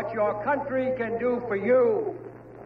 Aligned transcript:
What 0.00 0.14
your 0.14 0.42
country 0.42 0.92
can 0.96 1.18
do 1.18 1.42
for 1.46 1.56
you. 1.56 2.16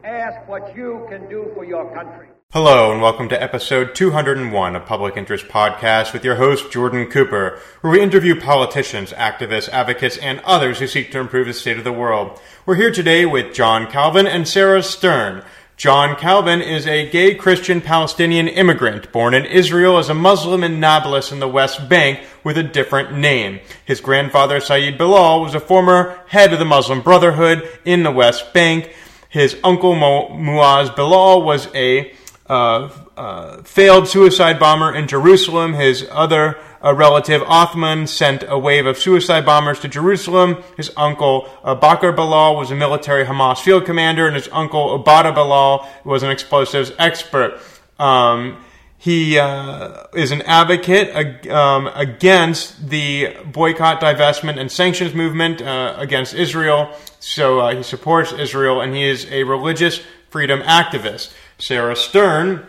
Ask 0.05 0.49
what 0.49 0.77
you 0.77 1.05
can 1.11 1.29
do 1.29 1.51
for 1.53 1.65
your 1.65 1.93
country. 1.93 2.29
Hello, 2.53 2.93
and 2.93 3.03
welcome 3.03 3.29
to 3.29 3.43
episode 3.43 3.97
201 3.97 4.77
of 4.77 4.87
Public 4.87 5.17
Interest 5.17 5.49
Podcast 5.49 6.13
with 6.13 6.25
your 6.25 6.37
host, 6.37 6.71
Jordan 6.71 7.11
Cooper, 7.11 7.59
where 7.81 7.93
we 7.93 8.01
interview 8.01 8.41
politicians, 8.41 9.13
activists, 9.15 9.69
advocates, 9.71 10.17
and 10.19 10.39
others 10.45 10.79
who 10.79 10.87
seek 10.87 11.11
to 11.11 11.19
improve 11.19 11.49
the 11.49 11.55
state 11.55 11.77
of 11.77 11.83
the 11.83 11.93
world. 11.93 12.41
We're 12.67 12.77
here 12.77 12.93
today 12.93 13.27
with 13.27 13.53
John 13.53 13.91
Calvin 13.91 14.29
and 14.29 14.47
Sarah 14.47 14.85
Stern. 14.85 15.43
John 15.77 16.15
Calvin 16.15 16.63
is 16.63 16.87
a 16.87 17.11
gay 17.11 17.35
Christian 17.35 17.81
Palestinian 17.81 18.47
immigrant 18.47 19.11
born 19.11 19.35
in 19.35 19.45
Israel 19.45 19.99
as 19.99 20.09
a 20.09 20.15
Muslim 20.15 20.63
in 20.63 20.79
Nablus 20.79 21.33
in 21.33 21.41
the 21.41 21.49
West 21.49 21.89
Bank 21.89 22.21
with 22.45 22.57
a 22.57 22.63
different 22.63 23.13
name. 23.13 23.59
His 23.85 24.01
grandfather, 24.01 24.61
Saeed 24.61 24.97
Bilal, 24.97 25.43
was 25.43 25.55
a 25.55 25.61
former 25.61 26.21
head 26.29 26.53
of 26.53 26.61
the 26.61 26.65
Muslim 26.65 27.01
Brotherhood 27.01 27.69
in 27.85 28.05
the 28.05 28.13
West 28.13 28.55
Bank. 28.55 28.95
His 29.29 29.57
uncle, 29.65 29.95
Muaz 29.95 30.95
Bilal, 30.95 31.43
was 31.43 31.69
a 31.75 32.13
uh, 32.49 32.91
uh, 33.17 33.63
failed 33.65 34.07
suicide 34.07 34.61
bomber 34.61 34.95
in 34.95 35.09
Jerusalem. 35.09 35.75
His 35.75 36.07
other 36.09 36.57
uh, 36.85 36.95
relative, 36.95 37.43
Othman, 37.47 38.07
sent 38.07 38.45
a 38.47 38.59
wave 38.59 38.87
of 38.87 38.99
suicide 38.99 39.47
bombers 39.47 39.81
to 39.81 39.89
Jerusalem. 39.89 40.63
His 40.77 40.91
uncle, 40.97 41.49
uh, 41.65 41.75
Bakr 41.75 42.15
Bilal, 42.15 42.57
was 42.57 42.71
a 42.71 42.75
military 42.75 43.25
Hamas 43.25 43.61
field 43.61 43.87
commander, 43.87 44.27
and 44.27 44.37
his 44.37 44.49
uncle, 44.53 44.99
Obada 44.99 45.35
Bilal, 45.35 45.89
was 46.05 46.23
an 46.23 46.31
explosives 46.31 46.93
expert. 46.99 47.59
Um, 47.99 48.63
he 48.99 49.39
uh, 49.39 50.07
is 50.15 50.31
an 50.31 50.43
advocate 50.43 51.47
um, 51.51 51.89
against 51.95 52.89
the 52.89 53.37
boycott, 53.45 54.01
divestment, 54.01 54.59
and 54.59 54.71
sanctions 54.71 55.15
movement 55.15 55.61
uh, 55.61 55.95
against 55.99 56.35
Israel. 56.35 56.91
So 57.21 57.61
uh, 57.61 57.77
he 57.77 57.83
supports 57.83 58.33
Israel, 58.33 58.81
and 58.81 58.95
he 58.95 59.05
is 59.05 59.31
a 59.31 59.45
religious 59.45 60.01
freedom 60.31 60.61
activist. 60.63 61.35
Sarah 61.59 61.97
Stern 61.97 62.67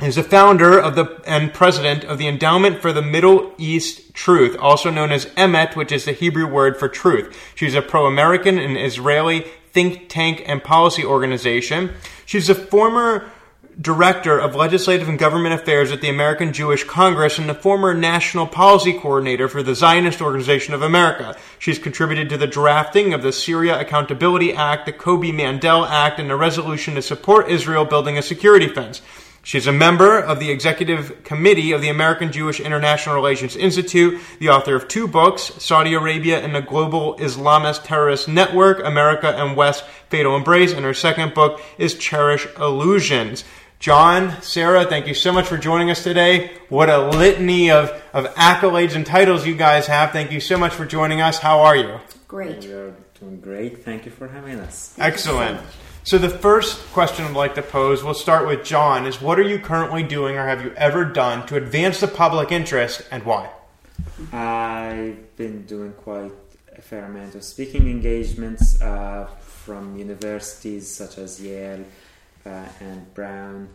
is 0.00 0.16
the 0.16 0.22
founder 0.22 0.78
of 0.78 0.94
the 0.94 1.20
and 1.26 1.52
president 1.52 2.04
of 2.04 2.18
the 2.18 2.26
Endowment 2.26 2.80
for 2.80 2.92
the 2.92 3.02
Middle 3.02 3.52
East 3.58 4.14
Truth, 4.14 4.56
also 4.58 4.90
known 4.90 5.12
as 5.12 5.26
Emet, 5.26 5.76
which 5.76 5.92
is 5.92 6.04
the 6.04 6.12
Hebrew 6.12 6.46
word 6.46 6.78
for 6.78 6.88
truth. 6.88 7.36
She's 7.54 7.74
a 7.74 7.82
pro-American 7.82 8.58
and 8.58 8.78
Israeli 8.78 9.46
think 9.72 10.08
tank 10.08 10.42
and 10.46 10.64
policy 10.64 11.04
organization. 11.04 11.92
She's 12.26 12.48
a 12.48 12.54
former 12.54 13.30
director 13.80 14.38
of 14.38 14.54
legislative 14.54 15.08
and 15.08 15.18
government 15.18 15.54
affairs 15.54 15.92
at 15.92 16.00
the 16.00 16.08
American 16.08 16.52
Jewish 16.52 16.84
Congress 16.84 17.38
and 17.38 17.48
the 17.48 17.54
former 17.54 17.94
national 17.94 18.46
policy 18.46 18.92
coordinator 18.92 19.48
for 19.48 19.62
the 19.62 19.74
Zionist 19.74 20.20
Organization 20.20 20.74
of 20.74 20.82
America. 20.82 21.36
She's 21.58 21.78
contributed 21.78 22.28
to 22.30 22.36
the 22.36 22.46
drafting 22.46 23.14
of 23.14 23.22
the 23.22 23.32
Syria 23.32 23.80
Accountability 23.80 24.52
Act, 24.52 24.86
the 24.86 24.92
Koby 24.92 25.32
Mandell 25.32 25.88
Act, 25.88 26.18
and 26.18 26.30
a 26.30 26.36
resolution 26.36 26.94
to 26.96 27.02
support 27.02 27.48
Israel 27.48 27.84
building 27.84 28.18
a 28.18 28.22
security 28.22 28.68
fence. 28.68 29.02
She's 29.42 29.66
a 29.66 29.72
member 29.72 30.18
of 30.18 30.38
the 30.38 30.50
executive 30.50 31.24
committee 31.24 31.72
of 31.72 31.80
the 31.80 31.88
American 31.88 32.30
Jewish 32.30 32.60
International 32.60 33.14
Relations 33.14 33.56
Institute, 33.56 34.20
the 34.38 34.50
author 34.50 34.76
of 34.76 34.86
two 34.86 35.08
books, 35.08 35.52
Saudi 35.58 35.94
Arabia 35.94 36.40
and 36.40 36.54
the 36.54 36.60
Global 36.60 37.16
Islamist 37.16 37.84
Terrorist 37.84 38.28
Network, 38.28 38.84
America 38.84 39.28
and 39.28 39.56
West 39.56 39.84
Fatal 40.10 40.36
Embrace, 40.36 40.72
and 40.72 40.84
her 40.84 40.94
second 40.94 41.32
book 41.32 41.60
is 41.78 41.94
Cherish 41.94 42.46
Illusions. 42.58 43.44
John, 43.78 44.42
Sarah, 44.42 44.84
thank 44.84 45.06
you 45.06 45.14
so 45.14 45.32
much 45.32 45.46
for 45.46 45.56
joining 45.56 45.90
us 45.90 46.04
today. 46.04 46.52
What 46.68 46.90
a 46.90 47.08
litany 47.08 47.70
of, 47.70 47.90
of 48.12 48.26
accolades 48.34 48.94
and 48.94 49.06
titles 49.06 49.46
you 49.46 49.56
guys 49.56 49.86
have. 49.86 50.12
Thank 50.12 50.32
you 50.32 50.40
so 50.40 50.58
much 50.58 50.74
for 50.74 50.84
joining 50.84 51.22
us. 51.22 51.38
How 51.38 51.60
are 51.60 51.76
you? 51.76 51.98
Great. 52.28 52.62
We 52.62 52.72
are 52.74 52.94
doing 53.18 53.40
great. 53.40 53.82
Thank 53.82 54.04
you 54.04 54.10
for 54.10 54.28
having 54.28 54.60
us. 54.60 54.94
Excellent. 54.98 55.62
So 56.02 56.16
the 56.16 56.30
first 56.30 56.80
question 56.92 57.26
I'd 57.26 57.34
like 57.34 57.54
to 57.56 57.62
pose, 57.62 58.02
we'll 58.02 58.14
start 58.14 58.46
with 58.46 58.64
John, 58.64 59.06
is 59.06 59.20
what 59.20 59.38
are 59.38 59.42
you 59.42 59.58
currently 59.58 60.02
doing 60.02 60.36
or 60.38 60.46
have 60.46 60.64
you 60.64 60.72
ever 60.76 61.04
done 61.04 61.46
to 61.48 61.56
advance 61.56 62.00
the 62.00 62.08
public 62.08 62.50
interest 62.50 63.02
and 63.10 63.22
why? 63.22 63.50
I've 64.32 65.36
been 65.36 65.66
doing 65.66 65.92
quite 65.92 66.32
a 66.74 66.80
fair 66.80 67.04
amount 67.04 67.34
of 67.34 67.44
speaking 67.44 67.86
engagements 67.86 68.80
uh, 68.80 69.28
from 69.40 69.94
universities 69.98 70.88
such 70.90 71.18
as 71.18 71.38
Yale, 71.38 71.84
uh, 72.46 72.64
and 72.80 73.14
Broward 73.14 73.68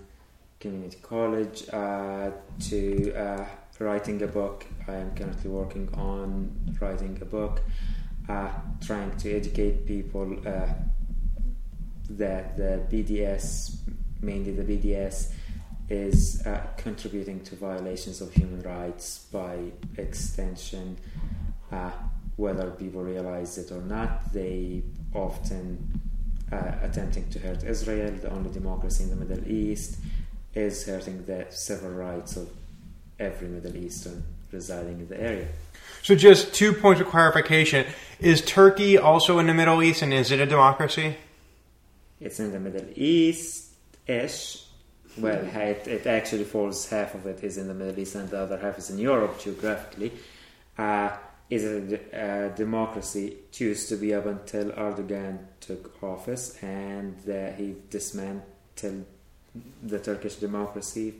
Community 0.59 0.97
College 1.03 1.69
uh, 1.71 2.31
to 2.61 3.13
uh, 3.13 3.45
writing 3.77 4.23
a 4.23 4.27
book. 4.27 4.65
I 4.87 4.95
am 4.95 5.15
currently 5.15 5.51
working 5.51 5.93
on 5.93 6.51
writing 6.81 7.19
a 7.21 7.25
book, 7.25 7.61
trying 8.81 9.15
to 9.17 9.31
educate 9.31 9.85
people 9.85 10.35
that 12.09 12.57
the 12.57 12.85
BDS, 12.91 13.77
mainly 14.21 14.51
the 14.51 14.63
BDS, 14.63 15.31
is 15.89 16.45
uh, 16.45 16.65
contributing 16.77 17.41
to 17.41 17.55
violations 17.55 18.21
of 18.21 18.33
human 18.33 18.61
rights 18.61 19.27
by 19.31 19.57
extension. 19.97 20.97
Uh, 21.71 21.91
whether 22.37 22.71
people 22.71 23.01
realize 23.03 23.57
it 23.57 23.71
or 23.71 23.81
not, 23.81 24.33
they 24.33 24.83
often 25.13 26.01
uh, 26.51 26.71
attempting 26.81 27.29
to 27.29 27.39
hurt 27.39 27.63
Israel, 27.63 28.11
the 28.21 28.31
only 28.31 28.51
democracy 28.51 29.03
in 29.03 29.09
the 29.09 29.15
Middle 29.15 29.47
East, 29.47 29.99
is 30.53 30.85
hurting 30.85 31.25
the 31.25 31.45
civil 31.49 31.91
rights 31.91 32.35
of 32.35 32.49
every 33.19 33.47
Middle 33.47 33.75
Eastern 33.75 34.23
residing 34.51 34.99
in 34.99 35.07
the 35.07 35.21
area. 35.21 35.47
So, 36.01 36.15
just 36.15 36.53
two 36.53 36.73
points 36.73 37.01
of 37.01 37.07
clarification. 37.07 37.85
Is 38.19 38.41
Turkey 38.41 38.97
also 38.97 39.39
in 39.39 39.47
the 39.47 39.53
Middle 39.53 39.81
East 39.81 40.01
and 40.01 40.13
is 40.13 40.31
it 40.31 40.39
a 40.39 40.45
democracy? 40.45 41.17
It's 42.19 42.39
in 42.39 42.51
the 42.51 42.59
Middle 42.59 42.87
East 42.95 43.73
ish. 44.07 44.63
Well, 45.17 45.45
it, 45.55 45.87
it, 45.87 46.07
actually 46.07 46.43
falls, 46.43 46.89
half 46.89 47.15
of 47.15 47.25
it 47.25 47.43
is 47.43 47.57
in 47.57 47.67
the 47.67 47.73
Middle 47.73 47.99
East 47.99 48.15
and 48.15 48.29
the 48.29 48.39
other 48.39 48.57
half 48.57 48.77
is 48.77 48.89
in 48.89 48.97
Europe 48.97 49.39
geographically. 49.39 50.11
Uh, 50.77 51.11
is 51.49 51.63
a, 51.63 51.99
a 52.11 52.49
democracy, 52.55 53.37
used 53.53 53.89
to 53.89 53.95
be 53.95 54.13
up 54.13 54.25
until 54.25 54.71
Erdogan 54.71 55.37
took 55.59 56.01
office 56.03 56.57
and 56.63 57.17
uh, 57.29 57.51
he 57.51 57.75
dismantled 57.89 59.05
the 59.83 59.99
Turkish 59.99 60.35
democracy. 60.35 61.13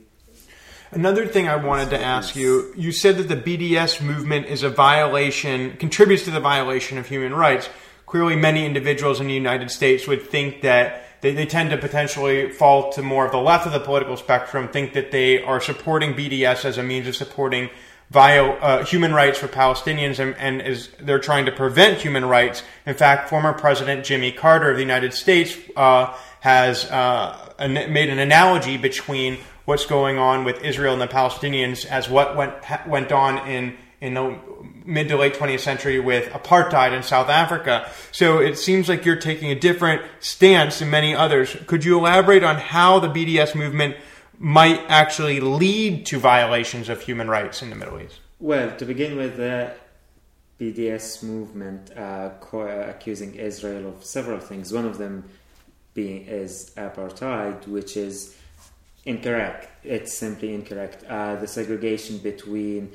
Another 0.90 1.26
thing 1.26 1.48
I 1.48 1.56
wanted 1.56 1.90
to 1.90 2.00
ask 2.00 2.36
you 2.36 2.72
you 2.76 2.92
said 2.92 3.16
that 3.18 3.28
the 3.28 3.36
BDS 3.36 4.00
movement 4.02 4.46
is 4.46 4.62
a 4.62 4.70
violation, 4.70 5.76
contributes 5.76 6.24
to 6.24 6.30
the 6.30 6.40
violation 6.40 6.98
of 6.98 7.06
human 7.06 7.34
rights. 7.34 7.68
Clearly, 8.16 8.36
many 8.36 8.64
individuals 8.64 9.20
in 9.20 9.26
the 9.26 9.34
United 9.34 9.70
States 9.70 10.06
would 10.06 10.22
think 10.22 10.62
that 10.62 11.20
they, 11.20 11.34
they 11.34 11.44
tend 11.44 11.68
to 11.68 11.76
potentially 11.76 12.48
fall 12.50 12.90
to 12.92 13.02
more 13.02 13.26
of 13.26 13.30
the 13.30 13.36
left 13.36 13.66
of 13.66 13.74
the 13.74 13.78
political 13.78 14.16
spectrum, 14.16 14.68
think 14.68 14.94
that 14.94 15.10
they 15.10 15.42
are 15.42 15.60
supporting 15.60 16.14
BDS 16.14 16.64
as 16.64 16.78
a 16.78 16.82
means 16.82 17.06
of 17.06 17.14
supporting 17.14 17.68
via 18.10 18.42
uh, 18.42 18.84
human 18.86 19.12
rights 19.12 19.38
for 19.38 19.48
Palestinians 19.48 20.18
and, 20.18 20.34
and 20.36 20.62
is 20.62 20.88
they're 20.98 21.18
trying 21.18 21.44
to 21.44 21.52
prevent 21.52 22.00
human 22.00 22.24
rights. 22.24 22.62
In 22.86 22.94
fact, 22.94 23.28
former 23.28 23.52
President 23.52 24.02
Jimmy 24.02 24.32
Carter 24.32 24.70
of 24.70 24.76
the 24.76 24.82
United 24.82 25.12
States 25.12 25.54
uh, 25.76 26.16
has 26.40 26.86
uh, 26.86 27.52
an, 27.58 27.74
made 27.92 28.08
an 28.08 28.18
analogy 28.18 28.78
between 28.78 29.36
what's 29.66 29.84
going 29.84 30.16
on 30.16 30.42
with 30.42 30.64
Israel 30.64 30.94
and 30.94 31.02
the 31.02 31.06
Palestinians 31.06 31.84
as 31.84 32.08
what 32.08 32.34
went 32.34 32.54
went 32.88 33.12
on 33.12 33.46
in 33.46 33.76
in 34.00 34.14
the 34.14 34.38
mid 34.86 35.08
to 35.08 35.16
late 35.16 35.34
20th 35.34 35.60
century 35.60 35.98
with 35.98 36.28
apartheid 36.30 36.96
in 36.96 37.02
South 37.02 37.28
Africa. 37.28 37.90
So 38.12 38.38
it 38.38 38.56
seems 38.56 38.88
like 38.88 39.04
you're 39.04 39.16
taking 39.16 39.50
a 39.50 39.58
different 39.58 40.02
stance 40.20 40.78
than 40.78 40.90
many 40.90 41.14
others. 41.14 41.56
Could 41.66 41.84
you 41.84 41.98
elaborate 41.98 42.44
on 42.44 42.56
how 42.56 42.98
the 42.98 43.08
BDS 43.08 43.54
movement 43.54 43.96
might 44.38 44.80
actually 44.88 45.40
lead 45.40 46.06
to 46.06 46.18
violations 46.18 46.88
of 46.88 47.00
human 47.00 47.28
rights 47.28 47.62
in 47.62 47.70
the 47.70 47.76
Middle 47.76 48.00
East? 48.00 48.20
Well, 48.38 48.76
to 48.76 48.84
begin 48.84 49.16
with, 49.16 49.36
the 49.36 49.72
BDS 50.60 51.22
movement 51.22 51.90
uh, 51.96 52.30
uh, 52.52 52.58
accusing 52.88 53.34
Israel 53.34 53.88
of 53.88 54.04
several 54.04 54.40
things. 54.40 54.72
One 54.72 54.86
of 54.86 54.98
them 54.98 55.28
being 55.94 56.26
is 56.26 56.72
apartheid, 56.76 57.66
which 57.66 57.96
is 57.96 58.36
incorrect. 59.04 59.68
It's 59.84 60.12
simply 60.14 60.54
incorrect. 60.54 61.04
Uh, 61.04 61.36
the 61.36 61.46
segregation 61.46 62.18
between 62.18 62.92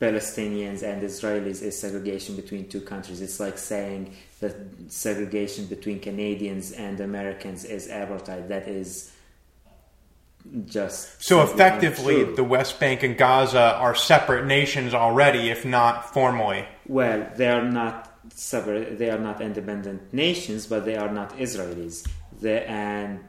Palestinians 0.00 0.82
and 0.82 1.02
Israelis 1.02 1.62
is 1.62 1.78
segregation 1.78 2.34
between 2.34 2.68
two 2.68 2.80
countries. 2.80 3.20
It's 3.20 3.38
like 3.38 3.58
saying 3.58 4.16
that 4.40 4.56
segregation 4.88 5.66
between 5.66 6.00
Canadians 6.00 6.72
and 6.72 7.00
Americans 7.00 7.64
is 7.64 7.88
apartheid. 7.88 8.48
That 8.48 8.66
is 8.66 9.12
just 10.64 11.22
so 11.22 11.42
effectively 11.42 12.24
the 12.24 12.42
west 12.42 12.80
bank 12.80 13.02
and 13.02 13.18
gaza 13.18 13.74
are 13.76 13.94
separate 13.94 14.46
nations 14.46 14.94
already 14.94 15.50
if 15.50 15.66
not 15.66 16.14
formally. 16.14 16.64
Well 16.86 17.30
they 17.36 17.48
are 17.48 17.62
not 17.62 18.10
separate 18.32 18.98
they 18.98 19.10
are 19.10 19.18
not 19.18 19.42
independent 19.42 20.14
nations 20.14 20.66
but 20.66 20.86
they 20.86 20.96
are 20.96 21.12
not 21.12 21.36
israelis. 21.36 22.08
They, 22.40 22.64
and 22.64 23.20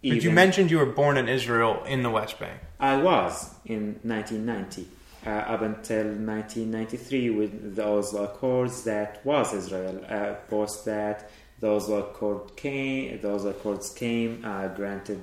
but 0.00 0.22
you 0.22 0.30
mentioned 0.30 0.70
you 0.70 0.78
were 0.78 0.86
born 0.86 1.16
in 1.16 1.28
israel 1.28 1.82
in 1.82 2.04
the 2.04 2.10
west 2.10 2.38
bank. 2.38 2.60
I 2.78 2.98
was 2.98 3.52
in 3.64 3.98
1990 4.04 4.86
uh, 5.26 5.30
up 5.30 5.62
until 5.62 6.04
1993 6.04 7.30
with 7.30 7.76
the 7.76 7.86
Oslo 7.86 8.24
Accords 8.24 8.84
that 8.84 9.24
was 9.24 9.52
Israel. 9.54 10.04
Uh, 10.08 10.34
post 10.48 10.84
that, 10.84 11.30
the 11.60 11.68
Oslo 11.68 12.10
Accord 12.10 12.56
came, 12.56 13.20
the 13.20 13.32
Oslo 13.32 13.50
Accords 13.50 13.90
came, 13.90 14.44
uh, 14.44 14.68
granted 14.68 15.20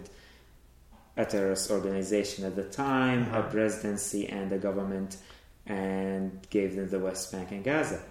a 1.18 1.26
terrorist 1.26 1.72
organization 1.72 2.44
at 2.46 2.56
the 2.56 2.64
time, 2.64 3.24
uh-huh. 3.24 3.40
a 3.40 3.44
presidency, 3.44 4.28
and 4.28 4.52
a 4.52 4.58
government, 4.58 5.18
and 5.66 6.46
gave 6.50 6.76
them 6.76 6.90
the 6.90 7.00
West 7.00 7.32
Bank 7.32 7.52
and 7.52 7.64
Gaza. 7.64 8.02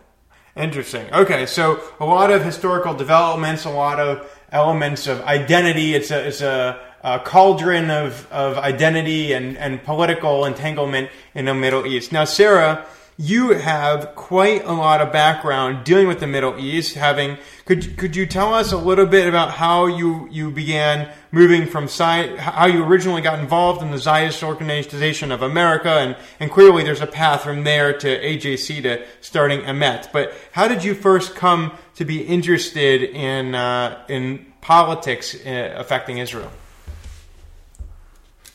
Interesting. 0.57 1.13
Okay, 1.13 1.47
so 1.47 1.83
a 1.99 2.05
lot 2.05 2.31
of 2.31 2.45
historical 2.45 2.95
developments, 2.95 3.65
a 3.65 3.71
lot 3.71 3.99
of 3.99 4.31
elements 4.53 5.09
of 5.09 5.21
identity. 5.23 5.95
It's 5.95 6.13
a 6.13 6.27
it's 6.29 6.41
a, 6.41 6.81
a 7.05 7.19
cauldron 7.19 7.91
of, 7.91 8.27
of 8.33 8.57
identity 8.57 9.35
and, 9.35 9.59
and 9.59 9.85
political 9.85 10.47
entanglement 10.47 11.11
in 11.35 11.45
the 11.45 11.55
Middle 11.55 11.87
East. 11.87 12.13
Now, 12.13 12.25
Sarah, 12.25 12.87
you 13.19 13.51
have 13.51 14.15
quite 14.15 14.65
a 14.65 14.73
lot 14.73 15.03
of 15.03 15.13
background 15.13 15.85
dealing 15.85 16.09
with 16.09 16.19
the 16.19 16.27
Middle 16.27 16.59
East. 16.59 16.95
Having 16.95 17.37
could 17.67 17.97
could 17.97 18.17
you 18.17 18.27
tell 18.27 18.55
us 18.55 18.73
a 18.73 18.77
little 18.77 19.07
bit 19.07 19.29
about 19.29 19.51
how 19.51 19.87
you 19.87 20.27
you 20.33 20.51
began 20.51 21.13
moving 21.31 21.67
from 21.67 21.85
sci- 21.85 22.37
how 22.39 22.67
you 22.67 22.83
originally 22.83 23.23
got 23.23 23.39
involved 23.39 23.83
in 23.83 23.93
the 23.93 23.99
Zionist 23.99 24.43
Organization 24.43 25.31
of 25.31 25.43
America, 25.43 25.91
and 25.91 26.17
and 26.41 26.51
clearly 26.51 26.83
there's 26.83 27.03
a 27.03 27.07
path 27.07 27.43
from 27.43 27.63
there 27.63 27.97
to 27.99 28.09
AJC 28.09 28.83
to 28.83 29.05
starting 29.21 29.61
Emet. 29.61 30.11
But 30.11 30.33
how 30.53 30.67
did 30.67 30.83
you 30.83 30.95
first 30.95 31.37
come 31.37 31.73
to 31.95 32.05
be 32.05 32.23
interested 32.23 33.03
in 33.03 33.55
uh, 33.55 34.05
in 34.09 34.47
politics 34.61 35.37
uh, 35.47 35.75
affecting 35.77 36.19
Israel? 36.19 36.51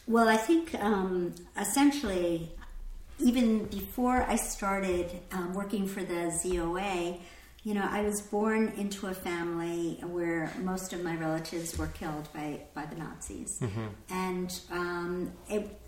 Well, 0.09 0.27
I 0.27 0.37
think 0.37 0.73
um, 0.73 1.35
essentially 1.55 2.49
even 3.19 3.65
before 3.65 4.23
I 4.23 4.37
started 4.37 5.11
um, 5.31 5.53
working 5.53 5.87
for 5.87 6.01
the 6.01 6.31
ZOA, 6.31 7.19
you 7.63 7.73
know, 7.75 7.87
I 7.87 8.01
was 8.01 8.19
born 8.19 8.73
into 8.75 9.05
a 9.05 9.13
family 9.13 9.99
where 10.01 10.51
most 10.61 10.93
of 10.93 11.03
my 11.03 11.15
relatives 11.15 11.77
were 11.77 11.87
killed 11.87 12.27
by, 12.33 12.61
by 12.73 12.87
the 12.87 12.95
Nazis. 12.95 13.59
Mm-hmm. 13.61 13.87
And 14.09 14.59
um, 14.71 15.31
it, 15.47 15.79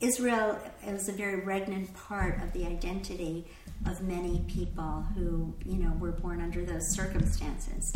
Israel 0.00 0.58
was 0.86 1.10
a 1.10 1.12
very 1.12 1.42
regnant 1.42 1.94
part 1.94 2.42
of 2.42 2.54
the 2.54 2.64
identity 2.64 3.44
of 3.84 4.00
many 4.00 4.42
people 4.48 5.04
who, 5.14 5.52
you 5.66 5.76
know, 5.76 5.92
were 5.98 6.12
born 6.12 6.40
under 6.40 6.64
those 6.64 6.88
circumstances. 6.88 7.92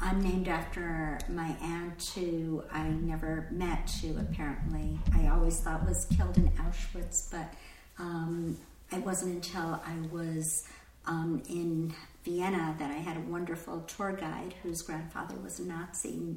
I'm 0.00 0.20
named 0.20 0.48
after 0.48 1.18
my 1.28 1.56
aunt, 1.62 2.12
who 2.14 2.62
I 2.70 2.88
never 2.88 3.48
met, 3.50 3.90
who 4.02 4.18
apparently 4.18 4.98
I 5.14 5.28
always 5.28 5.58
thought 5.60 5.86
was 5.86 6.06
killed 6.16 6.36
in 6.36 6.48
Auschwitz, 6.50 7.30
but 7.30 7.54
um, 7.98 8.58
it 8.92 9.04
wasn't 9.04 9.34
until 9.34 9.80
I 9.84 9.96
was 10.12 10.68
um, 11.06 11.42
in 11.48 11.94
Vienna 12.24 12.74
that 12.78 12.90
I 12.90 12.98
had 12.98 13.16
a 13.16 13.20
wonderful 13.20 13.80
tour 13.82 14.12
guide 14.12 14.54
whose 14.62 14.82
grandfather 14.82 15.36
was 15.42 15.60
a 15.60 15.64
Nazi. 15.64 16.36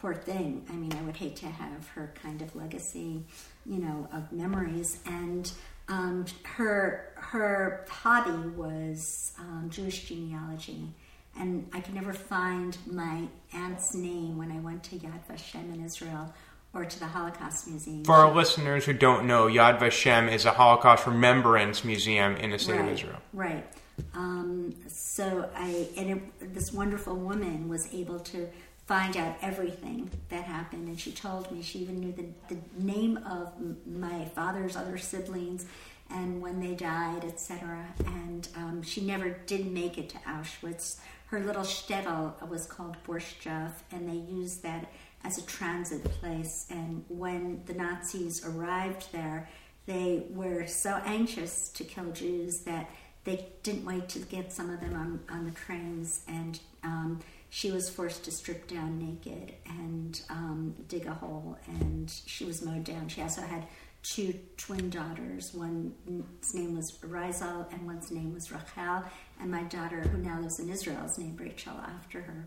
Poor 0.00 0.14
thing. 0.14 0.64
I 0.70 0.72
mean, 0.72 0.92
I 0.94 1.02
would 1.02 1.16
hate 1.16 1.36
to 1.36 1.46
have 1.46 1.88
her 1.88 2.14
kind 2.22 2.40
of 2.40 2.56
legacy, 2.56 3.22
you 3.66 3.78
know, 3.78 4.08
of 4.12 4.32
memories. 4.32 4.98
And 5.04 5.50
um, 5.88 6.24
her 6.44 7.12
her 7.16 7.84
hobby 7.88 8.48
was 8.56 9.32
um, 9.38 9.68
Jewish 9.68 10.04
genealogy, 10.04 10.94
and 11.40 11.68
I 11.72 11.80
could 11.80 11.94
never 11.94 12.12
find 12.12 12.76
my 12.86 13.22
aunt's 13.52 13.94
name 13.94 14.36
when 14.36 14.52
I 14.52 14.60
went 14.60 14.84
to 14.84 14.96
Yad 14.96 15.26
Vashem 15.28 15.74
in 15.74 15.84
Israel 15.84 16.32
or 16.72 16.84
to 16.84 16.98
the 16.98 17.06
Holocaust 17.06 17.66
Museum. 17.66 18.04
For 18.04 18.14
our 18.14 18.32
listeners 18.32 18.84
who 18.84 18.92
don't 18.92 19.26
know, 19.26 19.46
Yad 19.46 19.80
Vashem 19.80 20.32
is 20.32 20.44
a 20.44 20.52
Holocaust 20.52 21.06
Remembrance 21.06 21.84
Museum 21.84 22.36
in 22.36 22.50
the 22.50 22.58
state 22.58 22.74
right, 22.74 22.84
of 22.84 22.92
Israel. 22.92 23.18
Right. 23.32 23.66
Um, 24.14 24.74
so 24.88 25.50
I 25.56 25.88
and 25.96 26.10
it, 26.10 26.54
this 26.54 26.72
wonderful 26.72 27.16
woman 27.16 27.68
was 27.68 27.92
able 27.92 28.20
to 28.20 28.48
find 28.86 29.16
out 29.16 29.36
everything 29.40 30.10
that 30.28 30.44
happened, 30.44 30.88
and 30.88 30.98
she 30.98 31.12
told 31.12 31.50
me 31.52 31.62
she 31.62 31.80
even 31.80 32.00
knew 32.00 32.12
the, 32.12 32.54
the 32.54 32.60
name 32.76 33.18
of 33.18 33.52
my 33.86 34.24
father's 34.26 34.76
other 34.76 34.98
siblings 34.98 35.66
and 36.10 36.40
when 36.40 36.60
they 36.60 36.74
died, 36.74 37.24
etc. 37.24 37.84
And 38.06 38.48
um, 38.56 38.82
she 38.82 39.00
never 39.00 39.30
did 39.46 39.70
make 39.70 39.98
it 39.98 40.08
to 40.10 40.18
Auschwitz. 40.18 40.98
Her 41.26 41.40
little 41.40 41.62
shtetl 41.62 42.48
was 42.48 42.66
called 42.66 42.96
Borshchev, 43.06 43.70
and 43.92 44.08
they 44.08 44.32
used 44.32 44.62
that 44.62 44.90
as 45.24 45.38
a 45.38 45.46
transit 45.46 46.04
place. 46.04 46.66
And 46.70 47.04
when 47.08 47.62
the 47.66 47.74
Nazis 47.74 48.44
arrived 48.44 49.12
there, 49.12 49.48
they 49.86 50.24
were 50.30 50.66
so 50.66 51.00
anxious 51.04 51.68
to 51.70 51.84
kill 51.84 52.10
Jews 52.12 52.60
that 52.60 52.90
they 53.24 53.48
didn't 53.62 53.84
wait 53.84 54.08
to 54.10 54.18
get 54.20 54.52
some 54.52 54.70
of 54.70 54.80
them 54.80 54.94
on, 54.94 55.20
on 55.34 55.44
the 55.44 55.50
trains. 55.50 56.22
And 56.26 56.58
um, 56.82 57.20
she 57.50 57.70
was 57.70 57.90
forced 57.90 58.24
to 58.24 58.30
strip 58.30 58.68
down 58.68 58.98
naked 58.98 59.54
and 59.66 60.20
um, 60.30 60.74
dig 60.88 61.06
a 61.06 61.14
hole, 61.14 61.58
and 61.66 62.10
she 62.26 62.44
was 62.44 62.62
mowed 62.62 62.84
down. 62.84 63.08
She 63.08 63.20
also 63.20 63.42
had 63.42 63.66
two 64.02 64.34
twin 64.56 64.90
daughters. 64.90 65.52
One's 65.54 66.54
name 66.54 66.76
was 66.76 66.98
Rizal, 67.02 67.68
and 67.72 67.86
one's 67.86 68.10
name 68.10 68.32
was 68.32 68.50
Rachel. 68.50 69.04
And 69.40 69.50
my 69.50 69.62
daughter, 69.64 70.00
who 70.02 70.18
now 70.18 70.40
lives 70.40 70.58
in 70.58 70.68
Israel, 70.70 71.04
is 71.04 71.18
named 71.18 71.40
Rachel 71.40 71.74
after 71.74 72.20
her. 72.22 72.46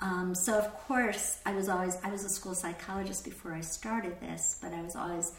Um, 0.00 0.34
so 0.34 0.58
of 0.58 0.72
course, 0.74 1.38
I 1.44 1.54
was 1.54 1.68
always 1.68 1.96
I 2.02 2.10
was 2.10 2.24
a 2.24 2.28
school 2.28 2.54
psychologist 2.54 3.24
before 3.24 3.54
I 3.54 3.60
started 3.60 4.18
this, 4.20 4.58
but 4.62 4.72
I 4.72 4.82
was 4.82 4.96
always 4.96 5.32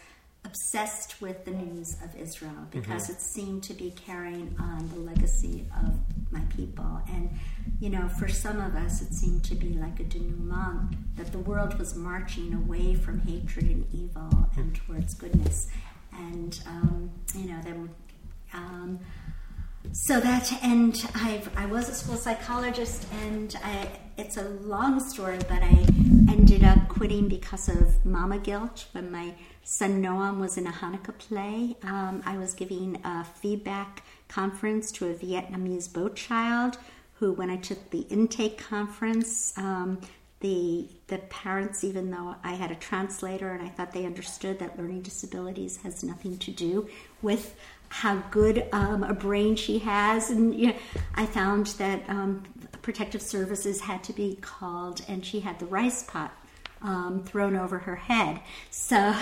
obsessed 0.43 1.21
with 1.21 1.45
the 1.45 1.51
news 1.51 1.97
of 2.03 2.15
Israel 2.15 2.51
mm-hmm. 2.51 2.79
because 2.79 3.03
mm-hmm. 3.03 3.13
it 3.13 3.21
seemed 3.21 3.63
to 3.63 3.73
be 3.73 3.91
carrying 3.91 4.55
on 4.59 4.89
the 4.89 4.99
legacy 4.99 5.65
of 5.83 5.93
my 6.31 6.41
people. 6.55 7.01
And 7.09 7.29
you 7.79 7.89
know, 7.89 8.07
for 8.07 8.27
some 8.27 8.59
of 8.59 8.75
us, 8.75 9.01
it 9.01 9.13
seemed 9.13 9.43
to 9.45 9.55
be 9.55 9.73
like 9.73 9.99
a 9.99 10.03
denouement 10.03 10.95
that 11.17 11.31
the 11.31 11.39
world 11.39 11.77
was 11.77 11.95
marching 11.95 12.53
away 12.53 12.95
from 12.95 13.19
hatred 13.19 13.65
and 13.65 13.85
evil 13.93 14.49
and 14.55 14.75
towards 14.75 15.13
goodness. 15.13 15.69
And 16.13 16.59
um, 16.67 17.11
you 17.35 17.45
know, 17.49 17.59
then. 17.63 17.89
Um, 18.53 18.99
so 19.93 20.19
that 20.19 20.51
and 20.63 21.09
I 21.15 21.41
I 21.55 21.65
was 21.65 21.89
a 21.89 21.93
school 21.95 22.15
psychologist 22.15 23.07
and 23.23 23.57
I 23.63 23.89
it's 24.15 24.37
a 24.37 24.43
long 24.43 24.99
story 24.99 25.39
but 25.49 25.63
I 25.63 25.85
ended 26.31 26.63
up 26.63 26.87
quitting 26.87 27.27
because 27.27 27.67
of 27.67 28.05
mama 28.05 28.37
guilt 28.37 28.85
when 28.91 29.11
my 29.11 29.33
son 29.63 30.01
Noam 30.01 30.39
was 30.39 30.57
in 30.57 30.67
a 30.67 30.71
Hanukkah 30.71 31.17
play 31.17 31.75
um, 31.83 32.21
I 32.25 32.37
was 32.37 32.53
giving 32.53 32.99
a 33.03 33.23
feedback 33.23 34.03
conference 34.27 34.91
to 34.93 35.09
a 35.09 35.13
Vietnamese 35.13 35.91
boat 35.91 36.15
child 36.15 36.77
who 37.15 37.33
when 37.33 37.49
I 37.49 37.57
took 37.57 37.89
the 37.91 38.01
intake 38.09 38.57
conference 38.57 39.57
um, 39.57 40.01
the 40.41 40.87
the 41.07 41.19
parents 41.29 41.83
even 41.83 42.09
though 42.11 42.35
I 42.43 42.53
had 42.53 42.71
a 42.71 42.75
translator 42.75 43.51
and 43.51 43.61
I 43.61 43.69
thought 43.69 43.91
they 43.91 44.05
understood 44.05 44.59
that 44.59 44.77
learning 44.77 45.03
disabilities 45.03 45.77
has 45.83 46.03
nothing 46.03 46.37
to 46.39 46.51
do 46.51 46.89
with 47.21 47.55
how 47.91 48.15
good 48.31 48.65
um, 48.71 49.03
a 49.03 49.13
brain 49.13 49.55
she 49.55 49.79
has. 49.79 50.29
And 50.29 50.55
you 50.55 50.67
know, 50.67 50.75
I 51.15 51.25
found 51.25 51.67
that 51.77 52.09
um, 52.09 52.43
protective 52.81 53.21
services 53.21 53.81
had 53.81 54.01
to 54.05 54.13
be 54.13 54.37
called, 54.41 55.01
and 55.09 55.25
she 55.25 55.41
had 55.41 55.59
the 55.59 55.65
rice 55.65 56.03
pot 56.03 56.33
um, 56.81 57.23
thrown 57.25 57.55
over 57.55 57.79
her 57.79 57.95
head. 57.95 58.41
So 58.69 58.97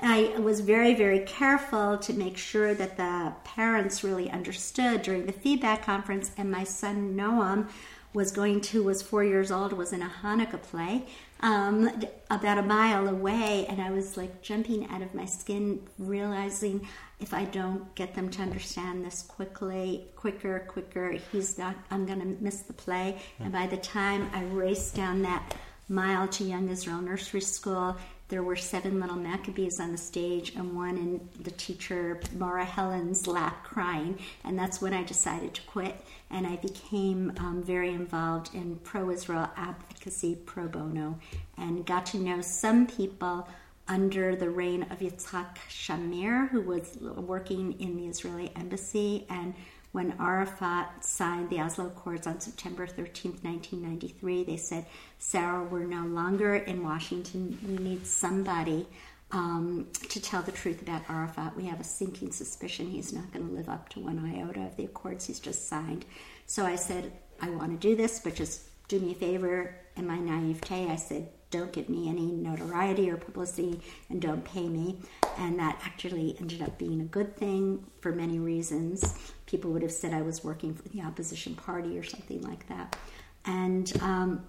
I 0.00 0.34
was 0.38 0.60
very, 0.60 0.94
very 0.94 1.20
careful 1.20 1.98
to 1.98 2.12
make 2.12 2.36
sure 2.36 2.74
that 2.74 2.96
the 2.96 3.34
parents 3.44 4.02
really 4.02 4.30
understood 4.30 5.02
during 5.02 5.26
the 5.26 5.32
feedback 5.32 5.84
conference. 5.84 6.30
And 6.36 6.50
my 6.50 6.64
son 6.64 7.16
Noam 7.16 7.68
was 8.12 8.32
going 8.32 8.62
to 8.62 8.82
was 8.82 9.02
four 9.02 9.22
years 9.22 9.50
old 9.50 9.72
was 9.74 9.92
in 9.92 10.02
a 10.02 10.10
Hanukkah 10.22 10.62
play 10.62 11.04
um, 11.40 11.90
about 12.30 12.56
a 12.58 12.62
mile 12.62 13.08
away, 13.08 13.66
and 13.68 13.80
I 13.80 13.90
was 13.90 14.16
like 14.16 14.40
jumping 14.40 14.88
out 14.88 15.02
of 15.02 15.14
my 15.14 15.26
skin, 15.26 15.80
realizing 15.98 16.88
if 17.20 17.34
I 17.34 17.44
don't 17.44 17.94
get 17.94 18.14
them 18.14 18.30
to 18.30 18.42
understand 18.42 19.04
this 19.04 19.22
quickly, 19.22 20.06
quicker, 20.16 20.60
quicker, 20.68 21.12
he's 21.12 21.58
not. 21.58 21.76
I'm 21.90 22.06
going 22.06 22.20
to 22.20 22.42
miss 22.42 22.60
the 22.60 22.72
play. 22.72 23.20
And 23.38 23.52
by 23.52 23.66
the 23.66 23.76
time 23.76 24.30
I 24.34 24.44
raced 24.44 24.94
down 24.94 25.22
that 25.22 25.54
mile 25.88 26.26
to 26.28 26.44
Young 26.44 26.68
Israel 26.68 27.00
Nursery 27.00 27.40
School, 27.40 27.96
there 28.28 28.42
were 28.42 28.56
seven 28.56 28.98
little 28.98 29.16
Maccabees 29.16 29.78
on 29.78 29.92
the 29.92 29.98
stage 29.98 30.54
and 30.56 30.74
one 30.74 30.96
in 30.96 31.28
the 31.44 31.52
teacher 31.52 32.20
Mara 32.36 32.64
Helen's 32.64 33.26
lap 33.28 33.62
crying. 33.62 34.18
And 34.42 34.58
that's 34.58 34.80
when 34.80 34.92
I 34.92 35.04
decided 35.04 35.54
to 35.54 35.62
quit. 35.62 36.04
And 36.30 36.44
I 36.44 36.56
became 36.56 37.32
um, 37.38 37.62
very 37.62 37.90
involved 37.90 38.52
in 38.52 38.76
pro 38.82 39.10
Israel 39.10 39.48
advocacy 39.56 40.38
pro 40.44 40.66
bono 40.66 41.18
and 41.56 41.86
got 41.86 42.06
to 42.06 42.18
know 42.18 42.40
some 42.40 42.88
people 42.88 43.48
under 43.86 44.34
the 44.34 44.50
reign 44.50 44.82
of 44.90 44.98
Yitzhak 44.98 45.58
Shamir, 45.70 46.48
who 46.48 46.62
was 46.62 46.98
working 47.00 47.78
in 47.80 47.96
the 47.96 48.06
Israeli 48.08 48.50
embassy. 48.56 49.24
And 49.30 49.54
when 49.92 50.14
Arafat 50.18 51.04
signed 51.04 51.48
the 51.48 51.60
Oslo 51.60 51.86
Accords 51.86 52.26
on 52.26 52.40
September 52.40 52.88
13, 52.88 53.38
1993, 53.42 54.44
they 54.44 54.56
said, 54.56 54.84
Sarah, 55.18 55.64
we're 55.64 55.84
no 55.84 56.06
longer 56.06 56.56
in 56.56 56.82
Washington. 56.82 57.58
We 57.66 57.76
need 57.76 58.06
somebody 58.06 58.86
Um, 59.32 59.88
to 60.10 60.20
tell 60.20 60.42
the 60.42 60.52
truth 60.52 60.80
about 60.82 61.02
Arafat, 61.10 61.56
we 61.56 61.64
have 61.64 61.80
a 61.80 61.84
sinking 61.84 62.30
suspicion 62.30 62.86
he's 62.86 63.12
not 63.12 63.32
going 63.32 63.44
to 63.44 63.52
live 63.52 63.68
up 63.68 63.88
to 63.88 63.98
one 63.98 64.20
iota 64.24 64.60
of 64.60 64.76
the 64.76 64.84
accords 64.84 65.26
he's 65.26 65.40
just 65.40 65.66
signed. 65.66 66.04
So 66.46 66.64
I 66.64 66.76
said, 66.76 67.10
I 67.40 67.50
want 67.50 67.72
to 67.72 67.88
do 67.88 67.96
this, 67.96 68.20
but 68.20 68.36
just 68.36 68.62
do 68.86 69.00
me 69.00 69.10
a 69.10 69.14
favor. 69.16 69.74
In 69.96 70.06
my 70.06 70.16
naivete, 70.20 70.88
I 70.88 70.94
said, 70.94 71.28
don't 71.50 71.72
give 71.72 71.88
me 71.88 72.08
any 72.08 72.30
notoriety 72.30 73.10
or 73.10 73.16
publicity 73.16 73.80
and 74.10 74.22
don't 74.22 74.44
pay 74.44 74.68
me. 74.68 75.00
And 75.38 75.58
that 75.58 75.80
actually 75.84 76.36
ended 76.38 76.62
up 76.62 76.78
being 76.78 77.00
a 77.00 77.04
good 77.04 77.36
thing 77.36 77.84
for 78.00 78.12
many 78.12 78.38
reasons. 78.38 79.18
People 79.46 79.72
would 79.72 79.82
have 79.82 79.90
said 79.90 80.14
I 80.14 80.22
was 80.22 80.44
working 80.44 80.72
for 80.72 80.88
the 80.90 81.02
opposition 81.02 81.56
party 81.56 81.98
or 81.98 82.04
something 82.04 82.42
like 82.42 82.68
that. 82.68 82.96
And 83.44 83.92
um, 84.02 84.44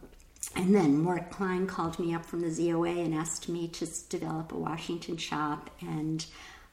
and 0.56 0.74
then 0.74 0.98
Mort 0.98 1.30
Klein 1.30 1.68
called 1.68 2.00
me 2.00 2.14
up 2.14 2.26
from 2.26 2.42
the 2.42 2.48
ZOA 2.48 3.06
and 3.06 3.14
asked 3.14 3.48
me 3.48 3.68
to 3.70 3.88
develop 4.10 4.52
a 4.52 4.58
Washington 4.58 5.18
shop. 5.18 5.70
And 5.82 6.26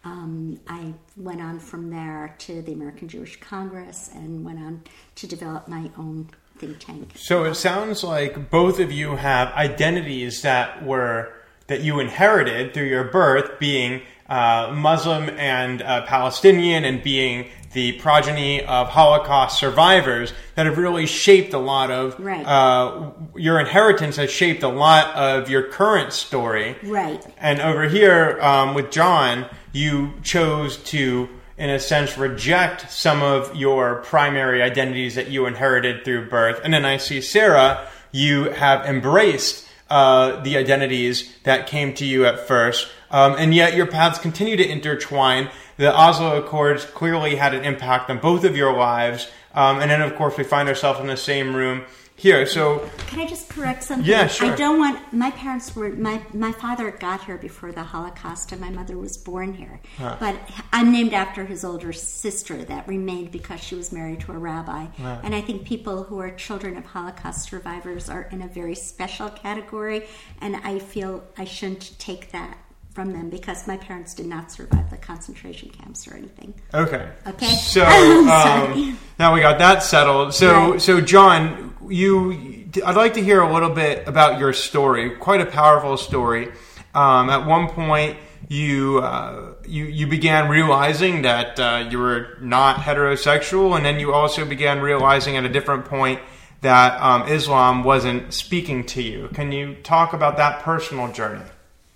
um, 0.05 0.61
I 0.69 0.95
went 1.17 1.41
on 1.41 1.59
from 1.59 1.91
there 1.91 2.35
to 2.41 2.63
the 2.63 2.73
American 2.73 3.09
Jewish 3.09 3.39
Congress 3.41 4.11
and 4.15 4.45
went 4.45 4.59
on 4.59 4.83
to 5.17 5.27
develop 5.27 5.69
my 5.69 5.91
own 5.99 6.29
think 6.59 6.79
tank. 6.79 7.13
So 7.17 7.45
it 7.45 7.55
sounds 7.55 8.05
like 8.05 8.51
both 8.51 8.81
of 8.81 8.93
you 8.93 9.17
have 9.17 9.53
identities 9.53 10.43
that 10.43 10.85
were 10.85 11.33
that 11.67 11.81
you 11.81 11.99
inherited 11.99 12.75
through 12.75 12.87
your 12.87 13.05
birth, 13.05 13.59
being 13.59 14.03
uh, 14.29 14.73
Muslim 14.75 15.31
and 15.31 15.81
uh, 15.81 16.03
Palestinian, 16.03 16.85
and 16.85 17.03
being 17.03 17.49
the 17.75 17.93
progeny 17.93 18.65
of 18.65 18.89
Holocaust 18.89 19.59
survivors 19.59 20.33
that 20.55 20.67
have 20.67 20.79
really 20.79 21.07
shaped 21.07 21.53
a 21.53 21.59
lot 21.59 21.91
of 21.91 22.19
right. 22.19 22.45
uh, 22.47 23.11
your 23.37 23.61
inheritance 23.61 24.17
has 24.17 24.31
shaped 24.31 24.63
a 24.63 24.69
lot 24.69 25.15
of 25.15 25.51
your 25.51 25.65
current 25.65 26.13
story. 26.13 26.77
Right. 26.83 27.25
And 27.39 27.61
over 27.61 27.89
here 27.89 28.41
um, 28.41 28.75
with 28.75 28.91
John, 28.91 29.47
you 29.73 30.15
chose 30.23 30.79
to 30.85 31.29
in 31.57 31.71
a 31.71 31.79
sense, 31.79 32.19
reject 32.19 32.91
some 32.91 33.23
of 33.23 33.55
your 33.55 34.03
primary 34.03 34.61
identities 34.61 35.15
that 35.15 35.31
you 35.31 35.47
inherited 35.47 36.05
through 36.05 36.29
birth. 36.29 36.61
And 36.65 36.75
then 36.75 36.85
I 36.85 36.97
see 36.97 37.21
Sarah, 37.21 37.87
you 38.11 38.51
have 38.51 38.85
embraced 38.87 39.69
uh, 39.89 40.41
the 40.43 40.57
identities 40.57 41.33
that 41.45 41.67
came 41.67 41.95
to 41.95 42.05
you 42.05 42.27
at 42.27 42.41
first, 42.49 42.89
um, 43.11 43.37
and 43.39 43.55
yet 43.55 43.77
your 43.77 43.87
paths 43.87 44.19
continue 44.19 44.57
to 44.57 44.69
intertwine. 44.69 45.51
The 45.77 45.95
Oslo 45.95 46.39
Accords 46.39 46.85
clearly 46.85 47.37
had 47.37 47.55
an 47.55 47.65
impact 47.65 48.11
on 48.11 48.19
both 48.19 48.45
of 48.45 48.57
your 48.57 48.77
lives, 48.77 49.31
um, 49.55 49.81
and 49.81 49.91
then, 49.91 50.03
of 50.03 50.15
course, 50.17 50.37
we 50.37 50.45
find 50.45 50.69
ourselves 50.69 51.01
in 51.01 51.07
the 51.07 51.17
same 51.17 51.55
room 51.55 51.85
here. 52.17 52.47
So 52.47 52.89
can 53.09 53.21
I 53.21 53.27
just 53.27 53.49
correct 53.49 53.83
something? 53.83 54.09
Yeah, 54.09 54.29
sure. 54.29 54.53
I 54.53 54.57
don't 54.57 54.79
want 54.79 55.13
my 55.13 55.31
parents 55.33 55.75
were 55.75 55.91
my 55.91 56.23
my 56.33 56.53
father 56.53 56.91
got 56.91 57.25
here 57.25 57.37
before 57.37 57.73
the 57.73 57.83
Holocaust, 57.83 58.53
and 58.53 58.61
my 58.61 58.71
mother 58.71 58.97
was 58.97 59.17
born 59.17 59.55
here. 59.55 59.81
Huh. 59.99 60.17
But 60.21 60.37
I'm 60.73 60.93
named 60.93 61.13
after 61.13 61.45
his 61.45 61.65
older 61.65 61.93
sister 61.93 62.65
that 62.65 62.87
remained 62.87 63.33
because 63.33 63.61
she 63.61 63.75
was 63.75 63.93
married 63.93 64.21
to 64.21 64.33
a 64.33 64.39
rabbi. 64.39 64.87
Right. 64.99 65.21
And 65.23 65.35
I 65.35 65.41
think 65.41 65.65
people 65.65 66.05
who 66.05 66.19
are 66.19 66.31
children 66.31 66.77
of 66.77 66.85
Holocaust 66.85 67.49
survivors 67.49 68.09
are 68.09 68.29
in 68.31 68.43
a 68.43 68.49
very 68.49 68.75
special 68.75 69.29
category, 69.29 70.07
and 70.41 70.57
I 70.57 70.79
feel 70.79 71.25
I 71.37 71.45
shouldn't 71.45 71.99
take 71.99 72.31
that 72.33 72.59
from 72.95 73.13
them 73.13 73.29
because 73.29 73.67
my 73.67 73.77
parents 73.77 74.15
did 74.15 74.27
not 74.27 74.51
survive 74.53 74.89
the 74.89 74.97
concentration 74.97 75.69
camps 75.69 76.07
or 76.09 76.15
anything. 76.15 76.55
Okay. 76.73 77.09
Okay. 77.27 77.47
So 77.47 77.85
um, 78.31 78.99
now 79.19 79.35
we 79.35 79.41
got 79.41 79.59
that 79.59 79.83
settled. 79.83 80.33
So 80.33 80.73
Right. 80.73 80.81
so 80.81 81.01
John, 81.01 81.75
you, 81.89 82.69
I'd 82.87 82.97
like 82.97 83.15
to 83.15 83.23
hear 83.23 83.41
a 83.43 83.53
little 83.53 83.71
bit 83.71 84.07
about 84.07 84.39
your 84.39 84.53
story. 84.53 85.11
Quite 85.17 85.41
a 85.41 85.47
powerful 85.47 85.97
story. 85.97 86.53
Um, 86.95 87.29
at 87.31 87.45
one 87.47 87.69
point, 87.69 88.17
you 88.49 88.99
uh, 89.01 89.55
you 89.67 89.85
you 89.87 90.07
began 90.07 90.49
realizing 90.49 91.23
that 91.23 91.59
uh, 91.59 91.89
you 91.91 91.99
were 91.99 92.39
not 92.41 92.77
heterosexual, 92.77 93.75
and 93.77 93.85
then 93.85 93.99
you 93.99 94.13
also 94.13 94.45
began 94.45 94.81
realizing 94.81 95.37
at 95.37 95.45
a 95.45 95.49
different 95.49 95.87
point 95.87 96.21
that 96.61 97.01
um, 97.03 97.27
Islam 97.29 97.83
wasn't 97.83 98.33
speaking 98.33 98.85
to 98.87 99.03
you. 99.03 99.29
Can 99.35 99.51
you 99.51 99.75
talk 99.83 100.13
about 100.13 100.37
that 100.37 100.63
personal 100.63 101.11
journey? 101.11 101.45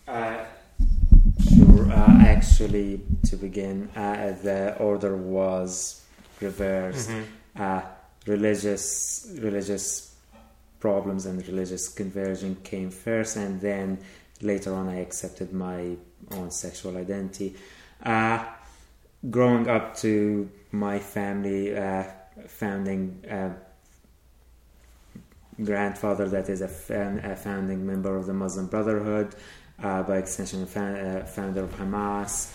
Uh, 0.09 0.35
sure. 0.35 0.48
Uh, 1.91 2.19
actually, 2.21 3.01
to 3.25 3.37
begin, 3.37 3.89
uh, 3.97 4.37
the 4.43 4.77
order 4.79 5.17
was 5.17 6.05
reversed. 6.41 7.11
Uh, 7.57 7.83
religious 8.27 9.35
religious 9.41 10.15
problems 10.81 11.27
and 11.27 11.47
religious 11.49 11.89
conversion 11.89 12.57
came 12.63 12.91
first, 12.91 13.37
and 13.37 13.61
then 13.61 13.99
later 14.43 14.75
on, 14.75 14.89
I 14.89 14.97
accepted 15.01 15.53
my 15.53 15.97
own 16.33 16.51
sexual 16.51 16.97
identity. 16.97 17.57
Uh, 18.05 18.45
growing 19.31 19.69
up 19.69 19.97
to 19.99 20.49
my 20.73 20.99
family, 20.99 21.77
uh, 21.77 22.05
founding. 22.47 23.25
Uh, 23.31 23.51
grandfather 25.65 26.29
that 26.29 26.49
is 26.49 26.61
a, 26.61 26.69
founding 26.69 27.85
member 27.85 28.17
of 28.17 28.27
the 28.27 28.33
Muslim 28.33 28.67
Brotherhood, 28.67 29.35
by 29.81 30.19
extension, 30.19 30.63
uh, 30.63 31.25
founder 31.25 31.65
of 31.65 31.75
Hamas 31.77 32.53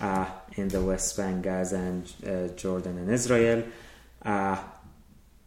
uh, 0.00 0.26
in 0.56 0.68
the 0.68 0.82
West 0.82 1.16
Bank, 1.16 1.44
Gaza, 1.44 1.76
and 1.76 2.12
uh, 2.26 2.54
Jordan 2.54 2.98
and 2.98 3.10
Israel. 3.10 3.64
Uh, 4.22 4.56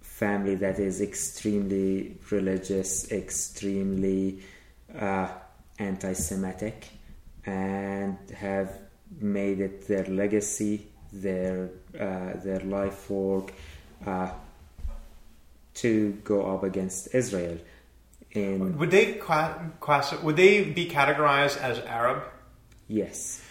family 0.02 0.56
that 0.56 0.80
is 0.80 1.02
extremely 1.02 2.18
religious, 2.30 3.12
extremely 3.12 4.42
uh, 4.98 5.28
anti 5.78 6.14
Semitic, 6.14 6.90
and 7.46 8.18
have 8.36 8.80
made 9.20 9.60
it 9.60 9.88
their 9.88 10.06
legacy, 10.06 10.88
their, 11.12 11.70
their 11.94 12.62
life 12.66 13.10
work 13.10 13.54
to 15.74 16.12
go 16.24 16.54
up 16.54 16.64
against 16.64 17.14
Israel. 17.14 17.58
In 18.32 18.78
Would 18.78 18.92
they 18.92 19.14
cla- 19.14 19.72
class? 19.80 20.14
Would 20.22 20.36
they 20.36 20.64
be 20.64 20.88
categorized 20.90 21.58
as 21.58 21.80
Arab? 21.80 22.24
yes, 22.88 23.42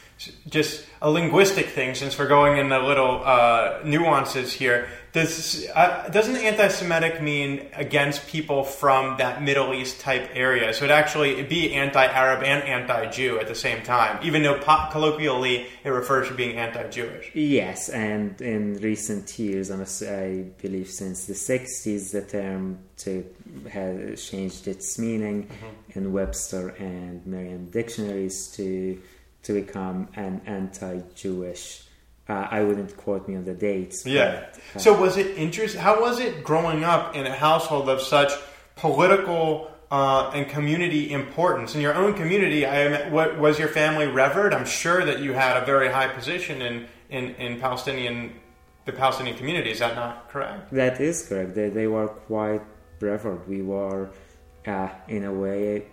just 0.49 0.85
a 1.01 1.11
linguistic 1.11 1.67
thing 1.67 1.95
since 1.95 2.19
we're 2.19 2.29
going 2.29 2.59
into 2.59 2.79
little 2.85 3.23
uh, 3.25 3.81
nuances 3.85 4.53
here. 4.53 4.89
Does 5.13 5.67
uh, 5.75 6.09
doesn't 6.13 6.37
anti-Semitic 6.37 7.23
mean 7.23 7.67
against 7.73 8.27
people 8.27 8.63
from 8.63 9.17
that 9.19 9.43
Middle 9.43 9.73
East 9.73 10.01
type 10.01 10.29
area? 10.35 10.75
So 10.75 10.85
it 10.85 10.91
actually 10.91 11.43
be 11.45 11.73
anti-Arab 11.73 12.43
and 12.43 12.63
anti-Jew 12.63 13.39
at 13.39 13.49
the 13.49 13.55
same 13.55 13.83
time, 13.83 14.19
even 14.23 14.43
though 14.43 14.59
po- 14.59 14.89
colloquially 14.91 15.67
it 15.83 15.89
refers 15.89 16.29
to 16.29 16.35
being 16.35 16.59
anti-Jewish. 16.59 17.31
yes, 17.35 17.89
and 17.89 18.41
in 18.43 18.75
recent 18.83 19.39
years, 19.39 19.71
I 19.71 20.45
believe 20.61 20.91
since 20.91 21.25
the 21.25 21.35
'60s, 21.35 22.13
the 22.13 22.23
term 22.23 22.79
to 22.99 23.25
has 23.71 24.23
changed 24.23 24.69
its 24.69 24.99
meaning 24.99 25.49
in 25.95 26.13
Webster 26.13 26.69
and 26.79 27.27
Merriam 27.27 27.71
dictionaries 27.71 28.49
to 28.57 29.01
to 29.45 29.53
become 29.53 30.09
an 30.15 30.41
anti-Jewish. 30.47 31.83
Uh, 32.29 32.47
I 32.51 32.63
wouldn't 32.63 32.97
quote 32.97 33.27
me 33.29 33.37
on 33.37 33.45
the 33.45 33.55
dates. 33.55 34.05
Yeah. 34.05 34.45
but, 34.53 34.61
uh, 34.77 34.79
So 34.79 35.01
was 35.01 35.17
it 35.17 35.37
interesting? 35.39 35.81
How 35.81 36.01
was 36.01 36.21
it 36.21 36.45
growing 36.45 36.85
up 36.85 37.17
in 37.17 37.27
a 37.27 37.35
household 37.35 37.89
of 37.89 38.03
such 38.03 38.33
political 38.77 39.71
uh, 39.91 40.31
and 40.35 40.47
community 40.49 41.11
importance 41.11 41.75
in 41.75 41.81
your 41.81 41.95
own 41.95 42.15
community? 42.15 42.67
I 42.67 42.81
am, 42.81 43.13
what 43.13 43.39
was 43.39 43.59
your 43.59 43.69
family 43.69 44.07
revered? 44.07 44.53
I'm 44.53 44.67
sure 44.67 45.05
that 45.05 45.21
you 45.21 45.33
had 45.33 45.63
a 45.63 45.65
very 45.65 45.91
high 45.91 46.09
position 46.09 46.61
in 46.61 46.87
in, 47.11 47.35
in 47.37 47.61
Palestinian 47.61 48.35
the 48.85 48.93
Palestinian 48.93 49.37
community. 49.37 49.71
Is 49.71 49.81
that 49.81 49.95
not 49.95 50.31
correct? 50.31 50.73
That 50.73 51.01
is 51.01 51.27
correct. 51.29 51.55
They, 51.55 51.69
they 51.69 51.87
were 51.87 52.09
quite 52.09 52.63
revered. 53.01 53.47
We 53.47 53.61
were, 53.61 54.09
uh, 54.67 54.89
in 55.09 55.25
a 55.25 55.33
way, 55.33 55.87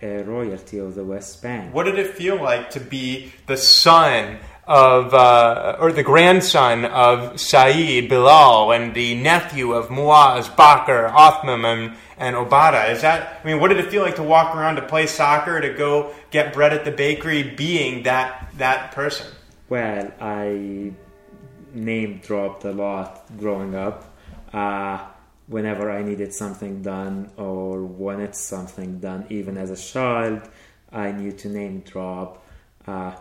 a 0.00 0.22
royalty 0.22 0.78
of 0.78 0.94
the 0.94 1.04
West 1.04 1.42
Bank. 1.42 1.74
What 1.74 1.84
did 1.84 1.98
it 1.98 2.14
feel 2.14 2.36
like 2.36 2.70
to 2.70 2.80
be 2.80 3.32
the 3.46 3.56
son 3.56 4.38
of, 4.66 5.12
uh, 5.14 5.76
or 5.80 5.92
the 5.92 6.02
grandson 6.02 6.84
of 6.84 7.40
Saeed 7.40 8.08
Bilal 8.08 8.72
and 8.72 8.94
the 8.94 9.14
nephew 9.14 9.72
of 9.72 9.88
Muaz, 9.88 10.48
Bakr, 10.48 11.12
Othman, 11.14 11.64
and, 11.64 11.96
and 12.16 12.36
Obada? 12.36 12.90
Is 12.90 13.00
that, 13.02 13.40
I 13.42 13.46
mean, 13.46 13.60
what 13.60 13.68
did 13.68 13.78
it 13.78 13.90
feel 13.90 14.02
like 14.02 14.16
to 14.16 14.22
walk 14.22 14.54
around 14.54 14.76
to 14.76 14.82
play 14.82 15.06
soccer, 15.06 15.60
to 15.60 15.72
go 15.72 16.14
get 16.30 16.52
bread 16.52 16.72
at 16.72 16.84
the 16.84 16.92
bakery, 16.92 17.42
being 17.42 18.04
that, 18.04 18.52
that 18.58 18.92
person? 18.92 19.26
Well, 19.68 20.12
I 20.20 20.92
name 21.74 22.20
dropped 22.22 22.64
a 22.64 22.72
lot 22.72 23.24
growing 23.38 23.74
up. 23.74 24.14
Uh, 24.52 25.04
whenever 25.48 25.90
I 25.90 26.02
needed 26.02 26.32
something 26.32 26.82
done 26.82 27.30
or 27.36 27.82
wanted 27.82 28.34
something 28.34 29.00
done, 29.00 29.26
even 29.30 29.56
as 29.56 29.70
a 29.70 29.76
child, 29.76 30.48
I 30.92 31.10
knew 31.12 31.32
to 31.32 31.48
name 31.48 31.80
drop, 31.80 32.46
uh, 32.86 33.14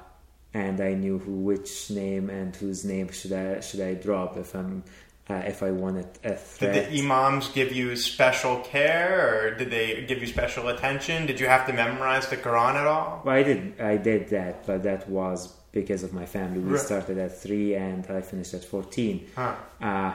and 0.53 0.79
I 0.79 0.93
knew 0.93 1.17
who, 1.19 1.31
which 1.31 1.89
name 1.89 2.29
and 2.29 2.55
whose 2.55 2.86
name 2.86 3.12
should 3.12 3.34
I 3.34 3.60
should 3.62 3.81
I 3.81 3.93
drop. 3.93 4.38
If 4.38 4.55
I'm 4.55 4.84
uh, 5.29 5.43
if 5.46 5.62
I 5.62 5.72
wanted 5.72 6.07
a 6.24 6.36
threat. 6.36 6.74
Did 6.74 6.91
the 6.91 7.00
imams 7.00 7.50
give 7.50 7.74
you 7.74 7.96
special 7.96 8.60
care, 8.62 9.46
or 9.46 9.55
did 9.55 9.72
they 9.72 10.05
give 10.05 10.19
you 10.22 10.27
special 10.27 10.69
attention? 10.69 11.25
Did 11.25 11.39
you 11.39 11.48
have 11.48 11.67
to 11.67 11.74
memorize 11.74 12.27
the 12.27 12.38
Quran 12.38 12.75
at 12.75 12.88
all? 12.88 13.22
Well, 13.25 13.36
I 13.36 13.43
did. 13.43 13.79
I 13.79 13.98
did 13.98 14.29
that, 14.29 14.65
but 14.65 14.84
that 14.84 15.10
was 15.10 15.53
because 15.72 16.03
of 16.03 16.13
my 16.13 16.25
family. 16.25 16.60
We 16.60 16.77
started 16.77 17.17
at 17.17 17.38
three, 17.38 17.75
and 17.75 18.05
I 18.10 18.22
finished 18.22 18.53
at 18.53 18.63
fourteen. 18.63 19.27
Huh. 19.36 19.55
Uh, 19.81 20.13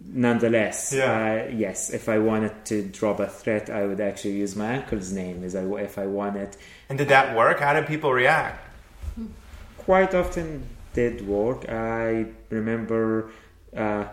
nonetheless, 0.00 0.92
Yeah. 0.92 1.46
uh, 1.48 1.50
yes, 1.54 1.90
if 1.90 2.08
I 2.08 2.18
wanted 2.18 2.64
to 2.66 2.82
drop 2.82 3.20
a 3.20 3.26
threat, 3.28 3.68
I 3.70 3.84
would 3.86 4.00
actually 4.00 4.34
use 4.36 4.54
my 4.56 4.76
uncle's 4.76 5.12
name. 5.12 5.42
As 5.44 5.54
I, 5.56 5.62
if 5.82 5.98
I 5.98 6.06
wanted, 6.06 6.56
And 6.88 6.98
did 6.98 7.08
that 7.08 7.36
work? 7.36 7.60
How 7.60 7.74
did 7.74 7.86
people 7.86 8.12
react? 8.12 8.64
quite 9.78 10.14
often 10.14 10.66
did 10.92 11.26
work. 11.26 11.66
I 11.68 12.26
remember 12.50 13.30
uh, 13.74 14.04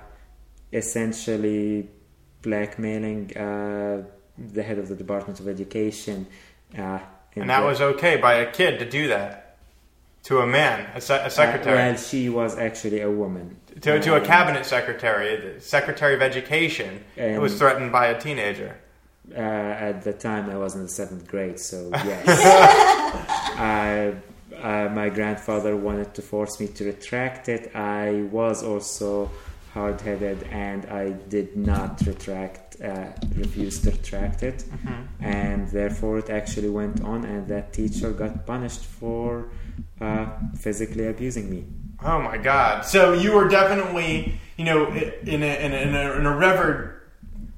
essentially 0.71 1.89
blackmailing 2.41 3.35
uh, 3.37 4.03
the 4.37 4.63
head 4.63 4.77
of 4.79 4.87
the 4.87 4.95
Department 4.95 5.39
of 5.39 5.47
Education. 5.47 6.27
Uh, 6.77 6.99
And 7.35 7.49
that 7.49 7.59
the- 7.61 7.65
was 7.67 7.81
okay 7.81 8.15
by 8.17 8.35
a 8.35 8.51
kid 8.51 8.79
to 8.79 8.85
do 8.89 9.07
that 9.09 9.57
to 10.23 10.39
a 10.39 10.47
man, 10.47 10.87
a, 10.95 11.01
se- 11.01 11.15
a 11.21 11.25
Uh, 11.25 11.29
secretary, 11.29 11.75
well, 11.75 11.97
she 11.97 12.29
was 12.29 12.57
actually 12.57 13.01
a 13.01 13.11
woman. 13.11 13.57
To, 13.81 13.99
to 13.99 14.15
a 14.15 14.21
cabinet 14.21 14.65
secretary, 14.65 15.53
the 15.53 15.61
secretary 15.61 16.13
of 16.13 16.21
education, 16.21 17.03
who 17.15 17.41
was 17.41 17.57
threatened 17.57 17.91
by 17.91 18.07
a 18.07 18.19
teenager. 18.19 18.77
Uh, 19.31 19.39
at 19.39 20.03
the 20.03 20.13
time, 20.13 20.49
I 20.49 20.57
was 20.57 20.75
in 20.75 20.83
the 20.83 20.89
seventh 20.89 21.27
grade, 21.27 21.59
so 21.59 21.89
yes. 21.93 22.23
I, 23.57 24.13
uh, 24.61 24.89
my 24.89 25.09
grandfather 25.09 25.75
wanted 25.75 26.13
to 26.13 26.21
force 26.21 26.59
me 26.59 26.67
to 26.67 26.85
retract 26.85 27.49
it. 27.49 27.75
I 27.75 28.27
was 28.31 28.63
also 28.63 29.31
hard 29.73 29.99
headed 29.99 30.41
and 30.51 30.85
I 30.85 31.09
did 31.27 31.57
not 31.57 32.01
retract, 32.07 32.81
uh, 32.81 33.07
refused 33.35 33.83
to 33.83 33.91
retract 33.91 34.41
it. 34.43 34.63
And 35.19 35.67
therefore, 35.69 36.19
it 36.19 36.29
actually 36.29 36.69
went 36.69 37.03
on, 37.03 37.25
and 37.25 37.47
that 37.47 37.73
teacher 37.73 38.11
got 38.11 38.45
punished 38.45 38.85
for 38.85 39.49
uh, 39.99 40.27
physically 40.57 41.07
abusing 41.07 41.49
me. 41.49 41.65
Oh 42.05 42.21
my 42.21 42.37
God! 42.37 42.85
So 42.85 43.13
you 43.13 43.33
were 43.33 43.47
definitely, 43.47 44.39
you 44.57 44.65
know, 44.65 44.85
in 44.87 45.01
a, 45.01 45.25
in 45.25 45.41
a, 45.41 45.81
in 45.81 45.95
a, 45.95 46.11
in 46.13 46.25
a 46.27 46.35
revered 46.35 47.01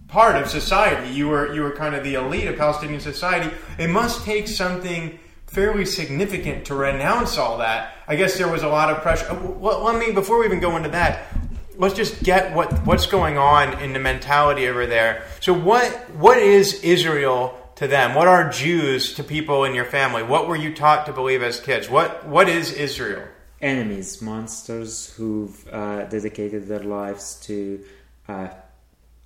part 0.08 0.42
of 0.42 0.50
society. 0.50 1.12
You 1.13 1.27
were 1.27 1.54
you 1.54 1.63
were 1.63 1.72
kind 1.72 1.94
of 1.94 2.04
the 2.06 2.13
elite 2.13 2.48
of 2.48 2.58
Palestinian 2.58 3.01
society. 3.01 3.54
It 3.77 3.89
must 3.89 4.24
take 4.24 4.48
something 4.48 5.20
fairly 5.48 5.86
significant 5.86 6.66
to 6.68 6.75
renounce 6.75 7.38
all 7.38 7.58
that. 7.58 7.96
I 8.08 8.16
guess 8.16 8.38
there 8.38 8.48
was 8.50 8.63
a 8.63 8.70
lot 8.70 8.89
of 8.89 9.01
pressure. 9.01 9.30
Uh, 9.30 9.36
Well, 9.36 9.84
let 9.84 10.00
me 10.00 10.13
before 10.13 10.39
we 10.39 10.46
even 10.46 10.62
go 10.62 10.77
into 10.77 10.89
that. 10.89 11.27
Let's 11.75 11.94
just 11.94 12.24
get 12.24 12.56
what 12.56 12.72
what's 12.86 13.06
going 13.06 13.38
on 13.38 13.80
in 13.82 13.92
the 13.92 14.00
mentality 14.00 14.70
over 14.70 14.86
there. 14.86 15.25
So 15.42 15.54
what 15.54 15.92
what 16.16 16.38
is 16.38 16.82
Israel 16.84 17.54
to 17.75 17.88
them? 17.88 18.16
What 18.16 18.30
are 18.30 18.50
Jews 18.50 19.13
to 19.16 19.25
people 19.25 19.66
in 19.66 19.75
your 19.75 19.86
family? 19.86 20.24
What 20.24 20.48
were 20.48 20.56
you 20.56 20.74
taught 20.74 21.06
to 21.08 21.12
believe 21.12 21.44
as 21.44 21.60
kids? 21.60 21.89
What 21.89 22.25
what 22.25 22.48
is 22.48 22.72
Israel? 22.72 23.27
Enemies, 23.62 24.22
monsters 24.22 25.14
who've 25.16 25.68
uh, 25.72 26.06
dedicated 26.06 26.68
their 26.68 26.84
lives 26.84 27.40
to 27.42 27.84
uh, 28.28 28.50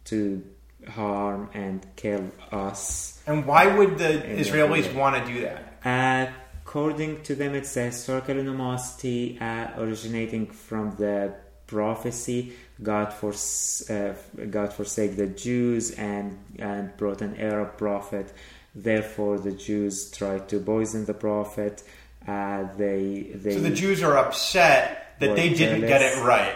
to 0.05 0.43
harm 0.87 1.49
and 1.53 1.85
kill 1.95 2.31
us. 2.51 3.21
And 3.27 3.45
why 3.45 3.75
would 3.77 3.97
the 3.97 4.23
Israelis 4.43 4.93
want 4.93 5.25
to 5.25 5.33
do 5.33 5.41
that? 5.41 6.33
According 6.63 7.23
to 7.23 7.35
them, 7.35 7.53
it's 7.55 7.75
a 7.75 7.85
historical 7.85 8.39
animosity 8.39 9.37
uh, 9.41 9.71
originating 9.77 10.45
from 10.47 10.95
the 10.95 11.33
prophecy. 11.67 12.53
God, 12.81 13.13
fors- 13.13 13.89
uh, 13.89 14.15
God 14.49 14.71
forsake 14.71 15.17
the 15.17 15.27
Jews 15.27 15.91
and 15.91 16.37
and 16.59 16.95
brought 16.97 17.21
an 17.21 17.35
Arab 17.37 17.77
prophet. 17.77 18.33
Therefore, 18.73 19.37
the 19.37 19.51
Jews 19.51 20.09
tried 20.11 20.47
to 20.49 20.59
poison 20.59 21.05
the 21.05 21.13
prophet. 21.13 21.83
Uh, 22.27 22.67
they 22.77 23.31
they 23.33 23.55
So 23.55 23.61
the 23.61 23.71
Jews 23.71 24.03
are 24.03 24.17
upset 24.17 25.15
that 25.19 25.35
they 25.35 25.49
didn't 25.49 25.81
get 25.81 26.01
it 26.01 26.23
right. 26.23 26.55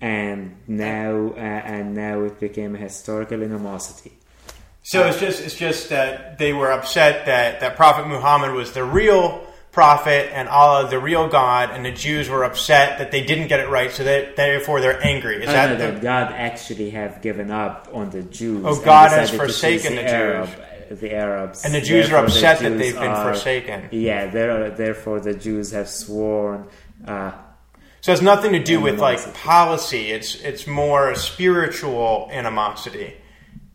and 0.00 0.56
now 0.66 1.30
uh, 1.30 1.38
and 1.38 1.94
now 1.94 2.22
it 2.22 2.38
became 2.38 2.74
a 2.74 2.78
historical 2.78 3.42
animosity. 3.42 4.12
So 4.82 5.06
it's 5.06 5.18
just 5.18 5.42
it's 5.42 5.56
just 5.56 5.88
that 5.88 6.38
they 6.38 6.52
were 6.52 6.70
upset 6.70 7.26
that 7.26 7.60
that 7.60 7.76
Prophet 7.76 8.06
Muhammad 8.06 8.52
was 8.52 8.72
the 8.72 8.84
real 8.84 9.44
prophet 9.72 10.30
and 10.32 10.48
Allah 10.48 10.88
the 10.88 10.98
real 10.98 11.28
God, 11.28 11.70
and 11.70 11.84
the 11.84 11.90
Jews 11.90 12.28
were 12.28 12.44
upset 12.44 12.98
that 12.98 13.10
they 13.10 13.22
didn't 13.24 13.48
get 13.48 13.60
it 13.60 13.68
right. 13.68 13.90
So 13.90 14.04
that 14.04 14.36
therefore 14.36 14.80
they're 14.80 15.04
angry. 15.04 15.36
Is 15.36 15.46
that 15.46 15.70
know 15.70 15.76
the, 15.76 15.92
that 15.92 16.02
God 16.02 16.32
actually 16.32 16.90
have 16.90 17.20
given 17.20 17.50
up 17.50 17.88
on 17.92 18.10
the 18.10 18.22
Jews. 18.22 18.64
Oh, 18.64 18.80
God 18.80 19.10
has 19.10 19.30
forsaken 19.30 19.96
the 19.96 20.08
Arab, 20.08 20.50
the 20.90 21.14
Arabs, 21.14 21.64
And 21.64 21.74
the 21.74 21.80
Jews 21.80 22.06
are 22.06 22.10
Therefore, 22.10 22.20
the 22.20 22.26
upset 22.26 22.58
that 22.60 22.78
they've 22.78 22.94
been 22.94 23.10
are- 23.10 23.32
forsaken. 23.32 23.88
Yeah, 23.92 24.26
there- 24.26 24.70
therefore 24.70 25.20
the 25.20 25.34
Jews 25.34 25.72
have 25.72 25.88
sworn. 25.88 26.66
Uh, 27.06 27.32
so 28.00 28.12
it's 28.12 28.22
nothing 28.22 28.52
to 28.52 28.62
do 28.62 28.80
with 28.80 28.98
like 29.00 29.34
policy. 29.34 30.12
It's 30.12 30.36
it's 30.36 30.66
more 30.66 31.10
a 31.10 31.16
spiritual 31.16 32.28
animosity 32.32 33.14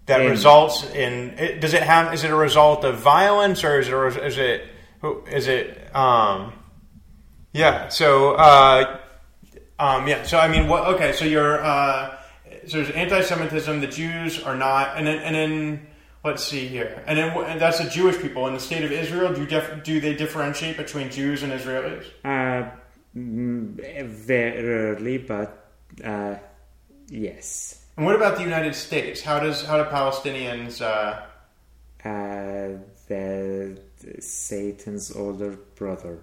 that 0.05 0.21
In- 0.21 0.29
results 0.29 0.89
in. 0.93 1.35
It, 1.37 1.59
does 1.59 1.73
it 1.73 1.83
have? 1.83 2.13
Is 2.13 2.23
it 2.23 2.31
a 2.31 2.35
result 2.35 2.83
of 2.85 2.97
violence 2.99 3.63
or 3.63 3.79
is 3.79 3.89
it? 3.89 3.93
Is 4.23 4.37
it? 4.37 4.63
Is 5.31 5.47
it? 5.47 5.95
Um, 5.95 6.53
yeah. 7.53 7.89
So. 7.89 8.33
Uh, 8.35 8.99
um, 9.79 10.07
yeah. 10.07 10.23
So 10.23 10.39
I 10.39 10.47
mean, 10.47 10.67
what? 10.69 10.87
Okay. 10.95 11.11
So 11.13 11.25
you're. 11.25 11.61
Uh, 11.63 12.15
so 12.67 12.77
there's 12.77 12.91
anti-Semitism. 12.91 13.81
The 13.81 13.87
Jews 13.87 14.41
are 14.43 14.55
not, 14.55 14.95
and 14.97 15.05
then 15.07 15.17
and 15.19 15.35
then. 15.35 15.87
Let's 16.23 16.43
see 16.43 16.67
here, 16.67 17.03
and 17.07 17.17
then 17.17 17.35
and 17.35 17.59
that's 17.59 17.79
the 17.79 17.89
Jewish 17.89 18.17
people 18.21 18.45
in 18.47 18.53
the 18.53 18.59
state 18.59 18.83
of 18.83 18.91
Israel. 18.91 19.33
Do 19.33 19.41
you 19.41 19.47
dif- 19.47 19.83
do 19.83 19.99
they 19.99 20.13
differentiate 20.13 20.77
between 20.77 21.09
Jews 21.09 21.41
and 21.41 21.51
Israelis? 21.51 22.05
uh, 22.23 22.69
very 23.15 24.63
rarely, 24.63 25.17
but 25.17 25.67
uh, 26.03 26.35
yes. 27.09 27.83
And 27.97 28.05
what 28.05 28.15
about 28.15 28.37
the 28.37 28.43
United 28.43 28.75
States? 28.75 29.21
How 29.21 29.39
does 29.39 29.65
how 29.65 29.77
do 29.83 29.89
Palestinians? 29.89 30.81
Uh, 30.81 31.21
Uh, 32.03 32.81
the, 33.07 33.77
Satan's 34.19 35.11
older 35.15 35.51
brother. 35.75 36.17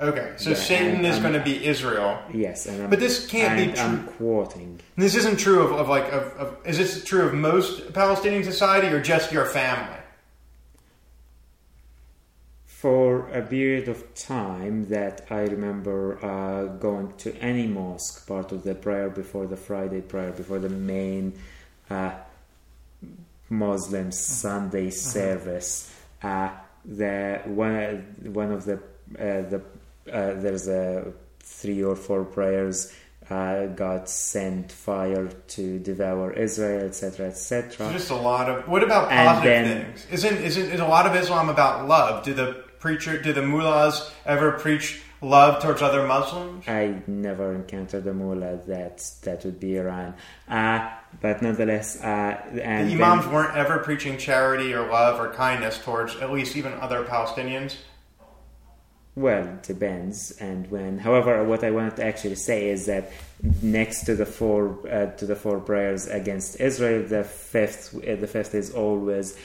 Okay, 0.00 0.32
so 0.36 0.50
Yeah, 0.50 0.56
Satan 0.56 1.04
is 1.04 1.18
going 1.18 1.34
to 1.34 1.42
be 1.42 1.64
Israel. 1.64 2.18
Yes, 2.32 2.66
and 2.66 2.82
I'm, 2.82 2.90
But 2.90 3.00
this 3.00 3.26
can't 3.26 3.56
be 3.56 3.72
true. 3.72 3.82
I'm 3.82 4.04
quoting. 4.04 4.80
This 4.96 5.14
isn't 5.14 5.38
true 5.38 5.62
of, 5.62 5.72
of 5.72 5.88
like 5.88 6.12
of, 6.12 6.22
of 6.38 6.66
is 6.66 6.78
this 6.78 7.04
true 7.04 7.22
of 7.22 7.34
most 7.34 7.92
Palestinian 7.92 8.44
society 8.44 8.88
or 8.88 9.00
just 9.00 9.32
your 9.32 9.46
family? 9.46 10.00
for 12.80 13.28
a 13.28 13.42
period 13.42 13.88
of 13.88 14.14
time 14.14 14.88
that 14.88 15.26
I 15.28 15.40
remember 15.42 16.18
uh, 16.24 16.64
going 16.78 17.12
to 17.18 17.36
any 17.36 17.66
mosque, 17.66 18.26
part 18.26 18.52
of 18.52 18.62
the 18.62 18.74
prayer 18.74 19.10
before 19.10 19.46
the 19.46 19.58
Friday 19.58 20.00
prayer, 20.00 20.32
before 20.32 20.58
the 20.60 20.70
main 20.70 21.38
uh, 21.90 22.12
Muslim 23.50 24.10
Sunday 24.12 24.88
service. 24.88 25.94
Uh, 26.22 26.52
the 26.86 27.42
one 27.44 28.16
one 28.32 28.50
of 28.50 28.64
the 28.64 28.76
uh, 28.76 29.42
the 29.52 29.60
uh, 30.12 30.34
there's 30.34 30.68
a 30.68 31.12
three 31.40 31.82
or 31.82 31.96
four 31.96 32.24
prayers. 32.24 32.92
Uh, 33.28 33.66
God 33.66 34.08
sent 34.08 34.72
fire 34.72 35.28
to 35.48 35.78
devour 35.78 36.32
Israel, 36.32 36.86
etc., 36.86 37.26
etc. 37.28 37.92
Just 37.92 38.10
a 38.10 38.14
lot 38.16 38.50
of. 38.50 38.66
What 38.66 38.82
about 38.82 39.12
And 39.12 39.28
positive 39.28 39.44
then- 39.66 39.84
things? 39.84 40.06
Isn't 40.10 40.36
isn't 40.38 40.70
is 40.72 40.80
a 40.80 40.86
lot 40.86 41.06
of 41.06 41.14
Islam 41.14 41.48
about 41.48 41.86
love? 41.86 42.24
Do 42.24 42.34
the 42.34 42.64
preacher, 42.80 43.20
do 43.22 43.32
the 43.32 43.42
mullahs 43.42 44.10
ever 44.26 44.52
preach 44.52 45.00
love 45.20 45.62
towards 45.62 45.80
other 45.80 46.04
Muslims? 46.06 46.66
I 46.66 47.02
never 47.06 47.54
encountered 47.54 48.06
a 48.06 48.14
mullah 48.14 48.58
that 48.66 49.08
that 49.22 49.44
would 49.44 49.60
be 49.60 49.76
Iran. 49.76 50.14
Uh, 50.48 50.88
but 51.20 51.40
nonetheless, 51.40 52.00
uh, 52.02 52.40
and 52.50 52.56
The 52.90 52.96
then- 52.96 53.02
imams 53.02 53.26
weren't 53.28 53.54
ever 53.56 53.78
preaching 53.78 54.16
charity 54.18 54.74
or 54.74 54.88
love 54.90 55.20
or 55.20 55.32
kindness 55.34 55.78
towards 55.78 56.16
at 56.16 56.32
least 56.32 56.56
even 56.56 56.72
other 56.80 57.04
Palestinians. 57.04 57.76
Well, 59.16 59.44
it 59.44 59.62
depends. 59.64 60.30
And 60.32 60.70
when, 60.70 60.98
however, 60.98 61.42
what 61.44 61.64
I 61.64 61.70
wanted 61.70 61.96
to 61.96 62.04
actually 62.04 62.36
say 62.36 62.68
is 62.68 62.86
that 62.86 63.12
next 63.62 64.04
to 64.04 64.14
the 64.14 64.26
four 64.26 64.78
uh, 64.88 65.06
to 65.16 65.26
the 65.26 65.36
four 65.36 65.60
prayers 65.60 66.06
against 66.06 66.60
Israel, 66.60 67.06
the 67.06 67.24
fifth 67.24 67.94
uh, 67.94 68.16
the 68.16 68.26
fifth 68.26 68.54
is 68.54 68.72
always 68.72 69.36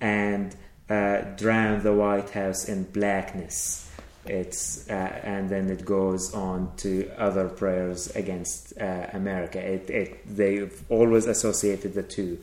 and 0.00 0.54
uh, 0.88 1.20
drown 1.36 1.82
the 1.82 1.92
White 1.92 2.30
House 2.30 2.68
in 2.68 2.84
blackness. 2.84 3.90
It's 4.26 4.88
uh, 4.88 5.20
and 5.22 5.48
then 5.48 5.70
it 5.70 5.84
goes 5.84 6.34
on 6.34 6.74
to 6.78 7.10
other 7.18 7.48
prayers 7.48 8.14
against 8.16 8.78
uh, 8.78 9.06
America. 9.12 9.58
It, 9.58 9.90
it 9.90 10.36
they've 10.36 10.82
always 10.88 11.26
associated 11.26 11.94
the 11.94 12.02
two. 12.02 12.38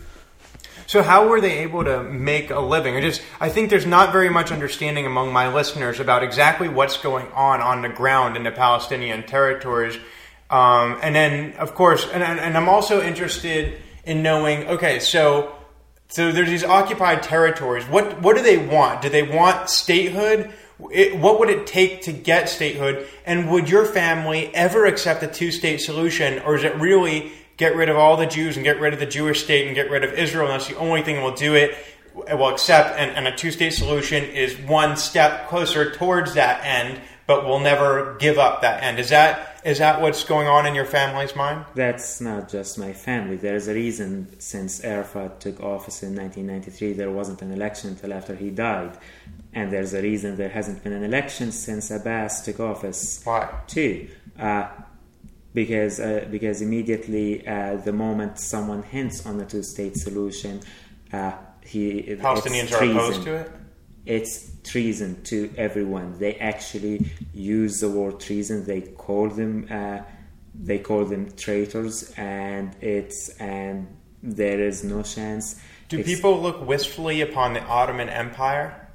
So 0.87 1.03
how 1.03 1.27
were 1.27 1.41
they 1.41 1.59
able 1.59 1.83
to 1.83 2.01
make 2.03 2.49
a 2.49 2.59
living? 2.61 2.95
I 2.95 3.01
just 3.01 3.21
I 3.41 3.49
think 3.49 3.69
there's 3.69 3.85
not 3.85 4.13
very 4.13 4.29
much 4.29 4.51
understanding 4.51 5.05
among 5.05 5.33
my 5.33 5.53
listeners 5.53 5.99
about 5.99 6.23
exactly 6.23 6.69
what's 6.69 6.97
going 6.97 7.27
on 7.33 7.61
on 7.61 7.81
the 7.81 7.89
ground 7.89 8.37
in 8.37 8.43
the 8.43 8.51
Palestinian 8.51 9.23
territories. 9.23 9.97
Um, 10.49 10.97
and 11.01 11.13
then, 11.13 11.53
of 11.57 11.75
course, 11.75 12.07
and, 12.07 12.23
and 12.23 12.57
I'm 12.57 12.69
also 12.69 13.01
interested 13.01 13.81
in 14.05 14.23
knowing. 14.23 14.65
Okay, 14.67 14.99
so 14.99 15.53
so 16.07 16.31
there's 16.31 16.47
these 16.47 16.63
occupied 16.63 17.21
territories. 17.21 17.83
What 17.85 18.21
what 18.21 18.37
do 18.37 18.41
they 18.43 18.57
want? 18.57 19.01
Do 19.01 19.09
they 19.09 19.23
want 19.23 19.69
statehood? 19.69 20.53
It, 20.91 21.17
what 21.17 21.39
would 21.39 21.49
it 21.49 21.67
take 21.67 22.03
to 22.03 22.13
get 22.13 22.47
statehood? 22.47 23.07
And 23.25 23.51
would 23.51 23.69
your 23.69 23.83
family 23.83 24.53
ever 24.55 24.85
accept 24.85 25.21
a 25.23 25.27
two 25.27 25.51
state 25.51 25.81
solution, 25.81 26.39
or 26.43 26.55
is 26.55 26.63
it 26.63 26.75
really 26.75 27.33
get 27.57 27.75
rid 27.75 27.89
of 27.89 27.97
all 27.97 28.17
the 28.17 28.25
Jews 28.25 28.55
and 28.55 28.63
get 28.63 28.79
rid 28.79 28.93
of 28.93 28.99
the 28.99 29.05
Jewish 29.05 29.43
state 29.43 29.67
and 29.67 29.75
get 29.75 29.89
rid 29.89 30.03
of 30.03 30.13
Israel? 30.13 30.45
And 30.45 30.53
that's 30.53 30.69
the 30.69 30.77
only 30.77 31.01
thing 31.03 31.21
will 31.21 31.35
do 31.35 31.55
it. 31.55 31.75
Will 32.13 32.49
accept, 32.49 32.97
and, 32.99 33.11
and 33.11 33.27
a 33.27 33.35
two 33.35 33.51
state 33.51 33.73
solution 33.73 34.23
is 34.23 34.57
one 34.57 34.97
step 34.97 35.49
closer 35.49 35.91
towards 35.91 36.33
that 36.33 36.65
end, 36.65 36.99
but 37.27 37.45
we'll 37.45 37.59
never 37.59 38.15
give 38.19 38.39
up 38.39 38.61
that 38.61 38.81
end. 38.81 38.97
Is 38.97 39.09
that 39.09 39.57
is 39.67 39.79
that 39.79 39.99
what's 39.99 40.23
going 40.23 40.47
on 40.47 40.65
in 40.65 40.75
your 40.75 40.85
family's 40.85 41.35
mind? 41.35 41.65
That's 41.75 42.21
not 42.21 42.47
just 42.47 42.79
my 42.79 42.93
family. 42.93 43.35
There's 43.35 43.67
a 43.67 43.73
reason 43.73 44.39
since 44.39 44.81
Arafat 44.81 45.41
took 45.41 45.59
office 45.59 46.03
in 46.03 46.15
1993, 46.15 46.93
there 46.93 47.11
wasn't 47.11 47.41
an 47.41 47.51
election 47.51 47.89
until 47.89 48.13
after 48.13 48.33
he 48.33 48.49
died. 48.49 48.97
And 49.53 49.69
there's 49.69 49.93
a 49.93 50.01
reason 50.01 50.37
there 50.37 50.47
hasn't 50.47 50.83
been 50.83 50.93
an 50.93 51.03
election 51.03 51.51
since 51.51 51.91
Abbas 51.91 52.45
took 52.45 52.61
office. 52.61 53.19
Why? 53.25 53.53
Too. 53.67 54.07
Uh, 54.39 54.69
because, 55.57 55.99
uh, 55.99 56.27
because 56.29 56.61
immediately, 56.61 57.27
uh, 57.47 57.77
the 57.77 57.91
moment 57.91 58.39
someone 58.39 58.83
hints 58.83 59.25
on 59.25 59.41
a 59.41 59.45
two 59.45 59.63
state 59.63 59.97
solution, 59.97 60.61
uh, 61.11 61.31
he, 61.65 62.15
Palestinians 62.21 62.71
are 62.73 62.83
opposed 62.83 63.23
to 63.23 63.33
it? 63.37 63.51
it's 64.05 64.51
treason 64.63 65.19
to 65.23 65.51
everyone. 65.57 66.19
They 66.19 66.35
actually 66.35 67.09
use 67.33 67.79
the 67.79 67.89
word 67.89 68.19
treason. 68.19 68.65
They 68.65 68.81
call 68.81 69.29
them 69.29 69.65
uh, 69.71 70.01
they 70.53 70.77
call 70.77 71.05
them 71.05 71.31
traitors, 71.35 72.13
and 72.17 72.75
it's 72.79 73.29
and 73.39 73.87
there 74.21 74.61
is 74.61 74.83
no 74.83 75.01
chance. 75.01 75.59
Do 75.89 75.97
it's, 75.97 76.07
people 76.07 76.39
look 76.39 76.67
wistfully 76.67 77.21
upon 77.21 77.53
the 77.53 77.63
Ottoman 77.63 78.09
Empire? 78.09 78.87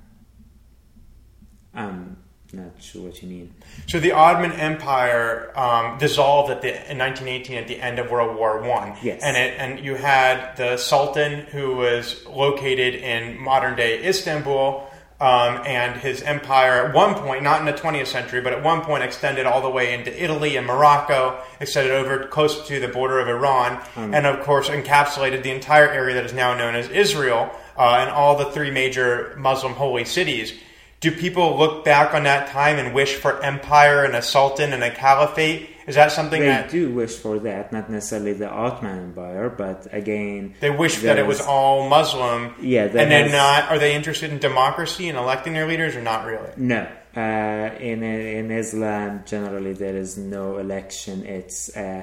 I'm 1.75 2.22
not 2.53 2.73
sure 2.81 3.03
what 3.03 3.23
you 3.23 3.29
mean. 3.29 3.55
So 3.87 3.99
the 3.99 4.13
Ottoman 4.13 4.53
Empire 4.53 5.51
um, 5.59 5.99
dissolved 5.99 6.51
at 6.51 6.61
the 6.61 6.69
in 6.91 6.99
1918 6.99 7.57
at 7.57 7.67
the 7.67 7.81
end 7.81 7.99
of 7.99 8.11
World 8.11 8.37
War 8.37 8.61
One. 8.61 8.95
Yes, 9.03 9.23
and 9.23 9.37
it, 9.37 9.55
and 9.59 9.85
you 9.85 9.95
had 9.95 10.57
the 10.57 10.77
Sultan 10.77 11.47
who 11.47 11.77
was 11.77 12.27
located 12.27 12.95
in 12.95 13.41
modern 13.41 13.75
day 13.75 14.07
Istanbul 14.07 14.87
um, 15.23 15.63
and 15.65 16.01
his 16.01 16.21
empire 16.23 16.89
at 16.89 16.95
one 16.95 17.15
point, 17.15 17.45
not 17.45 17.61
in 17.61 17.67
the 17.67 17.73
20th 17.73 18.09
century, 18.09 18.41
but 18.41 18.53
at 18.53 18.65
one 18.65 18.81
point 18.81 19.05
extended 19.05 19.47
all 19.47 19.63
the 19.63 19.71
way 19.71 19.95
into 19.95 20.11
Italy 20.23 20.57
and 20.57 20.67
Morocco, 20.67 21.41
extended 21.61 21.93
over 21.93 22.27
close 22.27 22.67
to 22.67 22.81
the 22.81 22.89
border 22.89 23.21
of 23.21 23.29
Iran, 23.29 23.81
um, 23.95 24.13
and 24.13 24.27
of 24.27 24.45
course 24.45 24.69
encapsulated 24.69 25.45
the 25.45 25.53
entire 25.53 25.89
area 25.89 26.17
that 26.17 26.25
is 26.25 26.33
now 26.33 26.55
known 26.57 26.75
as 26.75 26.89
Israel 26.89 27.51
uh, 27.79 27.99
and 28.01 28.11
all 28.11 28.37
the 28.37 28.47
three 28.47 28.73
major 28.73 29.33
Muslim 29.39 29.75
holy 29.75 30.05
cities. 30.05 30.55
Do 31.03 31.11
people 31.11 31.59
look 31.59 31.85
back 31.85 32.15
on 32.15 32.23
that 32.23 32.51
time 32.51 32.79
and 32.79 32.95
wish 32.95 33.17
for 33.17 33.43
empire 33.43 34.05
and 34.05 34.15
a 34.15 34.23
sultan 34.23 34.73
and 34.73 34.85
a 34.85 34.91
caliphate? 34.91 35.69
Is 35.89 35.97
that 35.97 36.13
something 36.13 36.41
that. 36.43 36.71
they 36.71 36.79
that 36.79 36.89
do 36.89 36.95
wish 36.95 37.17
for 37.17 37.41
that? 37.41 37.73
Not 37.73 37.91
necessarily 37.91 38.35
the 38.35 38.49
Ottoman 38.49 38.99
Empire, 39.07 39.51
but 39.51 39.89
again, 39.93 40.55
they 40.61 40.71
wish 40.71 41.01
that 41.01 41.19
it 41.19 41.27
was 41.27 41.41
all 41.41 41.89
Muslim. 41.89 42.55
Yeah, 42.61 42.85
and 42.85 43.11
then 43.11 43.33
not. 43.33 43.69
Are 43.69 43.81
they 43.81 43.97
interested 43.97 44.31
in 44.31 44.39
democracy 44.39 45.09
and 45.09 45.19
electing 45.19 45.55
their 45.55 45.67
leaders, 45.67 45.97
or 45.97 46.03
not 46.03 46.25
really? 46.25 46.53
No. 46.57 46.87
Uh, 47.17 47.75
in 47.81 48.05
in 48.05 48.53
Islam, 48.53 49.25
generally, 49.27 49.73
there 49.73 49.97
is 49.97 50.17
no 50.17 50.59
election. 50.59 51.27
It's 51.27 51.77
uh, 51.77 52.03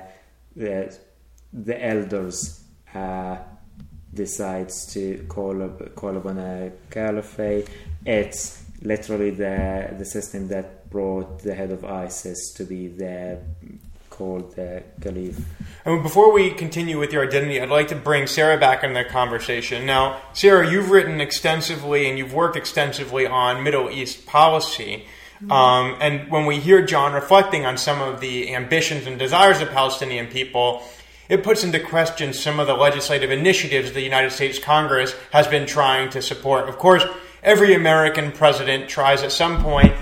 the 0.57 0.93
the 1.53 1.85
elders 1.85 2.65
uh, 2.93 3.37
decides 4.13 4.93
to 4.93 5.25
call 5.29 5.63
up, 5.63 5.95
call 5.95 6.17
upon 6.17 6.37
a 6.37 6.73
caliphate. 6.89 7.69
It's 8.05 8.61
literally 8.81 9.31
the 9.31 9.93
the 9.97 10.05
system 10.05 10.47
that 10.49 10.89
brought 10.89 11.39
the 11.39 11.53
head 11.53 11.71
of 11.71 11.83
ISIS 11.85 12.51
to 12.53 12.63
be 12.63 12.87
there 12.87 13.41
called 14.09 14.55
the 14.55 14.83
Caliph. 15.01 15.39
And 15.85 16.03
before 16.03 16.33
we 16.33 16.51
continue 16.51 16.99
with 16.99 17.13
your 17.13 17.25
identity, 17.25 17.61
I'd 17.61 17.69
like 17.69 17.87
to 17.89 17.95
bring 17.95 18.27
Sarah 18.27 18.57
back 18.57 18.83
in 18.83 18.93
the 18.93 19.05
conversation. 19.05 19.85
Now, 19.85 20.19
Sarah, 20.33 20.69
you've 20.69 20.89
written 20.89 21.21
extensively 21.21 22.09
and 22.09 22.17
you've 22.17 22.33
worked 22.33 22.57
extensively 22.57 23.25
on 23.25 23.63
Middle 23.63 23.89
East 23.89 24.25
policy. 24.25 25.05
Mm-hmm. 25.35 25.51
Um, 25.51 25.97
and 26.01 26.29
when 26.29 26.45
we 26.45 26.59
hear 26.59 26.85
John 26.85 27.13
reflecting 27.13 27.65
on 27.65 27.77
some 27.77 28.01
of 28.01 28.19
the 28.19 28.53
ambitions 28.53 29.07
and 29.07 29.17
desires 29.17 29.61
of 29.61 29.69
Palestinian 29.69 30.27
people, 30.27 30.83
it 31.29 31.43
puts 31.43 31.63
into 31.63 31.79
question 31.79 32.33
some 32.33 32.59
of 32.59 32.67
the 32.67 32.73
legislative 32.73 33.31
initiatives 33.31 33.93
the 33.93 34.01
United 34.01 34.31
States 34.31 34.59
Congress 34.59 35.15
has 35.31 35.47
been 35.47 35.65
trying 35.65 36.09
to 36.09 36.21
support. 36.21 36.67
Of 36.67 36.77
course, 36.77 37.05
every 37.43 37.73
American 37.73 38.31
president 38.31 38.89
tries 38.89 39.23
at 39.23 39.31
some 39.31 39.61
point 39.63 39.93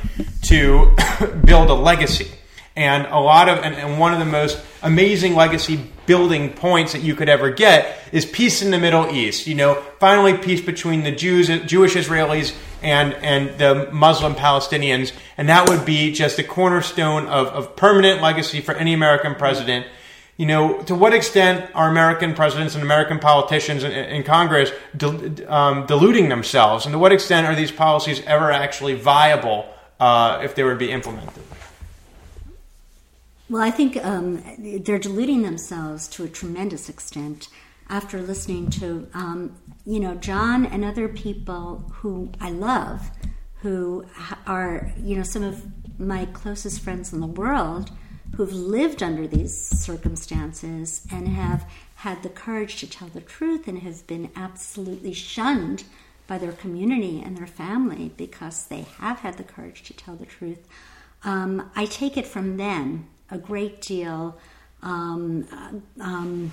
to 0.44 0.96
build 1.46 1.70
a 1.70 1.74
legacy. 1.74 2.28
And 2.76 3.08
a 3.08 3.20
lot 3.20 3.50
of, 3.50 3.58
and, 3.60 3.74
and, 3.74 4.00
one 4.00 4.14
of 4.14 4.20
the 4.20 4.26
most 4.26 4.64
amazing 4.84 5.34
legacy 5.34 5.84
building 6.06 6.54
points 6.54 6.94
that 6.94 7.02
you 7.02 7.16
could 7.16 7.28
ever 7.28 7.50
get 7.50 7.98
is 8.12 8.24
peace 8.24 8.62
in 8.62 8.70
the 8.70 8.78
Middle 8.78 9.10
East. 9.10 9.48
You 9.48 9.56
know, 9.56 9.84
finally 10.00 10.38
peace 10.38 10.62
between 10.62 11.04
the 11.04 11.12
Jews, 11.12 11.48
Jewish 11.66 11.96
Israelis 11.96 12.56
and, 12.84 13.16
and 13.16 13.58
the 13.58 13.90
Muslim 13.92 14.36
Palestinians. 14.36 15.12
And 15.40 15.50
that 15.50 15.68
would 15.68 15.86
be 15.86 16.12
just 16.12 16.38
a 16.38 16.44
cornerstone 16.44 17.26
of, 17.26 17.48
of 17.48 17.76
permanent 17.76 18.22
legacy 18.22 18.62
for 18.62 18.76
any 18.76 18.94
American 18.94 19.34
president 19.34 19.88
you 20.38 20.46
know, 20.46 20.84
to 20.84 20.94
what 20.94 21.14
extent 21.14 21.70
are 21.74 21.90
American 21.90 22.36
presidents 22.36 22.76
and 22.76 22.84
American 22.84 23.18
politicians 23.18 23.84
in, 23.84 24.24
Congress 24.24 24.72
um, 25.48 25.86
deluding 25.88 26.30
themselves, 26.30 26.86
and 26.86 26.94
to 26.94 27.00
what 27.00 27.12
extent 27.12 27.48
are 27.48 27.56
these 27.56 27.72
policies 27.72 28.22
ever 28.28 28.52
actually 28.52 28.94
viable 28.94 29.66
uh, 30.00 30.40
if 30.44 30.54
they 30.54 30.64
were 30.64 30.74
to 30.74 30.80
be 30.80 30.92
implemented? 30.92 31.44
Well, 33.50 33.64
I 33.64 33.72
think 33.72 33.98
um, 34.06 34.44
they're 34.60 35.00
deluding 35.00 35.42
themselves 35.42 36.08
to 36.10 36.24
a 36.24 36.28
tremendous 36.28 36.88
extent 36.88 37.50
after 37.90 38.22
listening 38.22 38.70
to, 38.70 39.08
um, 39.16 39.58
you 39.86 40.00
know, 40.00 40.16
John 40.16 40.66
and 40.66 40.84
other 40.84 41.08
people 41.08 41.92
who 41.96 42.30
I 42.40 42.52
love, 42.52 43.10
who 43.62 44.06
are, 44.46 44.92
you 45.02 45.16
know, 45.16 45.24
some 45.24 45.44
of 45.44 45.66
my 46.00 46.26
closest 46.26 46.82
friends 46.82 47.12
in 47.12 47.22
the 47.22 47.28
world 47.28 47.90
who've 48.36 48.54
lived 48.54 49.02
under 49.02 49.28
these 49.28 49.56
circumstances 49.56 51.06
and 51.12 51.28
have 51.28 51.70
had 51.96 52.22
the 52.24 52.30
courage 52.30 52.78
to 52.78 52.90
tell 52.90 53.08
the 53.08 53.22
truth 53.22 53.68
and 53.68 53.80
have 53.80 54.06
been 54.06 54.30
absolutely 54.36 55.14
shunned 55.14 55.84
by 56.28 56.38
their 56.38 56.52
community 56.52 57.22
and 57.24 57.38
their 57.38 57.48
family 57.48 58.12
because 58.18 58.66
they 58.66 58.82
have 59.00 59.20
had 59.20 59.38
the 59.38 59.44
courage 59.44 59.84
to 59.84 59.94
tell 59.94 60.16
the 60.16 60.26
truth. 60.26 60.68
Um, 61.24 61.72
I 61.76 61.86
take 61.86 62.18
it 62.18 62.28
from 62.28 62.58
them 62.58 63.08
a 63.32 63.38
great 63.38 63.82
deal 63.82 64.38
um, 64.84 65.48
um, 66.00 66.52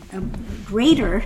greater 0.65 1.25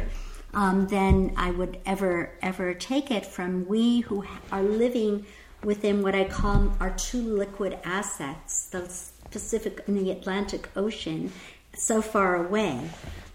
um, 0.55 0.89
than 0.89 1.33
I 1.37 1.51
would 1.51 1.79
ever 1.87 2.33
ever 2.43 2.75
take 2.75 3.11
it 3.11 3.25
from 3.25 3.67
we 3.67 4.01
who 4.01 4.25
are 4.51 4.63
living 4.63 5.25
within 5.63 6.03
what 6.03 6.15
I 6.15 6.25
call 6.25 6.77
our 6.81 6.91
two 6.91 7.23
liquid 7.23 7.79
assets, 7.85 8.67
the 8.69 8.89
Pacific 9.31 9.87
and 9.87 9.99
the 9.99 10.11
Atlantic 10.11 10.69
Ocean, 10.77 11.33
so 11.75 12.03
far 12.03 12.37
away 12.37 12.91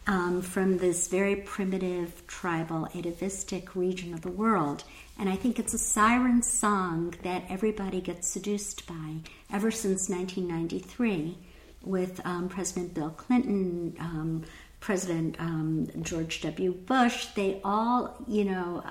um, 0.08 0.42
from 0.42 0.78
this 0.78 1.08
very 1.08 1.36
primitive, 1.36 2.26
tribal, 2.28 2.88
atavistic 2.96 3.76
region 3.76 4.14
of 4.14 4.22
the 4.22 4.32
world. 4.32 4.84
And 5.18 5.30
I 5.30 5.36
think 5.36 5.60
it's 5.60 5.74
a 5.74 5.78
siren 5.78 6.42
song 6.42 7.14
that 7.24 7.44
everybody 7.50 8.02
gets 8.02 8.28
seduced 8.28 8.88
by 8.88 9.18
ever 9.52 9.72
since 9.72 10.10
1993 10.10 11.38
with 11.84 12.26
um, 12.26 12.50
President 12.50 12.94
Bill 12.94 13.12
Clinton, 13.12 13.96
um, 14.00 14.44
President 14.80 15.36
um, 15.40 15.88
George 16.02 16.42
W. 16.42 16.74
Bush. 16.74 17.28
They 17.28 17.62
all, 17.64 18.16
you 18.28 18.46
know. 18.46 18.84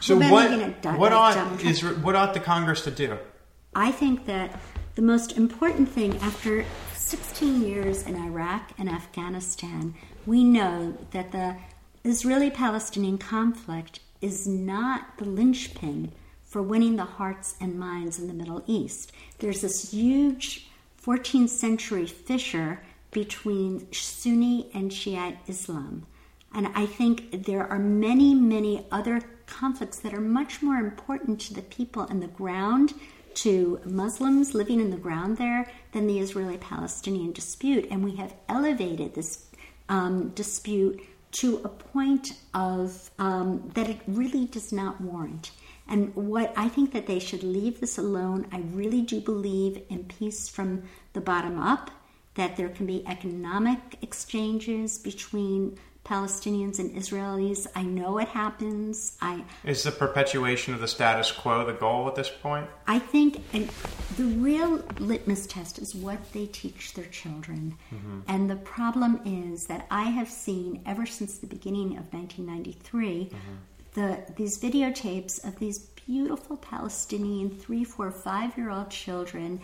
So 0.00 0.16
what, 0.16 0.30
what, 0.98 1.12
ought, 1.12 1.62
is, 1.64 1.82
what 1.82 2.14
ought 2.14 2.34
the 2.34 2.40
Congress 2.40 2.82
to 2.82 2.90
do? 2.90 3.18
I 3.74 3.90
think 3.90 4.26
that 4.26 4.60
the 4.94 5.02
most 5.02 5.36
important 5.36 5.88
thing 5.88 6.16
after 6.18 6.64
16 6.94 7.62
years 7.62 8.02
in 8.04 8.14
Iraq 8.16 8.70
and 8.78 8.88
Afghanistan, 8.88 9.94
we 10.24 10.44
know 10.44 10.96
that 11.10 11.32
the 11.32 11.56
Israeli 12.04 12.50
Palestinian 12.50 13.18
conflict 13.18 14.00
is 14.20 14.46
not 14.46 15.18
the 15.18 15.24
linchpin 15.24 16.12
for 16.42 16.62
winning 16.62 16.96
the 16.96 17.04
hearts 17.04 17.56
and 17.60 17.78
minds 17.78 18.18
in 18.18 18.28
the 18.28 18.34
Middle 18.34 18.62
East. 18.66 19.10
There's 19.38 19.62
this 19.62 19.92
huge 19.92 20.68
14th 21.04 21.48
century 21.48 22.06
fissure 22.06 22.80
between 23.10 23.92
Sunni 23.92 24.70
and 24.72 24.92
Shiite 24.92 25.38
Islam. 25.48 26.06
And 26.54 26.68
I 26.74 26.86
think 26.86 27.44
there 27.44 27.66
are 27.66 27.80
many, 27.80 28.34
many 28.34 28.86
other 28.92 29.22
conflicts 29.46 29.98
that 29.98 30.14
are 30.14 30.20
much 30.20 30.62
more 30.62 30.76
important 30.76 31.40
to 31.40 31.54
the 31.54 31.62
people 31.62 32.04
in 32.04 32.20
the 32.20 32.28
ground 32.28 32.94
to 33.34 33.80
Muslims 33.84 34.54
living 34.54 34.80
in 34.80 34.90
the 34.90 34.96
ground 34.96 35.36
there 35.36 35.70
than 35.92 36.06
the 36.06 36.18
Israeli 36.18 36.58
Palestinian 36.58 37.32
dispute. 37.32 37.86
And 37.90 38.04
we 38.04 38.16
have 38.16 38.34
elevated 38.48 39.14
this 39.14 39.46
um, 39.88 40.30
dispute 40.30 41.00
to 41.32 41.60
a 41.64 41.68
point 41.68 42.38
of 42.54 43.10
um, 43.18 43.70
that 43.74 43.88
it 43.88 43.98
really 44.06 44.46
does 44.46 44.72
not 44.72 45.00
warrant. 45.00 45.50
And 45.88 46.14
what 46.14 46.52
I 46.56 46.68
think 46.68 46.92
that 46.92 47.06
they 47.06 47.18
should 47.18 47.42
leave 47.42 47.80
this 47.80 47.98
alone. 47.98 48.46
I 48.52 48.60
really 48.72 49.02
do 49.02 49.20
believe 49.20 49.82
in 49.90 50.04
peace 50.04 50.48
from 50.48 50.84
the 51.12 51.20
bottom 51.20 51.58
up, 51.58 51.90
that 52.34 52.56
there 52.56 52.68
can 52.68 52.86
be 52.86 53.06
economic 53.06 53.98
exchanges 54.00 54.98
between 54.98 55.78
Palestinians 56.04 56.78
and 56.78 56.94
Israelis. 56.94 57.66
I 57.74 57.82
know 57.82 58.18
it 58.18 58.28
happens. 58.28 59.16
I 59.20 59.44
is 59.64 59.82
the 59.82 59.90
perpetuation 59.90 60.74
of 60.74 60.80
the 60.80 60.88
status 60.88 61.32
quo 61.32 61.64
the 61.64 61.72
goal 61.72 62.06
at 62.08 62.14
this 62.14 62.30
point? 62.30 62.68
I 62.86 62.98
think 62.98 63.42
and 63.52 63.70
the 64.16 64.24
real 64.24 64.82
litmus 64.98 65.46
test 65.46 65.78
is 65.78 65.94
what 65.94 66.32
they 66.32 66.46
teach 66.46 66.94
their 66.94 67.06
children. 67.06 67.76
Mm-hmm. 67.92 68.20
And 68.28 68.50
the 68.50 68.56
problem 68.56 69.20
is 69.24 69.66
that 69.66 69.86
I 69.90 70.04
have 70.04 70.28
seen 70.28 70.82
ever 70.86 71.06
since 71.06 71.38
the 71.38 71.46
beginning 71.46 71.96
of 71.96 72.12
1993 72.12 73.24
mm-hmm. 73.24 73.36
the 73.94 74.22
these 74.36 74.58
videotapes 74.58 75.42
of 75.46 75.58
these 75.58 75.78
beautiful 76.06 76.56
Palestinian 76.56 77.50
three, 77.50 77.84
four, 77.84 78.10
five 78.10 78.56
year 78.56 78.70
old 78.70 78.90
children, 78.90 79.60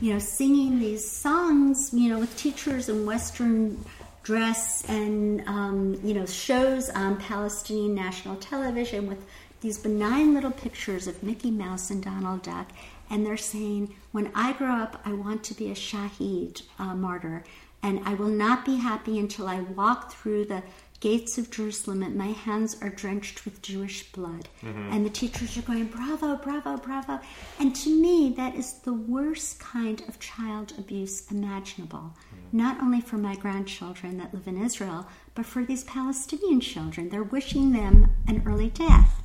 you 0.00 0.12
know, 0.12 0.18
singing 0.18 0.78
these 0.78 1.08
songs, 1.08 1.90
you 1.92 2.08
know, 2.08 2.18
with 2.18 2.36
teachers 2.36 2.88
in 2.88 3.06
Western 3.06 3.78
dress 4.24 4.82
and 4.88 5.46
um, 5.46 6.00
you 6.02 6.14
know 6.14 6.26
shows 6.26 6.90
on 6.90 7.16
Palestinian 7.18 7.94
national 7.94 8.36
television 8.36 9.06
with 9.06 9.24
these 9.60 9.78
benign 9.78 10.34
little 10.34 10.50
pictures 10.50 11.06
of 11.06 11.22
Mickey 11.22 11.50
Mouse 11.50 11.90
and 11.90 12.02
Donald 12.02 12.42
Duck, 12.42 12.70
and 13.08 13.24
they're 13.24 13.36
saying, 13.36 13.94
"When 14.10 14.32
I 14.34 14.54
grow 14.54 14.74
up, 14.74 15.00
I 15.04 15.12
want 15.12 15.44
to 15.44 15.54
be 15.54 15.70
a 15.70 15.74
Shahid 15.74 16.62
uh, 16.78 16.94
martyr, 16.94 17.44
and 17.82 18.00
I 18.04 18.14
will 18.14 18.28
not 18.28 18.64
be 18.64 18.76
happy 18.76 19.18
until 19.18 19.46
I 19.46 19.60
walk 19.60 20.12
through 20.12 20.46
the." 20.46 20.62
Gates 21.00 21.36
of 21.36 21.50
Jerusalem, 21.50 22.02
and 22.02 22.16
my 22.16 22.28
hands 22.28 22.78
are 22.80 22.88
drenched 22.88 23.44
with 23.44 23.60
Jewish 23.60 24.10
blood. 24.12 24.48
Mm-hmm. 24.62 24.90
And 24.90 25.04
the 25.04 25.10
teachers 25.10 25.58
are 25.58 25.62
going, 25.62 25.84
Bravo, 25.84 26.36
bravo, 26.36 26.78
bravo. 26.78 27.20
And 27.60 27.76
to 27.76 27.90
me, 27.90 28.32
that 28.38 28.54
is 28.54 28.78
the 28.84 28.94
worst 28.94 29.58
kind 29.60 30.02
of 30.08 30.18
child 30.18 30.72
abuse 30.78 31.30
imaginable 31.30 32.14
not 32.54 32.80
only 32.80 33.00
for 33.00 33.16
my 33.16 33.34
grandchildren 33.34 34.16
that 34.18 34.32
live 34.32 34.46
in 34.46 34.62
Israel, 34.62 35.06
but 35.34 35.44
for 35.44 35.64
these 35.64 35.82
Palestinian 35.84 36.60
children. 36.60 37.08
They're 37.08 37.24
wishing 37.24 37.72
them 37.72 38.12
an 38.28 38.42
early 38.46 38.70
death. 38.70 39.22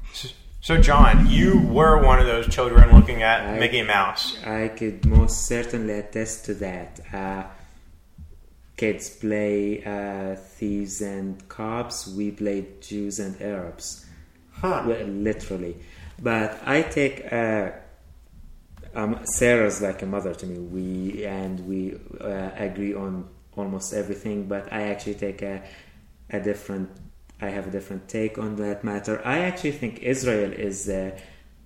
So, 0.62 0.78
John, 0.82 1.30
you 1.30 1.62
were 1.62 2.04
one 2.04 2.20
of 2.20 2.26
those 2.26 2.48
children 2.48 2.94
looking 2.94 3.22
at 3.22 3.42
I, 3.42 3.60
Mickey 3.60 3.84
Mouse. 3.84 4.38
I 4.44 4.68
could 4.70 5.06
most 5.06 5.46
certainly 5.46 5.94
attest 5.94 6.46
to 6.46 6.54
that. 6.56 7.00
Uh, 7.14 7.44
kids 8.76 9.10
play 9.10 9.84
uh, 9.84 10.36
thieves 10.36 11.00
and 11.02 11.48
cops. 11.48 12.08
We 12.08 12.32
play 12.32 12.66
Jews 12.82 13.20
and 13.20 13.40
Arabs. 13.42 14.06
Huh. 14.52 14.84
Literally. 14.86 15.78
But 16.22 16.60
I 16.66 16.82
take 16.82 17.32
uh, 17.32 17.72
um, 18.96 19.20
Sarah's 19.24 19.82
like 19.82 20.02
a 20.02 20.06
mother 20.06 20.34
to 20.34 20.46
me. 20.46 20.60
We 20.60 21.26
and 21.26 21.60
we 21.68 22.00
uh, 22.20 22.52
agree 22.56 22.94
on 22.94 23.28
almost 23.56 23.94
everything, 23.94 24.48
but 24.48 24.72
I 24.72 24.84
actually 24.84 25.16
take 25.16 25.42
a 25.42 25.64
a 26.30 26.40
different. 26.40 26.90
I 27.42 27.50
have 27.50 27.68
a 27.68 27.72
different 27.72 28.10
take 28.10 28.38
on 28.38 28.58
that 28.58 28.84
matter. 28.84 29.22
I 29.26 29.40
actually 29.40 29.72
think 29.72 30.00
Israel 30.00 30.52
is 30.52 30.86
the 30.86 31.18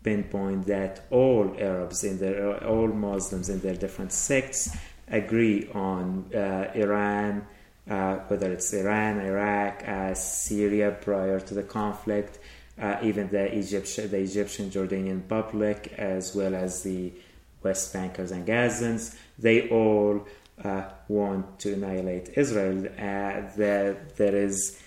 pinpoint 0.04 0.68
that 0.68 1.06
all 1.10 1.56
Arabs 1.58 2.04
in 2.04 2.20
their 2.20 2.64
all 2.66 2.88
Muslims 2.88 3.50
in 3.50 3.60
their 3.62 3.76
different 3.76 4.12
sects 4.12 4.76
agree 5.08 5.70
on 5.74 6.32
uh, 6.34 6.72
Iran, 6.76 7.46
uh, 7.90 8.16
whether 8.28 8.52
it's 8.52 8.72
Iran, 8.74 9.20
Iraq, 9.20 9.84
uh, 9.88 10.14
Syria 10.14 10.98
prior 11.02 11.40
to 11.40 11.54
the 11.54 11.64
conflict, 11.64 12.40
uh, 12.80 12.98
even 13.04 13.30
the 13.30 13.56
Egyptian, 13.58 14.10
the 14.10 14.18
Egyptian 14.18 14.70
Jordanian 14.70 15.28
public, 15.28 15.94
as 15.98 16.36
well 16.36 16.56
as 16.56 16.84
the 16.84 17.14
West 17.62 17.94
Bankers 17.94 18.32
and 18.32 18.46
Gazans, 18.46 19.16
they 19.38 19.70
all 19.70 20.26
uh, 20.64 20.84
want 21.08 21.60
to 21.60 21.74
annihilate 21.74 22.30
Israel. 22.36 22.86
Uh, 22.88 23.50
there, 23.56 24.08
there 24.18 24.36
is 24.36 24.80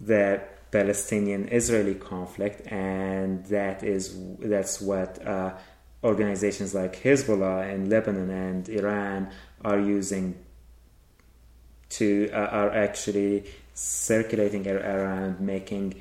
the 0.00 0.42
Palestinian-Israeli 0.70 1.94
conflict, 1.94 2.66
and 2.72 3.44
that 3.46 3.84
is 3.84 4.18
that's 4.40 4.80
what 4.80 5.24
uh, 5.24 5.54
organizations 6.02 6.74
like 6.74 7.00
Hezbollah 7.02 7.72
in 7.72 7.88
Lebanon 7.88 8.30
and 8.30 8.68
Iran 8.68 9.30
are 9.64 9.78
using 9.78 10.34
to 11.90 12.28
uh, 12.32 12.36
are 12.60 12.70
actually 12.70 13.44
circulating 13.72 14.66
around, 14.68 15.40
making 15.40 15.94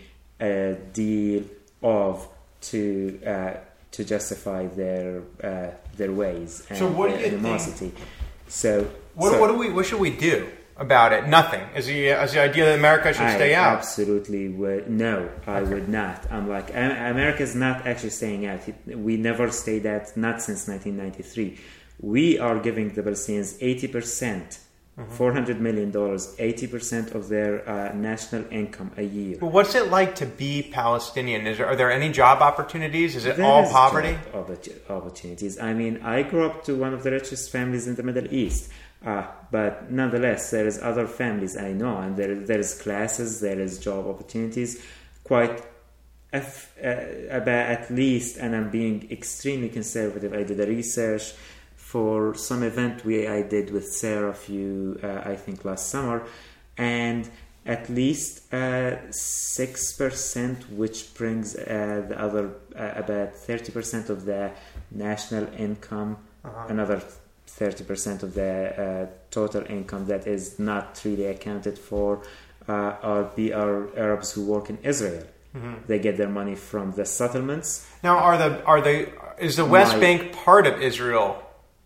a 0.43 0.75
deal 0.91 1.43
of 1.82 2.27
to 2.62 3.19
uh, 3.25 3.53
to 3.91 4.03
justify 4.03 4.67
their 4.67 5.21
uh, 5.43 5.71
their 5.97 6.12
ways 6.12 6.65
and 6.69 6.79
so 6.79 6.88
what 6.88 7.10
their 7.10 7.27
animosity. 7.27 7.89
Think? 7.89 8.08
So 8.47 8.88
what, 9.15 9.32
so 9.32 9.39
what 9.39 9.47
do 9.47 9.58
we 9.58 9.69
what 9.71 9.86
should 9.86 9.99
we 9.99 10.10
do 10.10 10.49
about 10.75 11.13
it? 11.13 11.27
Nothing. 11.27 11.62
Is 11.75 11.86
the 11.88 12.10
as 12.10 12.34
the 12.34 12.41
idea 12.41 12.65
that 12.65 12.79
America 12.79 13.13
should 13.13 13.23
I 13.23 13.36
stay 13.36 13.56
out? 13.56 13.77
Absolutely 13.77 14.49
would 14.49 14.89
no. 14.89 15.29
I 15.47 15.60
okay. 15.60 15.73
would 15.73 15.89
not. 15.89 16.32
I'm 16.32 16.49
like 16.49 16.69
America 16.71 17.43
is 17.43 17.56
not 17.56 17.88
actually 17.88 18.12
staying 18.12 18.45
out. 18.45 18.62
We 18.86 19.17
never 19.17 19.51
stayed 19.51 19.86
out. 19.86 20.15
Not 20.17 20.41
since 20.41 20.67
1993. 20.67 21.60
We 22.01 22.39
are 22.39 22.60
giving 22.60 22.89
the 22.89 23.03
Palestinians 23.03 23.58
80 23.62 23.88
percent. 23.88 24.60
$400 24.97 25.60
million, 25.60 25.91
80% 25.91 27.15
of 27.15 27.27
their 27.27 27.67
uh, 27.67 27.93
national 27.93 28.45
income 28.51 28.91
a 28.95 29.01
year. 29.01 29.38
Well, 29.41 29.49
what's 29.49 29.73
it 29.73 29.89
like 29.89 30.13
to 30.15 30.27
be 30.27 30.69
Palestinian? 30.71 31.47
Is 31.47 31.58
there, 31.58 31.65
are 31.65 31.75
there 31.75 31.91
any 31.91 32.12
job 32.12 32.43
opportunities? 32.43 33.15
Is 33.15 33.25
it 33.25 33.38
there 33.38 33.45
all 33.45 33.63
is 33.63 33.71
poverty? 33.71 34.17
opportunities. 34.89 35.60
I 35.60 35.73
mean, 35.73 36.01
I 36.03 36.21
grew 36.21 36.45
up 36.45 36.63
to 36.65 36.75
one 36.75 36.93
of 36.93 37.01
the 37.01 37.10
richest 37.12 37.49
families 37.49 37.88
in 37.88 37.95
the 37.95 38.03
Middle 38.03 38.32
East. 38.32 38.69
Uh, 39.03 39.25
but 39.51 39.91
nonetheless, 39.91 40.51
there 40.51 40.67
is 40.67 40.79
other 40.79 41.08
families 41.08 41.58
I 41.58 41.73
know, 41.73 41.97
and 41.97 42.15
there 42.15 42.36
there 42.36 42.60
is 42.60 42.79
classes, 42.82 43.41
there 43.41 43.60
is 43.60 43.77
job 43.79 44.08
opportunities, 44.08 44.82
quite 45.25 45.62
uh, 46.32 46.39
about 47.29 47.65
at 47.69 47.91
least. 47.91 48.38
And 48.38 48.56
I'm 48.56 48.69
being 48.69 49.12
extremely 49.12 49.69
conservative. 49.69 50.34
I 50.34 50.43
did 50.43 50.60
a 50.60 50.67
research 50.67 51.34
for 51.93 52.34
some 52.49 52.62
event 52.71 52.95
we 53.06 53.15
I 53.38 53.41
did 53.56 53.67
with 53.75 53.88
Sarah 54.01 54.32
a 54.38 54.39
few 54.47 54.99
uh, 55.03 55.34
I 55.34 55.36
think 55.43 55.58
last 55.69 55.86
summer, 55.93 56.17
and 56.97 57.21
at 57.75 57.84
least 57.99 58.29
uh, 58.51 59.12
six 59.12 59.73
percent, 60.01 60.58
which 60.82 60.99
brings 61.19 61.47
uh, 61.56 61.62
the 62.10 62.17
other 62.25 62.45
uh, 62.75 63.03
about 63.03 63.29
thirty 63.47 63.71
percent 63.77 64.06
of 64.10 64.25
the 64.32 64.43
national 65.08 65.45
income, 65.67 66.12
uh-huh. 66.17 66.73
another 66.75 66.99
thirty 67.60 67.84
percent 67.91 68.19
of 68.25 68.34
the 68.41 68.53
uh, 68.53 69.06
total 69.29 69.63
income 69.77 70.03
that 70.13 70.23
is 70.36 70.43
not 70.71 70.86
really 71.06 71.27
accounted 71.36 71.77
for 71.89 72.10
are 72.67 73.25
the 73.38 73.47
are 73.62 73.79
Arabs 74.06 74.27
who 74.34 74.41
work 74.53 74.65
in 74.73 74.77
Israel. 74.93 75.25
Mm-hmm. 75.56 75.73
They 75.89 75.99
get 76.08 76.15
their 76.21 76.34
money 76.41 76.56
from 76.71 76.86
the 76.99 77.06
settlements. 77.19 77.67
Now, 78.08 78.15
are 78.27 78.38
the 78.43 78.49
are 78.71 78.82
they 78.88 78.97
is 79.47 79.56
the 79.62 79.69
West 79.77 79.93
My, 79.93 79.99
Bank 80.06 80.19
part 80.45 80.65
of 80.71 80.75
Israel? 80.91 81.29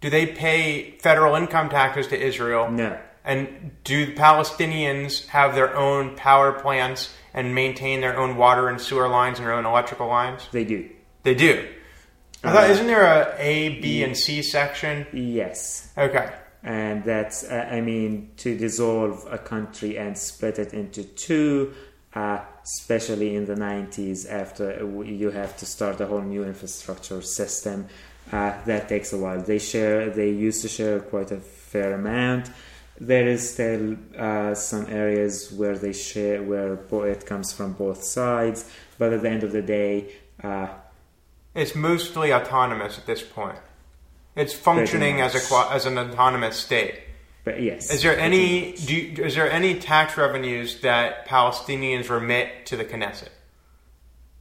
Do 0.02 0.10
they 0.10 0.26
pay 0.26 0.92
federal 1.00 1.36
income 1.36 1.70
taxes 1.70 2.08
to 2.08 2.20
Israel? 2.20 2.70
No. 2.70 3.00
And 3.24 3.72
do 3.84 4.16
Palestinians 4.16 5.28
have 5.28 5.54
their 5.54 5.76
own 5.76 6.16
power 6.16 6.54
plants 6.54 7.14
and 7.34 7.54
maintain 7.54 8.00
their 8.00 8.18
own 8.18 8.38
water 8.38 8.70
and 8.70 8.80
sewer 8.80 9.08
lines 9.08 9.38
and 9.38 9.48
their 9.48 9.54
own 9.54 9.66
electrical 9.66 10.08
lines? 10.08 10.48
They 10.52 10.64
do. 10.64 10.90
They 11.24 11.36
do. 11.36 11.68
I 12.44 12.54
thought, 12.54 12.70
uh, 12.70 12.74
isn't 12.74 12.88
there 12.88 13.04
a 13.04 13.36
A, 13.38 13.82
B, 13.82 14.04
and 14.04 14.16
C 14.16 14.42
section? 14.42 15.08
Yes. 15.12 15.92
Okay. 15.98 16.32
And 16.64 17.04
that's, 17.04 17.44
uh, 17.44 17.68
I 17.70 17.82
mean, 17.82 18.32
to 18.38 18.58
dissolve 18.58 19.26
a 19.30 19.38
country 19.38 19.98
and 19.98 20.18
split 20.18 20.60
it 20.60 20.74
into 20.74 21.04
two, 21.04 21.74
uh, 22.14 22.40
especially 22.64 23.36
in 23.36 23.46
the 23.46 23.56
90s, 23.56 24.30
after 24.30 24.86
you 25.04 25.32
have 25.32 25.58
to 25.58 25.66
start 25.66 26.00
a 26.00 26.06
whole 26.06 26.22
new 26.22 26.44
infrastructure 26.44 27.22
system 27.22 27.88
uh, 28.32 28.54
that 28.66 28.90
takes 28.90 29.14
a 29.14 29.18
while. 29.18 29.42
They 29.42 29.60
share. 29.60 30.10
They 30.10 30.30
used 30.30 30.62
to 30.64 30.68
share 30.68 31.00
quite 31.00 31.32
a 31.32 31.38
fair 31.38 31.94
amount. 31.94 32.50
There 33.00 33.28
is 33.28 33.54
still 33.54 33.96
uh, 34.18 34.56
some 34.56 34.88
areas 34.88 35.52
where 35.52 35.78
they 35.78 35.94
share 35.94 36.42
where 36.42 36.74
it 37.06 37.26
comes 37.26 37.54
from 37.54 37.74
both 37.74 38.04
sides, 38.04 38.70
but 38.98 39.14
at 39.14 39.22
the 39.22 39.30
end 39.30 39.44
of 39.44 39.52
the 39.52 39.62
day, 39.62 40.16
uh, 40.44 40.68
it's 41.54 41.76
mostly 41.76 42.34
autonomous 42.34 42.98
at 42.98 43.06
this 43.06 43.22
point. 43.22 43.60
It's 44.36 44.54
functioning 44.54 45.22
as 45.22 45.34
a 45.36 45.68
as 45.72 45.86
an 45.86 45.98
autonomous 45.98 46.58
state. 46.58 47.02
But 47.44 47.62
yes. 47.62 47.92
Is 47.92 48.04
there 48.04 48.20
any 48.20 48.76
you, 48.76 49.24
is 49.24 49.36
there 49.36 49.50
any 49.50 49.80
tax 49.80 50.18
revenues 50.18 50.82
that 50.82 51.28
Palestinians 51.28 52.10
remit 52.10 52.66
to 52.66 52.76
the 52.76 52.84
Knesset? 52.84 53.30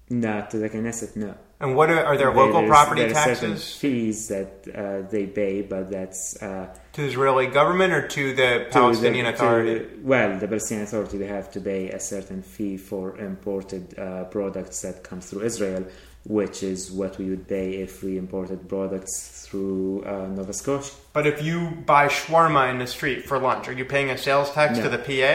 No, 0.08 0.46
to 0.50 0.58
the 0.58 0.68
Knesset, 0.70 1.16
no. 1.16 1.34
And 1.58 1.74
what 1.74 1.90
are, 1.90 2.04
are 2.04 2.16
there 2.18 2.32
local 2.32 2.60
There's- 2.60 2.68
property 2.68 3.00
there 3.06 3.16
are 3.16 3.24
certain 3.34 3.50
taxes 3.52 3.74
fees 3.76 4.28
that 4.28 4.52
uh, 4.74 5.08
they 5.10 5.26
pay, 5.26 5.62
but 5.62 5.90
that's 5.90 6.40
uh, 6.42 6.68
to 6.92 7.00
the 7.00 7.08
Israeli 7.08 7.46
government 7.46 7.92
or 7.94 8.06
to 8.08 8.34
the 8.34 8.34
to 8.36 8.64
the- 8.64 8.70
Palestinian 8.70 9.24
to- 9.26 9.32
Authority? 9.32 9.86
well, 10.02 10.38
the 10.38 10.46
Palestinian 10.46 10.86
Authority 10.86 11.16
they 11.18 11.26
have 11.26 11.50
to 11.52 11.60
pay 11.60 11.88
a 11.90 11.98
certain 11.98 12.42
fee 12.42 12.76
for 12.76 13.16
imported 13.18 13.98
uh, 13.98 14.24
products 14.24 14.82
that 14.82 15.02
come 15.02 15.20
through 15.22 15.42
Israel, 15.44 15.82
which 16.24 16.62
is 16.62 16.92
what 16.92 17.16
we 17.18 17.30
would 17.30 17.48
pay 17.48 17.68
if 17.86 18.02
we 18.04 18.18
imported 18.18 18.68
products 18.68 19.46
through 19.48 20.04
uh, 20.04 20.26
Nova 20.26 20.52
Scotia. 20.52 20.92
But 21.14 21.26
if 21.26 21.42
you 21.42 21.58
buy 21.86 22.08
shawarma 22.08 22.70
in 22.70 22.78
the 22.78 22.86
street 22.86 23.24
for 23.26 23.38
lunch, 23.38 23.66
are 23.66 23.72
you 23.72 23.86
paying 23.86 24.10
a 24.10 24.18
sales 24.18 24.52
tax 24.52 24.76
No. 24.78 24.84
to 24.84 24.90
the 24.90 24.98
PA? 24.98 25.34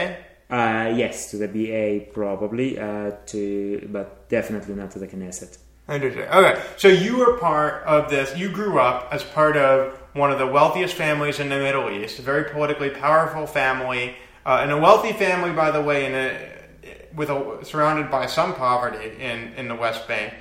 Uh, 0.52 0.92
yes, 0.94 1.30
to 1.30 1.38
the 1.38 1.48
PA 1.48 2.12
probably, 2.12 2.78
uh, 2.78 3.12
to 3.24 3.88
but 3.90 4.28
definitely 4.28 4.74
not 4.74 4.90
to 4.90 4.98
the 4.98 5.08
Knesset. 5.08 5.56
Okay, 5.88 6.62
so 6.76 6.88
you 6.88 7.16
were 7.16 7.38
part 7.38 7.82
of 7.84 8.10
this. 8.10 8.36
You 8.36 8.50
grew 8.50 8.78
up 8.78 9.08
as 9.10 9.24
part 9.24 9.56
of 9.56 9.98
one 10.12 10.30
of 10.30 10.38
the 10.38 10.46
wealthiest 10.46 10.94
families 10.94 11.40
in 11.40 11.48
the 11.48 11.56
Middle 11.56 11.90
East, 11.90 12.18
a 12.18 12.22
very 12.22 12.44
politically 12.50 12.90
powerful 12.90 13.46
family, 13.46 14.14
uh, 14.44 14.60
and 14.60 14.70
a 14.70 14.76
wealthy 14.76 15.14
family, 15.14 15.52
by 15.52 15.70
the 15.70 15.80
way, 15.80 16.04
in 16.04 16.14
a, 16.14 17.08
with 17.16 17.30
a, 17.30 17.64
surrounded 17.64 18.10
by 18.10 18.26
some 18.26 18.54
poverty 18.54 19.12
in, 19.18 19.54
in 19.54 19.68
the 19.68 19.74
West 19.74 20.06
Bank. 20.06 20.34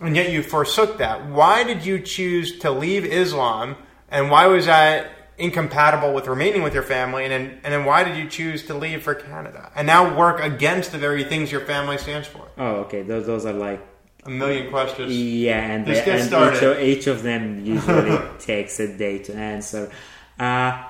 And 0.00 0.14
yet 0.14 0.30
you 0.30 0.44
forsook 0.44 0.98
that. 0.98 1.26
Why 1.26 1.64
did 1.64 1.84
you 1.84 1.98
choose 1.98 2.60
to 2.60 2.70
leave 2.70 3.04
Islam, 3.04 3.74
and 4.12 4.30
why 4.30 4.46
was 4.46 4.66
that 4.66 5.10
incompatible 5.38 6.12
with 6.14 6.26
remaining 6.26 6.62
with 6.62 6.74
your 6.74 6.82
family? 6.82 7.24
And 7.24 7.32
then, 7.32 7.60
and 7.64 7.72
then 7.74 7.84
why 7.84 8.04
did 8.04 8.16
you 8.16 8.28
choose 8.28 8.66
to 8.66 8.74
leave 8.74 9.02
for 9.02 9.14
Canada 9.14 9.70
and 9.76 9.86
now 9.86 10.16
work 10.16 10.40
against 10.40 10.92
the 10.92 10.98
very 10.98 11.24
things 11.24 11.52
your 11.52 11.60
family 11.62 11.98
stands 11.98 12.26
for? 12.28 12.48
Oh, 12.58 12.76
okay. 12.84 13.02
Those 13.02 13.26
those 13.26 13.44
are 13.46 13.52
like 13.52 13.80
A 14.24 14.30
million 14.30 14.70
questions. 14.70 15.12
yeah, 15.16 15.60
and, 15.72 15.86
Let's 15.86 16.00
they- 16.00 16.06
get 16.06 16.20
and 16.20 16.28
started. 16.28 16.56
Each, 16.56 16.62
of, 16.62 16.80
each 16.80 17.06
of 17.06 17.22
them 17.22 17.64
usually 17.64 18.18
takes 18.38 18.80
a 18.80 18.88
day 18.96 19.18
to 19.24 19.34
answer. 19.34 19.90
Uh, 20.38 20.84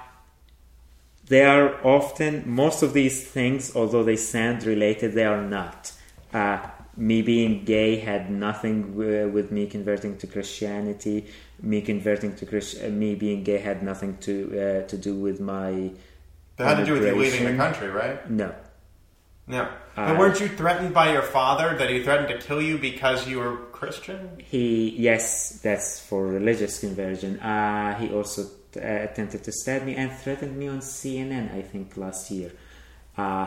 they 1.29 1.45
are 1.45 1.85
often 1.85 2.45
most 2.47 2.83
of 2.83 2.93
these 2.93 3.25
things, 3.27 3.75
although 3.75 4.05
they 4.05 4.17
sound 4.17 4.65
related, 4.65 5.13
they 5.15 5.25
are 5.25 5.43
not. 5.43 5.93
Uh, 6.33 6.59
me 6.97 7.21
being 7.21 7.65
gay 7.65 7.97
had 7.97 8.31
nothing 8.31 8.95
with 8.95 9.51
me 9.51 9.67
converting 9.67 10.17
to 10.19 10.27
Christianity. 10.27 11.27
Me 11.63 11.81
converting 11.81 12.35
to 12.37 12.47
Christ, 12.47 12.79
uh, 12.85 12.89
me 12.89 13.15
being 13.15 13.43
gay 13.43 13.59
had 13.59 13.83
nothing 13.83 14.19
to 14.19 14.35
uh, 14.85 14.89
to 14.89 14.97
do 14.99 15.15
with 15.15 15.41
my. 15.41 15.91
That 16.57 16.69
had 16.69 16.77
to 16.79 16.85
do 16.87 16.93
with 16.95 17.05
you 17.05 17.15
leaving 17.15 17.45
the 17.45 17.57
country, 17.57 17.89
right? 17.89 18.29
No, 18.31 18.55
No. 19.47 19.69
And 19.97 20.19
weren't 20.19 20.41
you 20.41 20.49
threatened 20.49 20.93
by 20.93 21.13
your 21.13 21.23
father 21.23 21.77
that 21.79 21.89
he 21.89 22.03
threatened 22.03 22.29
to 22.29 22.39
kill 22.47 22.61
you 22.61 22.77
because 22.79 23.27
you 23.27 23.39
were 23.39 23.57
Christian? 23.73 24.31
He 24.39 24.91
yes, 24.91 25.61
that's 25.63 26.01
for 26.01 26.27
religious 26.27 26.79
conversion. 26.81 27.41
Uh, 27.41 27.99
he 27.99 28.11
also 28.13 28.43
uh, 28.77 28.81
attempted 28.81 29.43
to 29.45 29.53
stab 29.53 29.85
me 29.85 29.95
and 29.97 30.13
threatened 30.13 30.57
me 30.57 30.69
on 30.69 30.81
CNN. 30.81 31.55
I 31.55 31.63
think 31.63 31.97
last 31.97 32.31
year. 32.31 32.53
Uh, 33.17 33.47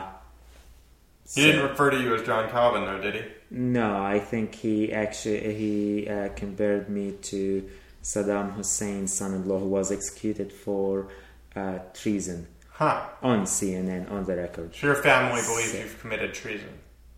He 1.34 1.42
didn't 1.46 1.62
refer 1.70 1.90
to 1.90 2.00
you 2.00 2.14
as 2.16 2.22
John 2.26 2.50
Calvin, 2.50 2.82
though, 2.84 3.00
did 3.00 3.14
he? 3.14 3.22
no, 3.52 4.02
I 4.02 4.18
think 4.18 4.54
he 4.54 4.92
actually 4.92 5.54
he 5.54 6.08
uh, 6.08 6.28
compared 6.34 6.88
me 6.88 7.12
to 7.30 7.68
Saddam 8.02 8.54
Hussein's 8.54 9.12
son-in-law, 9.12 9.58
who 9.58 9.68
was 9.68 9.92
executed 9.92 10.52
for 10.52 11.08
uh, 11.56 11.78
treason 11.94 12.46
Huh. 12.70 13.02
on 13.22 13.42
CNN 13.42 14.10
on 14.10 14.24
the 14.24 14.36
record. 14.36 14.74
So 14.74 14.86
your 14.86 14.96
family 14.96 15.42
believes 15.42 15.74
you've 15.74 16.00
committed 16.00 16.32
treason. 16.32 16.70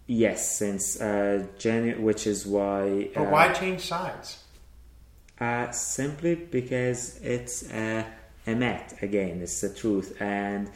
Yes, 0.09 0.59
since 0.59 1.01
uh, 1.01 1.47
Janu- 1.59 2.01
which 2.01 2.27
is 2.27 2.45
why. 2.45 3.11
But 3.15 3.21
uh, 3.29 3.31
why 3.31 3.53
change 3.53 3.83
sides? 3.83 4.43
Uh, 5.41 5.71
simply 5.71 6.35
because 6.35 7.19
it's 7.23 7.71
uh, 7.71 8.05
a 8.47 8.55
met 8.55 8.99
again. 9.03 9.41
It's 9.41 9.61
the 9.61 9.69
truth, 9.71 10.21
and 10.21 10.69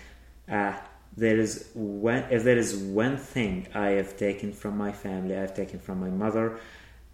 uh, 0.49 0.75
there 1.17 1.37
is 1.39 1.69
one. 1.75 2.25
If 2.31 2.45
there 2.45 2.57
is 2.57 2.77
one 2.77 3.17
thing 3.17 3.67
I 3.75 3.89
have 3.99 4.17
taken 4.17 4.53
from 4.53 4.77
my 4.77 4.93
family, 4.93 5.37
I 5.37 5.41
have 5.41 5.55
taken 5.57 5.81
from 5.81 5.99
my 6.01 6.11
mother, 6.11 6.59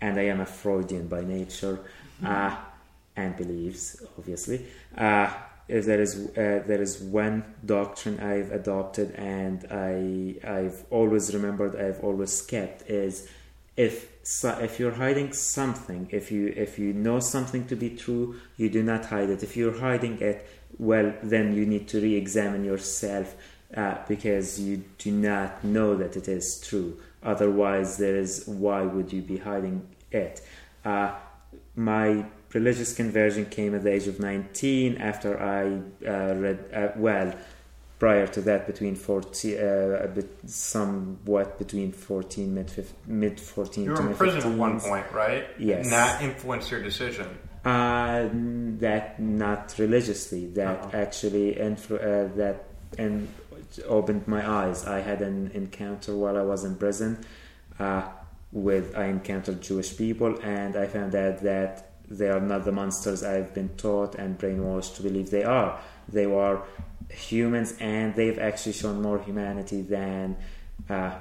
and 0.01 0.19
I 0.19 0.25
am 0.25 0.41
a 0.41 0.47
Freudian 0.47 1.09
by 1.09 1.23
nature, 1.23 1.81
uh, 2.25 2.55
and 3.17 3.37
beliefs, 3.37 4.03
obviously. 4.19 4.67
Uh, 4.97 5.31
there 5.69 6.01
is 6.01 6.29
uh, 6.37 6.63
there 6.67 6.83
is 6.83 7.01
one 7.01 7.45
doctrine 7.65 8.21
I've 8.21 8.51
adopted 8.53 9.15
and 9.15 9.65
I 9.71 10.35
I've 10.47 10.85
always 10.91 11.33
remembered 11.33 11.77
I've 11.77 12.03
always 12.03 12.43
kept 12.43 12.91
is 12.91 13.29
if 13.77 14.11
so, 14.23 14.51
if 14.59 14.79
you're 14.79 14.95
hiding 14.95 15.33
something 15.33 16.09
if 16.11 16.31
you 16.31 16.53
if 16.57 16.79
you 16.79 16.93
know 16.93 17.21
something 17.21 17.67
to 17.69 17.77
be 17.77 17.91
true 17.91 18.37
you 18.57 18.69
do 18.69 18.83
not 18.83 19.07
hide 19.07 19.31
it 19.31 19.43
if 19.43 19.57
you're 19.57 19.79
hiding 19.79 20.21
it 20.21 20.47
well 20.79 21.15
then 21.23 21.55
you 21.55 21.65
need 21.65 21.89
to 21.89 22.01
re-examine 22.01 22.65
yourself 22.65 23.35
uh, 23.77 23.97
because 24.07 24.61
you 24.61 24.85
do 24.99 25.11
not 25.11 25.65
know 25.65 25.97
that 25.97 26.17
it 26.17 26.29
is 26.29 26.61
true 26.61 27.01
otherwise 27.23 27.97
there 27.97 28.17
is 28.17 28.45
why 28.47 28.83
would 28.83 29.13
you 29.13 29.23
be 29.23 29.39
hiding 29.39 29.87
it 30.11 30.43
uh, 30.85 31.15
my 31.77 32.27
religious 32.55 32.95
conversion 32.95 33.47
came 33.47 33.75
at 33.75 33.83
the 33.83 33.91
age 33.93 34.07
of 34.09 34.21
19 34.21 34.99
after 34.99 35.41
I 35.41 35.65
uh, 36.07 36.35
read 36.35 36.59
uh, 36.75 36.89
well 36.97 37.35
prior 37.99 38.27
to 38.27 38.41
that 38.43 38.67
between 38.67 38.95
40 38.97 39.59
uh, 39.59 39.63
a 39.63 40.09
bit 40.09 40.29
somewhat 40.47 41.59
between 41.59 41.93
14 41.93 42.53
mid 42.55 42.87
mid 43.07 43.41
14 43.41 43.85
You 43.85 43.91
to 43.91 43.95
were 43.95 44.01
in 44.01 44.09
mid 44.09 44.19
prison 44.19 44.53
at 44.53 44.59
one 44.59 44.81
point, 44.81 45.07
right? 45.13 45.47
Yes. 45.59 45.85
And 45.85 45.93
that 45.93 46.23
influenced 46.23 46.71
your 46.71 46.83
decision. 46.83 47.29
Uh, 47.65 48.29
that 48.81 49.21
not 49.21 49.75
religiously. 49.79 50.47
That 50.49 50.79
Uh-huh. 50.81 50.97
actually 51.05 51.55
influ- 51.55 52.03
uh, 52.03 52.35
that 52.37 52.65
and 52.99 53.29
opened 53.87 54.27
my 54.27 54.43
eyes. 54.47 54.85
I 54.85 54.99
had 55.01 55.23
an 55.23 55.51
encounter 55.55 56.15
while 56.17 56.37
I 56.37 56.43
was 56.43 56.65
in 56.65 56.75
prison. 56.75 57.19
Uh, 57.79 58.03
with 58.51 58.95
I 58.97 59.05
encountered 59.07 59.63
Jewish 59.63 59.97
people, 59.97 60.39
and 60.43 60.77
I 60.77 60.87
found 60.87 61.15
out 61.15 61.39
that 61.43 61.92
they 62.09 62.29
are 62.29 62.41
not 62.41 62.65
the 62.65 62.73
monsters 62.73 63.23
I've 63.23 63.55
been 63.55 63.71
taught 63.71 64.15
and 64.15 64.39
brainwashed 64.39 64.97
to 64.97 65.03
believe 65.03 65.31
they 65.31 65.45
are. 65.45 65.81
They 66.09 66.27
were 66.27 66.63
humans, 67.09 67.75
and 67.81 68.15
they've 68.15 68.39
actually 68.39 68.73
shown 68.73 69.01
more 69.03 69.19
humanity 69.19 69.83
than 69.83 70.37
uh, 70.89 71.13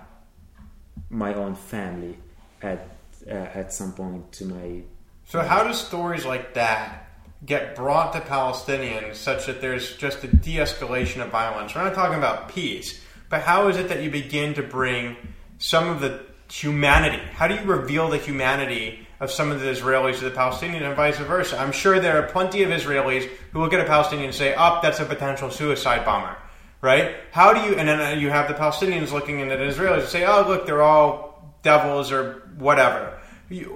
my 1.10 1.34
own 1.34 1.56
family 1.56 2.18
at 2.62 2.88
uh, 3.28 3.34
at 3.34 3.74
some 3.74 3.94
point 3.94 4.32
to 4.34 4.46
my 4.46 4.82
So 5.26 5.42
how 5.42 5.64
do 5.64 5.74
stories 5.74 6.26
like 6.26 6.56
that 6.56 7.08
get 7.46 7.76
brought 7.76 8.14
to 8.14 8.20
Palestinians 8.20 9.16
such 9.16 9.46
that 9.48 9.62
there's 9.62 9.96
just 9.98 10.24
a 10.24 10.28
de-escalation 10.28 11.22
of 11.22 11.30
violence? 11.30 11.76
We're 11.76 11.84
not 11.84 11.94
talking 11.94 12.18
about 12.18 12.50
peace, 12.50 13.02
but 13.30 13.42
how 13.42 13.68
is 13.68 13.78
it 13.78 13.90
that 13.90 14.02
you 14.02 14.10
begin 14.10 14.54
to 14.56 14.64
bring 14.64 15.16
some 15.58 15.90
of 15.90 16.02
the 16.02 16.22
humanity? 16.52 17.22
How 17.34 17.48
do 17.48 17.56
you 17.56 17.62
reveal 17.62 18.10
the 18.10 18.18
humanity 18.18 19.08
of 19.22 19.32
some 19.32 19.52
of 19.52 19.62
the 19.62 19.68
Israelis 19.68 20.18
to 20.20 20.26
the 20.26 20.36
Palestinians 20.36 20.82
and 20.82 20.96
vice 20.96 21.18
versa? 21.20 21.58
I'm 21.58 21.72
sure 21.72 22.00
there 22.00 22.22
are 22.22 22.28
plenty 22.28 22.64
of 22.64 22.72
Israelis 22.72 23.30
who 23.54 23.60
look 23.60 23.72
at 23.72 23.80
a 23.80 23.86
Palestinian 23.86 24.30
and 24.30 24.36
say, 24.36 24.54
"Up, 24.56 24.82
that's 24.82 25.00
a 25.00 25.06
potential 25.06 25.50
suicide 25.50 26.04
bomber." 26.04 26.36
Right? 26.82 27.16
How 27.32 27.54
do 27.54 27.62
you? 27.62 27.76
And 27.76 27.88
then 27.88 28.02
uh, 28.02 28.20
you 28.20 28.32
have 28.32 28.48
the 28.48 28.56
Palestinians 28.56 29.12
looking 29.12 29.40
at 29.40 29.60
the 29.60 29.66
Israelis 29.66 30.00
and 30.00 30.10
say, 30.10 30.26
"Oh, 30.26 30.46
look, 30.46 30.66
they're 30.66 30.82
all 30.82 31.56
devils 31.62 32.12
or 32.12 32.44
whatever." 32.58 33.18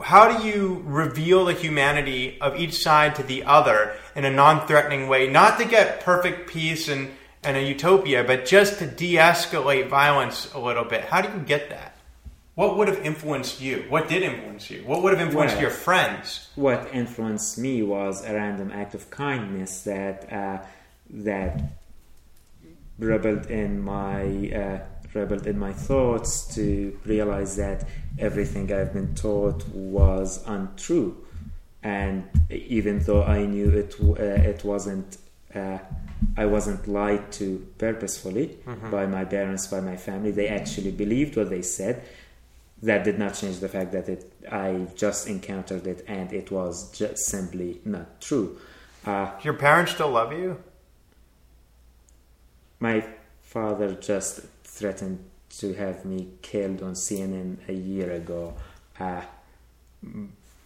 How 0.02 0.38
do 0.38 0.48
you 0.48 0.82
reveal 0.86 1.46
the 1.46 1.54
humanity 1.54 2.38
of 2.40 2.58
each 2.58 2.76
side 2.76 3.16
to 3.16 3.24
the 3.24 3.44
other 3.44 3.96
in 4.16 4.24
a 4.24 4.32
non-threatening 4.32 5.10
way, 5.10 5.28
not 5.28 5.60
to 5.60 5.66
get 5.66 6.00
perfect 6.00 6.50
peace 6.50 6.88
and, 6.88 7.12
and 7.44 7.58
a 7.58 7.62
utopia, 7.62 8.24
but 8.24 8.46
just 8.46 8.80
to 8.80 8.88
de-escalate 8.88 9.90
violence 9.90 10.54
a 10.54 10.60
little 10.60 10.86
bit? 10.86 11.04
How 11.04 11.22
do 11.22 11.30
you 11.38 11.44
get 11.44 11.70
that? 11.72 11.95
What 12.56 12.78
would 12.78 12.88
have 12.88 13.06
influenced 13.06 13.60
you? 13.62 13.86
What 13.90 14.08
did 14.08 14.24
influence 14.24 14.70
you? 14.70 14.82
What 14.86 15.04
would 15.04 15.12
have 15.14 15.22
influenced 15.28 15.56
Well- 15.56 15.62
your 15.64 15.72
friends? 15.72 16.50
what 16.56 16.88
influenced 16.94 17.58
me 17.58 17.84
was 17.84 18.24
a 18.26 18.34
random 18.34 18.72
act 18.72 18.96
of 18.96 19.10
kindness 19.10 19.84
that 19.84 20.32
uh, 20.32 20.60
that 21.10 21.62
rebelled 22.98 23.48
in 23.48 23.80
my 23.82 24.24
uh, 24.52 24.80
rebelled 25.14 25.48
in 25.48 25.60
my 25.60 25.74
thoughts 25.74 26.54
to 26.56 26.98
realize 27.06 27.56
that 27.58 27.86
everything 28.18 28.72
I've 28.72 28.94
been 28.94 29.14
taught 29.16 29.68
was 29.70 30.42
untrue, 30.48 31.18
and 31.84 32.24
even 32.50 33.00
though 33.00 33.24
I 33.24 33.46
knew 33.46 33.70
it 33.70 33.96
uh, 34.02 34.14
it 34.52 34.64
wasn't. 34.64 35.18
Uh, 35.54 35.78
I 36.38 36.46
wasn't 36.48 36.86
lied 36.88 37.32
to 37.34 37.66
purposefully 37.78 38.58
by 38.92 39.06
my 39.06 39.24
parents, 39.24 39.68
by 39.68 39.80
my 39.80 39.96
family. 39.96 40.32
They 40.32 40.48
actually 40.50 40.92
believed 40.92 41.38
what 41.38 41.50
they 41.50 41.62
said. 41.62 42.02
That 42.84 43.04
did 43.04 43.18
not 43.18 43.34
change 43.36 43.60
the 43.60 43.70
fact 43.70 43.92
that 43.94 44.10
it. 44.10 44.32
I 44.52 44.88
just 44.96 45.28
encountered 45.28 45.88
it, 45.88 46.04
and 46.08 46.32
it 46.34 46.52
was 46.52 46.92
just 46.92 47.26
simply 47.26 47.80
not 47.86 48.20
true. 48.22 48.60
Uh, 49.06 49.32
Your 49.44 49.54
parents 49.54 49.94
still 49.94 50.10
love 50.12 50.34
you? 50.34 50.58
my 52.80 53.04
father 53.42 53.96
just 53.96 54.42
threatened 54.64 55.24
to 55.50 55.74
have 55.74 56.04
me 56.06 56.28
killed 56.42 56.84
on 56.84 56.94
CNN 56.94 57.58
a 57.70 57.74
year 57.74 58.12
ago. 58.12 58.54
Uh, 59.00 59.22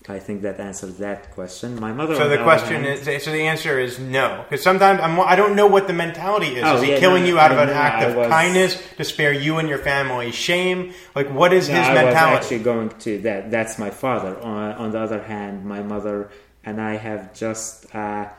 I 0.07 0.17
think 0.17 0.41
that 0.43 0.59
answers 0.59 0.97
that 0.97 1.31
question. 1.31 1.79
My 1.79 1.91
mother. 1.91 2.15
So 2.15 2.29
the 2.29 2.37
question 2.41 2.83
hand- 2.83 3.07
is, 3.07 3.23
so 3.23 3.31
the 3.31 3.41
answer 3.47 3.77
is 3.79 3.99
no, 3.99 4.45
because 4.49 4.63
sometimes 4.63 5.01
I'm, 5.01 5.19
I 5.19 5.35
don't 5.35 5.55
know 5.55 5.67
what 5.67 5.87
the 5.87 5.93
mentality 5.93 6.55
is. 6.55 6.63
Oh, 6.63 6.77
is 6.77 6.81
he 6.83 6.91
yeah, 6.91 6.99
killing 6.99 7.23
no, 7.23 7.29
you 7.29 7.39
out 7.39 7.51
of 7.51 7.57
an 7.59 7.69
act 7.69 7.97
I 7.97 8.05
of 8.05 8.15
was- 8.15 8.27
kindness 8.27 8.81
to 8.97 9.03
spare 9.03 9.33
you 9.33 9.57
and 9.57 9.67
your 9.67 9.77
family 9.77 10.31
shame? 10.31 10.93
Like, 11.15 11.29
what 11.29 11.51
is 11.53 11.67
No, 11.69 11.75
his 11.75 11.87
I 11.87 12.05
was 12.05 12.15
actually 12.15 12.59
going 12.59 12.89
to 12.89 13.19
that. 13.19 13.51
That's 13.51 13.77
my 13.77 13.89
father. 13.89 14.39
On, 14.39 14.71
on 14.73 14.91
the 14.91 14.99
other 14.99 15.21
hand, 15.21 15.65
my 15.65 15.83
mother 15.83 16.31
and 16.63 16.79
I 16.81 16.95
have 16.95 17.33
just. 17.33 17.93
Uh, 17.93 18.29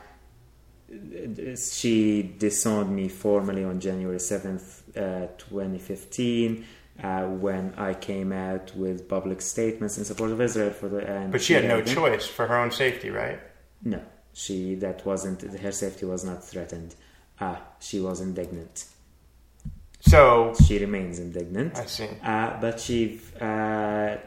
she 1.55 2.33
disowned 2.37 2.93
me 2.93 3.07
formally 3.07 3.63
on 3.63 3.79
January 3.79 4.19
seventh, 4.19 4.83
uh, 4.97 5.27
twenty 5.37 5.79
fifteen. 5.79 6.65
Uh, 7.01 7.23
when 7.25 7.73
I 7.77 7.93
came 7.95 8.31
out 8.31 8.75
with 8.75 9.09
public 9.09 9.41
statements 9.41 9.97
in 9.97 10.05
support 10.05 10.29
of 10.31 10.39
Israel 10.39 10.71
for 10.71 10.87
the, 10.87 10.99
and 10.99 11.31
but 11.31 11.41
she 11.41 11.53
had 11.53 11.65
no 11.65 11.81
choice 11.81 12.27
for 12.27 12.45
her 12.47 12.57
own 12.57 12.69
safety, 12.71 13.09
right? 13.09 13.39
No, 13.83 14.01
she 14.33 14.75
that 14.75 15.03
wasn't 15.05 15.41
her 15.41 15.71
safety 15.71 16.05
was 16.05 16.23
not 16.23 16.43
threatened. 16.43 16.93
Uh, 17.39 17.55
she 17.79 17.99
was 17.99 18.21
indignant. 18.21 18.85
So 20.01 20.53
She 20.67 20.79
remains 20.79 21.19
indignant. 21.19 21.77
I 21.77 21.85
see. 21.85 22.09
Uh, 22.23 22.59
but 22.59 22.79
she, 22.79 23.21
uh, 23.39 24.17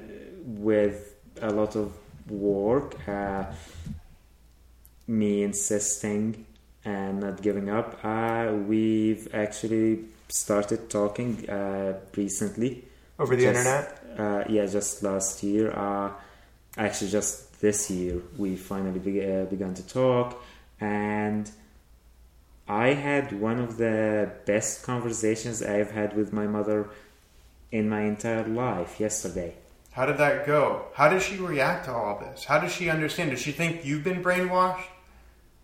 with 0.45 1.15
a 1.43 1.51
lot 1.51 1.77
of 1.77 1.93
work, 2.29 2.97
uh, 3.09 3.47
me 5.07 5.43
insisting 5.43 6.47
and 6.85 7.21
not 7.21 7.43
giving 7.43 7.71
up, 7.71 7.99
uh, 8.05 8.53
we've 8.67 9.33
actually 9.35 10.05
started 10.35 10.91
talking 10.91 11.49
uh, 11.49 11.93
recently. 12.17 12.85
over 13.19 13.37
the 13.37 13.43
Just- 13.45 13.59
internet. 13.59 14.01
Uh, 14.19 14.45
yeah, 14.49 14.67
just 14.67 15.03
last 15.03 15.43
year. 15.43 15.71
Uh, 15.71 16.11
actually, 16.77 17.11
just 17.11 17.61
this 17.61 17.91
year, 17.91 18.21
we 18.37 18.57
finally 18.57 18.99
be- 18.99 19.25
uh, 19.25 19.45
began 19.55 19.75
to 19.75 19.85
talk, 19.87 20.29
and 20.81 21.51
I 22.69 22.89
had 23.09 23.33
one 23.41 23.59
of 23.67 23.77
the 23.77 24.31
best 24.47 24.83
conversations 24.85 25.63
I've 25.63 25.91
had 25.91 26.17
with 26.17 26.33
my 26.33 26.47
mother 26.47 26.89
in 27.73 27.89
my 27.89 28.03
entire 28.03 28.47
life 28.47 29.01
yesterday. 29.01 29.55
How 29.93 30.07
did 30.07 30.19
that 30.19 30.47
go? 30.47 30.87
How 30.95 31.09
does 31.09 31.23
she 31.23 31.37
react 31.37 31.85
to 31.87 31.93
all 31.93 32.19
this? 32.25 32.45
How 32.45 32.59
does 32.59 32.73
she 32.73 32.89
understand? 32.91 33.31
Does 33.31 33.41
she 33.41 33.53
think 33.53 33.85
you've 33.85 34.05
been 34.05 34.23
brainwashed? 34.23 34.89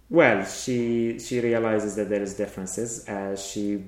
Well, 0.09 0.45
she 0.45 1.19
she 1.19 1.41
realizes 1.41 1.95
that 1.97 2.09
there 2.09 2.23
is 2.23 2.35
differences. 2.35 3.09
Uh, 3.09 3.37
she, 3.37 3.85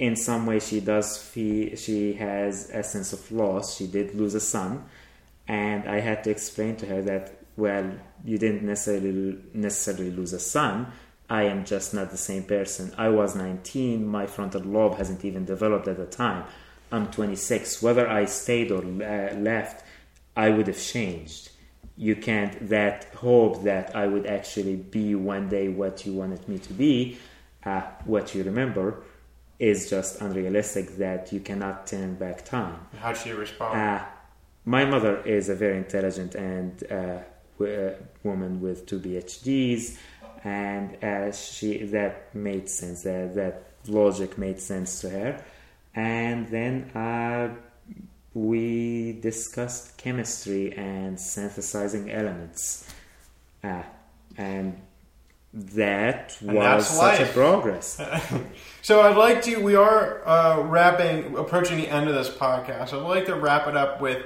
in 0.00 0.16
some 0.16 0.46
way, 0.46 0.58
she 0.60 0.80
does 0.80 1.18
feel 1.18 1.76
she 1.76 2.14
has 2.14 2.70
a 2.70 2.82
sense 2.82 3.12
of 3.12 3.30
loss. 3.30 3.76
She 3.76 3.86
did 3.86 4.14
lose 4.14 4.34
a 4.34 4.40
son, 4.40 4.84
and 5.46 5.86
I 5.86 6.00
had 6.00 6.24
to 6.24 6.30
explain 6.30 6.76
to 6.76 6.86
her 6.86 7.02
that 7.02 7.36
well, 7.56 7.92
you 8.24 8.38
didn't 8.38 8.62
necessarily 8.62 9.38
necessarily 9.52 10.10
lose 10.10 10.32
a 10.32 10.40
son. 10.40 10.90
I 11.28 11.42
am 11.44 11.64
just 11.66 11.92
not 11.92 12.10
the 12.10 12.16
same 12.16 12.44
person. 12.44 12.92
I 12.96 13.10
was 13.10 13.36
19. 13.36 14.06
My 14.06 14.26
frontal 14.26 14.62
lobe 14.62 14.96
hasn't 14.96 15.22
even 15.24 15.44
developed 15.44 15.86
at 15.86 15.98
the 15.98 16.06
time. 16.06 16.44
I'm 16.90 17.10
26. 17.10 17.82
Whether 17.82 18.08
I 18.08 18.24
stayed 18.24 18.72
or 18.72 18.82
uh, 18.82 19.34
left, 19.34 19.84
I 20.34 20.48
would 20.48 20.66
have 20.66 20.80
changed 20.80 21.50
you 22.00 22.16
can't 22.16 22.70
that 22.70 23.04
hope 23.14 23.62
that 23.64 23.94
I 23.94 24.06
would 24.06 24.24
actually 24.24 24.76
be 24.76 25.14
one 25.14 25.50
day 25.50 25.68
what 25.68 26.06
you 26.06 26.14
wanted 26.14 26.48
me 26.48 26.58
to 26.60 26.72
be, 26.72 27.18
uh, 27.66 27.82
what 28.06 28.34
you 28.34 28.42
remember, 28.42 29.02
is 29.60 29.88
just 29.88 30.20
unrealistic. 30.20 30.96
That 30.96 31.32
you 31.32 31.40
cannot 31.40 31.86
turn 31.86 32.16
back 32.16 32.44
time. 32.44 32.80
How'd 32.98 33.16
she 33.16 33.30
respond? 33.30 33.78
Uh, 33.80 34.04
my 34.64 34.84
mother 34.84 35.22
is 35.22 35.48
a 35.48 35.54
very 35.54 35.76
intelligent 35.76 36.34
and 36.34 36.82
uh, 36.90 37.18
w- 37.58 37.86
uh, 37.88 37.94
woman 38.24 38.60
with 38.60 38.86
two 38.86 38.98
PhDs, 38.98 39.98
and 40.42 41.02
uh, 41.04 41.30
she 41.32 41.84
that 41.84 42.34
made 42.34 42.68
sense. 42.68 43.02
That 43.02 43.34
that 43.36 43.62
logic 43.86 44.36
made 44.38 44.60
sense 44.60 45.00
to 45.02 45.10
her, 45.10 45.44
and 45.94 46.48
then 46.48 46.90
uh, 46.94 47.54
we 48.34 49.12
discussed 49.20 49.96
chemistry 49.98 50.72
and 50.72 51.18
synthesizing 51.20 52.10
elements, 52.10 52.88
uh, 53.64 53.82
and 54.36 54.80
that 55.52 56.36
And 56.40 56.54
was 56.54 56.86
such 56.88 57.18
life. 57.20 57.30
a 57.30 57.32
progress. 57.32 58.00
So 58.82 59.02
I'd 59.02 59.16
like 59.16 59.42
to. 59.42 59.56
We 59.62 59.74
are 59.74 60.26
uh, 60.26 60.62
wrapping, 60.62 61.36
approaching 61.36 61.76
the 61.76 61.86
end 61.86 62.08
of 62.08 62.14
this 62.14 62.30
podcast. 62.30 62.94
I'd 62.94 63.02
like 63.02 63.26
to 63.26 63.34
wrap 63.34 63.66
it 63.68 63.76
up 63.76 64.00
with, 64.00 64.24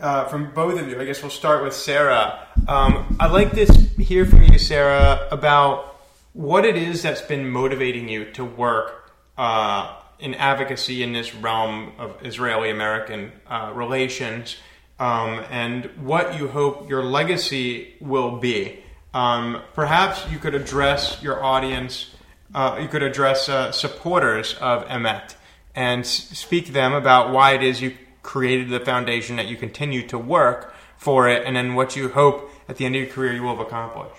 uh, 0.00 0.24
from 0.24 0.52
both 0.52 0.80
of 0.80 0.88
you. 0.88 1.00
I 1.00 1.04
guess 1.04 1.22
we'll 1.22 1.30
start 1.30 1.62
with 1.62 1.72
Sarah. 1.72 2.48
Um, 2.66 3.16
I'd 3.20 3.30
like 3.30 3.52
to 3.52 3.66
hear 4.02 4.26
from 4.26 4.42
you, 4.42 4.58
Sarah, 4.58 5.28
about 5.30 6.00
what 6.32 6.64
it 6.64 6.74
is 6.76 7.02
that's 7.02 7.22
been 7.22 7.48
motivating 7.48 8.08
you 8.08 8.24
to 8.32 8.44
work 8.44 9.12
uh, 9.38 9.94
in 10.18 10.34
advocacy 10.34 11.04
in 11.04 11.12
this 11.12 11.32
realm 11.32 11.92
of 11.96 12.16
Israeli-American 12.26 13.30
uh, 13.46 13.70
relations, 13.72 14.56
um, 14.98 15.44
and 15.48 15.84
what 16.02 16.36
you 16.36 16.48
hope 16.48 16.90
your 16.90 17.04
legacy 17.04 17.94
will 18.00 18.38
be. 18.38 18.80
Um, 19.12 19.62
perhaps 19.74 20.30
you 20.30 20.38
could 20.38 20.54
address 20.54 21.20
your 21.22 21.42
audience 21.42 22.10
uh, 22.54 22.78
you 22.80 22.88
could 22.88 23.02
address 23.02 23.48
uh, 23.48 23.70
supporters 23.70 24.54
of 24.54 24.84
Emet 24.86 25.34
and 25.74 26.00
s- 26.00 26.28
speak 26.36 26.66
to 26.66 26.72
them 26.72 26.92
about 26.92 27.32
why 27.32 27.52
it 27.52 27.62
is 27.62 27.80
you 27.80 27.96
created 28.22 28.70
the 28.70 28.80
foundation 28.80 29.36
that 29.36 29.46
you 29.46 29.56
continue 29.56 30.06
to 30.08 30.18
work 30.18 30.74
for 30.96 31.28
it, 31.28 31.46
and 31.46 31.56
then 31.56 31.74
what 31.74 31.96
you 31.96 32.08
hope 32.08 32.50
at 32.68 32.76
the 32.76 32.84
end 32.84 32.94
of 32.94 33.02
your 33.02 33.10
career 33.10 33.32
you 33.32 33.42
will 33.42 33.56
have 33.56 33.66
accomplished. 33.66 34.14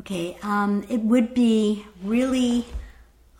Okay, 0.00 0.36
um, 0.42 0.84
it 0.88 1.00
would 1.00 1.32
be 1.32 1.86
really 2.02 2.64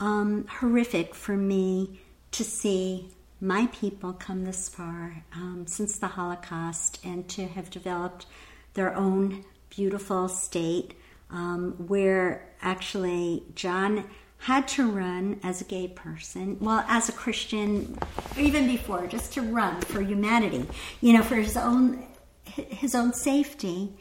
um, 0.00 0.46
horrific 0.46 1.14
for 1.14 1.36
me 1.36 2.00
to 2.30 2.44
see 2.44 3.08
my 3.40 3.66
people 3.72 4.12
come 4.12 4.44
this 4.44 4.68
far 4.68 5.24
um, 5.34 5.64
since 5.66 5.98
the 5.98 6.08
Holocaust 6.08 6.98
and 7.04 7.28
to 7.28 7.46
have 7.46 7.70
developed 7.70 8.26
their 8.74 8.94
own 8.94 9.44
beautiful 9.78 10.28
state 10.28 10.94
um, 11.30 11.72
where 11.86 12.44
actually 12.60 13.44
John 13.54 14.04
had 14.38 14.66
to 14.66 14.90
run 14.90 15.38
as 15.44 15.60
a 15.60 15.64
gay 15.64 15.86
person, 15.86 16.58
well, 16.60 16.84
as 16.88 17.08
a 17.08 17.12
Christian, 17.12 17.96
even 18.36 18.66
before, 18.66 19.06
just 19.06 19.34
to 19.34 19.42
run 19.42 19.80
for 19.82 20.00
humanity, 20.00 20.66
you 21.00 21.12
know, 21.12 21.22
for 21.22 21.36
his 21.36 21.56
own 21.56 22.04
his 22.44 22.96
own 22.96 23.12
safety, 23.12 23.92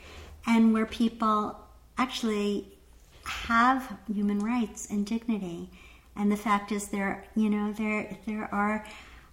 and 0.48 0.74
where 0.74 0.88
people 0.88 1.56
actually 2.00 2.76
have 3.24 4.00
human 4.12 4.40
rights 4.40 4.90
and 4.90 5.06
dignity. 5.06 5.70
And 6.16 6.32
the 6.32 6.38
fact 6.38 6.72
is, 6.72 6.88
there, 6.88 7.24
you 7.36 7.52
know, 7.52 7.72
there 7.72 8.18
there 8.26 8.50
are 8.52 8.84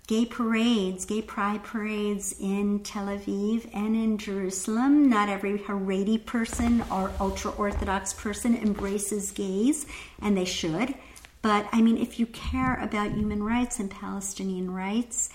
gay 0.07 0.27
parades, 0.27 1.05
gay 1.05 1.23
pride 1.23 1.63
parades 1.65 2.35
in 2.39 2.81
Tel 2.81 3.07
Aviv 3.07 3.69
and 3.73 3.97
in 3.97 4.19
Jerusalem. 4.19 5.09
Not 5.09 5.29
every 5.29 5.59
Haredi 5.59 6.25
person 6.25 6.83
or 6.91 7.11
ultra 7.19 7.51
Orthodox 7.53 8.13
person 8.13 8.55
embraces 8.55 9.33
gays, 9.33 9.87
and 10.21 10.37
they 10.37 10.45
should. 10.45 10.95
But 11.41 11.67
I 11.73 11.81
mean, 11.81 11.99
if 11.99 12.19
you 12.19 12.27
care 12.27 12.79
about 12.81 13.13
human 13.13 13.43
rights 13.43 13.79
and 13.79 13.91
Palestinian 13.91 14.71
rights, 14.71 15.31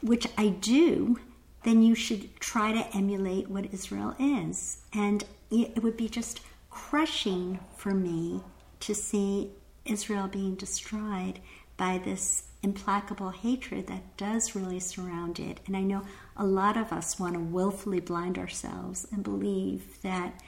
which 0.00 0.26
I 0.38 0.48
do, 0.48 1.18
then 1.64 1.82
you 1.82 1.94
should 1.94 2.38
try 2.40 2.72
to 2.72 2.96
emulate 2.96 3.48
what 3.48 3.72
Israel 3.72 4.14
is. 4.18 4.82
And 4.92 5.24
it 5.50 5.82
would 5.82 5.96
be 5.96 6.08
just 6.08 6.40
crushing 6.70 7.58
for 7.76 7.92
me 7.92 8.42
to 8.80 8.94
see 8.94 9.50
Israel 9.84 10.28
being 10.28 10.54
destroyed 10.54 11.40
by 11.76 11.98
this 11.98 12.43
implacable 12.64 13.30
hatred 13.30 13.86
that 13.86 14.16
does 14.16 14.56
really 14.56 14.80
surround 14.80 15.38
it. 15.38 15.60
And 15.66 15.76
I 15.76 15.82
know 15.82 16.02
a 16.36 16.44
lot 16.44 16.76
of 16.76 16.92
us 16.92 17.20
want 17.20 17.34
to 17.34 17.40
willfully 17.40 18.00
blind 18.00 18.38
ourselves 18.38 19.06
and 19.12 19.22
believe 19.22 20.00
that 20.02 20.42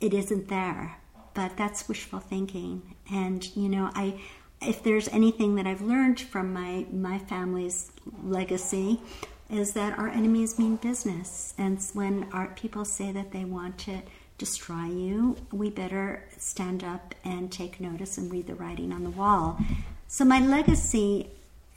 it 0.00 0.12
isn't 0.12 0.48
there. 0.48 0.98
But 1.32 1.56
that's 1.56 1.88
wishful 1.88 2.18
thinking. 2.18 2.96
And 3.10 3.56
you 3.56 3.68
know, 3.68 3.90
I 3.94 4.20
if 4.60 4.82
there's 4.82 5.08
anything 5.08 5.54
that 5.54 5.66
I've 5.66 5.80
learned 5.80 6.20
from 6.20 6.52
my 6.52 6.86
my 6.92 7.18
family's 7.18 7.92
legacy 8.22 9.00
is 9.48 9.72
that 9.74 9.98
our 9.98 10.08
enemies 10.08 10.58
mean 10.58 10.76
business. 10.76 11.54
And 11.56 11.80
when 11.94 12.26
our 12.32 12.48
people 12.48 12.84
say 12.84 13.12
that 13.12 13.32
they 13.32 13.44
want 13.44 13.78
to 13.78 14.02
destroy 14.38 14.86
you, 14.86 15.36
we 15.52 15.70
better 15.70 16.24
stand 16.36 16.82
up 16.82 17.14
and 17.24 17.52
take 17.52 17.78
notice 17.78 18.18
and 18.18 18.32
read 18.32 18.46
the 18.46 18.54
writing 18.54 18.92
on 18.92 19.04
the 19.04 19.10
wall. 19.10 19.58
So 20.12 20.26
my 20.26 20.40
legacy, 20.40 21.30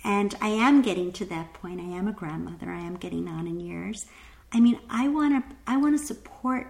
and 0.04 0.36
I 0.42 0.50
am 0.50 0.82
getting 0.82 1.14
to 1.14 1.26
that 1.28 1.54
point. 1.54 1.80
I 1.80 1.86
am 1.86 2.10
a 2.10 2.12
grandmother. 2.12 2.70
I 2.70 2.82
am 2.82 2.98
getting 2.98 3.30
on 3.30 3.48
in 3.48 3.62
years. 3.62 4.08
I 4.52 4.60
mean, 4.60 4.78
I 4.90 5.08
want 5.08 5.48
to. 5.50 5.56
I 5.66 5.78
want 5.78 5.98
to 5.98 6.06
support 6.06 6.68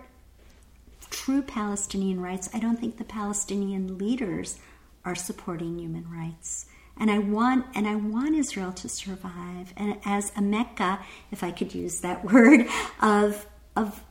true 1.10 1.42
Palestinian 1.42 2.22
rights. 2.22 2.52
I 2.54 2.60
don't 2.60 2.80
think 2.80 3.00
the 3.00 3.04
Palestinian 3.04 3.98
leaders 3.98 4.60
are 5.06 5.16
supporting 5.16 5.80
human 5.80 6.06
rights. 6.08 6.68
and 7.00 7.10
I 7.10 7.18
want 7.18 7.66
and 7.74 7.88
I 7.88 7.96
want 7.96 8.36
Israel 8.36 8.72
to 8.74 8.88
survive. 8.88 9.74
And 9.76 9.98
as 10.06 10.32
a 10.38 10.44
Mecca, 10.44 11.00
if 11.32 11.44
I 11.44 11.50
could 11.50 11.74
use 11.74 12.02
that 12.02 12.24
word, 12.32 12.68
of 13.02 13.44
of 13.76 14.04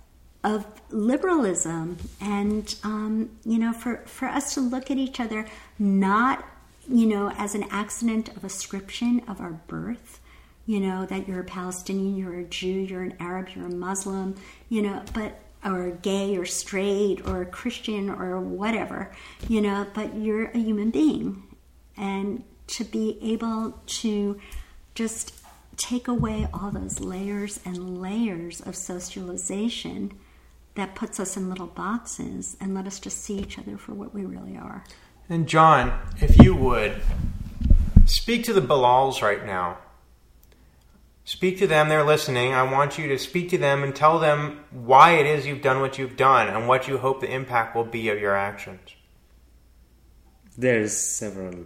of 0.42 0.66
liberalism, 0.90 1.98
and 2.20 2.74
um, 2.82 3.30
you 3.44 3.58
know, 3.60 3.72
for 3.72 3.98
for 4.06 4.26
us 4.26 4.54
to 4.54 4.60
look 4.60 4.90
at 4.90 4.96
each 4.96 5.20
other 5.20 5.46
not 5.78 6.44
you 6.88 7.06
know 7.06 7.30
as 7.30 7.54
an 7.54 7.64
accident 7.70 8.28
of 8.36 8.44
ascription 8.44 9.20
of 9.28 9.40
our 9.40 9.60
birth. 9.66 10.20
You 10.66 10.80
know 10.80 11.04
that 11.06 11.28
you're 11.28 11.40
a 11.40 11.44
Palestinian, 11.44 12.16
you're 12.16 12.40
a 12.40 12.44
Jew, 12.44 12.68
you're 12.68 13.02
an 13.02 13.16
Arab, 13.20 13.48
you're 13.54 13.66
a 13.66 13.74
Muslim. 13.74 14.34
You 14.68 14.82
know, 14.82 15.02
but 15.12 15.40
or 15.64 15.90
gay 16.02 16.36
or 16.36 16.44
straight 16.44 17.26
or 17.26 17.44
Christian 17.46 18.10
or 18.10 18.38
whatever, 18.38 19.10
you 19.48 19.60
know, 19.60 19.86
but 19.94 20.14
you're 20.14 20.46
a 20.46 20.58
human 20.58 20.90
being. 20.90 21.42
And 21.96 22.44
to 22.66 22.84
be 22.84 23.18
able 23.22 23.80
to 23.86 24.38
just 24.94 25.34
take 25.76 26.06
away 26.06 26.46
all 26.52 26.70
those 26.70 27.00
layers 27.00 27.60
and 27.64 28.00
layers 28.00 28.60
of 28.60 28.76
socialization 28.76 30.12
that 30.74 30.94
puts 30.94 31.18
us 31.18 31.36
in 31.36 31.48
little 31.48 31.66
boxes 31.66 32.56
and 32.60 32.74
let 32.74 32.86
us 32.86 32.98
just 32.98 33.22
see 33.22 33.38
each 33.38 33.58
other 33.58 33.76
for 33.76 33.92
what 33.92 34.14
we 34.14 34.24
really 34.24 34.56
are. 34.56 34.84
And 35.28 35.48
John, 35.48 35.98
if 36.20 36.42
you 36.42 36.54
would 36.54 37.00
speak 38.06 38.44
to 38.44 38.52
the 38.52 38.60
Bilals 38.60 39.22
right 39.22 39.44
now. 39.44 39.78
Speak 41.24 41.58
to 41.58 41.66
them, 41.66 41.88
they're 41.88 42.04
listening. 42.04 42.52
I 42.52 42.62
want 42.70 42.98
you 42.98 43.08
to 43.08 43.18
speak 43.18 43.48
to 43.50 43.58
them 43.58 43.82
and 43.82 43.96
tell 43.96 44.18
them 44.18 44.60
why 44.70 45.12
it 45.12 45.26
is 45.26 45.46
you've 45.46 45.62
done 45.62 45.80
what 45.80 45.98
you've 45.98 46.18
done 46.18 46.48
and 46.48 46.68
what 46.68 46.86
you 46.86 46.98
hope 46.98 47.22
the 47.22 47.32
impact 47.32 47.74
will 47.74 47.84
be 47.84 48.10
of 48.10 48.20
your 48.20 48.36
actions. 48.36 48.80
There's 50.58 50.94
several 50.94 51.64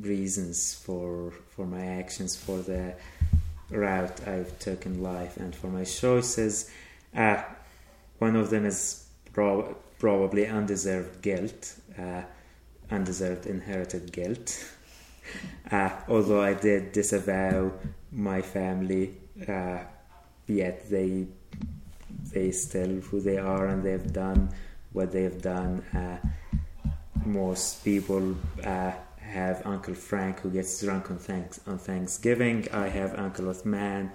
reasons 0.00 0.74
for 0.74 1.32
for 1.50 1.66
my 1.66 1.84
actions, 1.84 2.34
for 2.34 2.58
the 2.58 2.94
route 3.70 4.26
I've 4.26 4.58
taken 4.58 5.02
life, 5.02 5.36
and 5.36 5.54
for 5.54 5.68
my 5.68 5.84
choices. 5.84 6.70
Uh, 7.14 7.42
one 8.18 8.34
of 8.34 8.50
them 8.50 8.64
is 8.64 9.06
pro- 9.32 9.76
probably 9.98 10.46
undeserved 10.46 11.22
guilt, 11.22 11.76
uh, 11.98 12.22
undeserved 12.90 13.46
inherited 13.46 14.12
guilt. 14.12 14.64
Uh, 15.70 15.90
although 16.08 16.42
I 16.42 16.54
did 16.54 16.92
disavow 16.92 17.72
my 18.12 18.42
family, 18.42 19.16
uh, 19.48 19.78
yet 20.46 20.90
they 20.90 21.26
they 22.32 22.50
still 22.50 23.00
who 23.00 23.20
they 23.20 23.38
are 23.38 23.66
and 23.66 23.82
they've 23.82 24.12
done 24.12 24.50
what 24.92 25.12
they've 25.12 25.40
done. 25.40 25.82
Uh, 25.94 26.18
most 27.24 27.84
people 27.84 28.36
uh, 28.64 28.92
have 29.18 29.62
Uncle 29.66 29.94
Frank 29.94 30.40
who 30.40 30.50
gets 30.50 30.80
drunk 30.80 31.10
on, 31.10 31.18
thanks, 31.18 31.60
on 31.66 31.78
Thanksgiving. 31.78 32.68
I 32.72 32.88
have 32.88 33.18
Uncle 33.18 33.48
Othman 33.48 34.10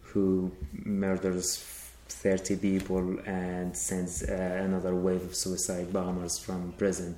who 0.00 0.50
murders 0.72 1.64
30 2.08 2.56
people 2.56 3.18
and 3.26 3.76
sends 3.76 4.22
uh, 4.22 4.60
another 4.62 4.94
wave 4.94 5.22
of 5.22 5.34
suicide 5.34 5.92
bombers 5.92 6.38
from 6.38 6.72
prison. 6.72 7.16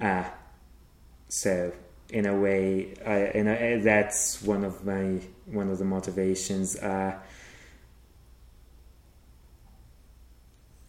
Uh, 0.00 0.24
so, 1.28 1.72
in 2.10 2.26
a 2.26 2.36
way, 2.36 2.94
I, 3.04 3.16
in 3.38 3.48
a, 3.48 3.80
that's 3.80 4.42
one 4.42 4.64
of 4.64 4.84
my 4.84 5.20
one 5.46 5.68
of 5.70 5.78
the 5.78 5.84
motivations. 5.84 6.76
Uh, 6.76 7.18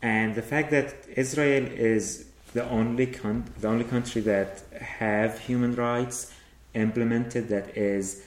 and 0.02 0.36
the 0.36 0.42
fact 0.42 0.72
that 0.72 0.96
Israel 1.16 1.66
is 1.66 2.30
the 2.54 2.68
only 2.70 3.08
con- 3.08 3.52
the 3.60 3.68
only 3.68 3.84
country 3.86 4.22
that 4.22 4.64
have 4.80 5.40
human 5.40 5.76
rights 5.76 6.34
implemented 6.74 7.50
that 7.50 7.78
is 7.78 8.24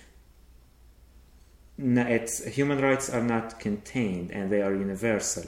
it's 1.79 2.45
human 2.45 2.81
rights 2.81 3.09
are 3.11 3.23
not 3.23 3.59
contained 3.59 4.31
and 4.31 4.51
they 4.51 4.63
are 4.63 4.75
universal 4.75 5.45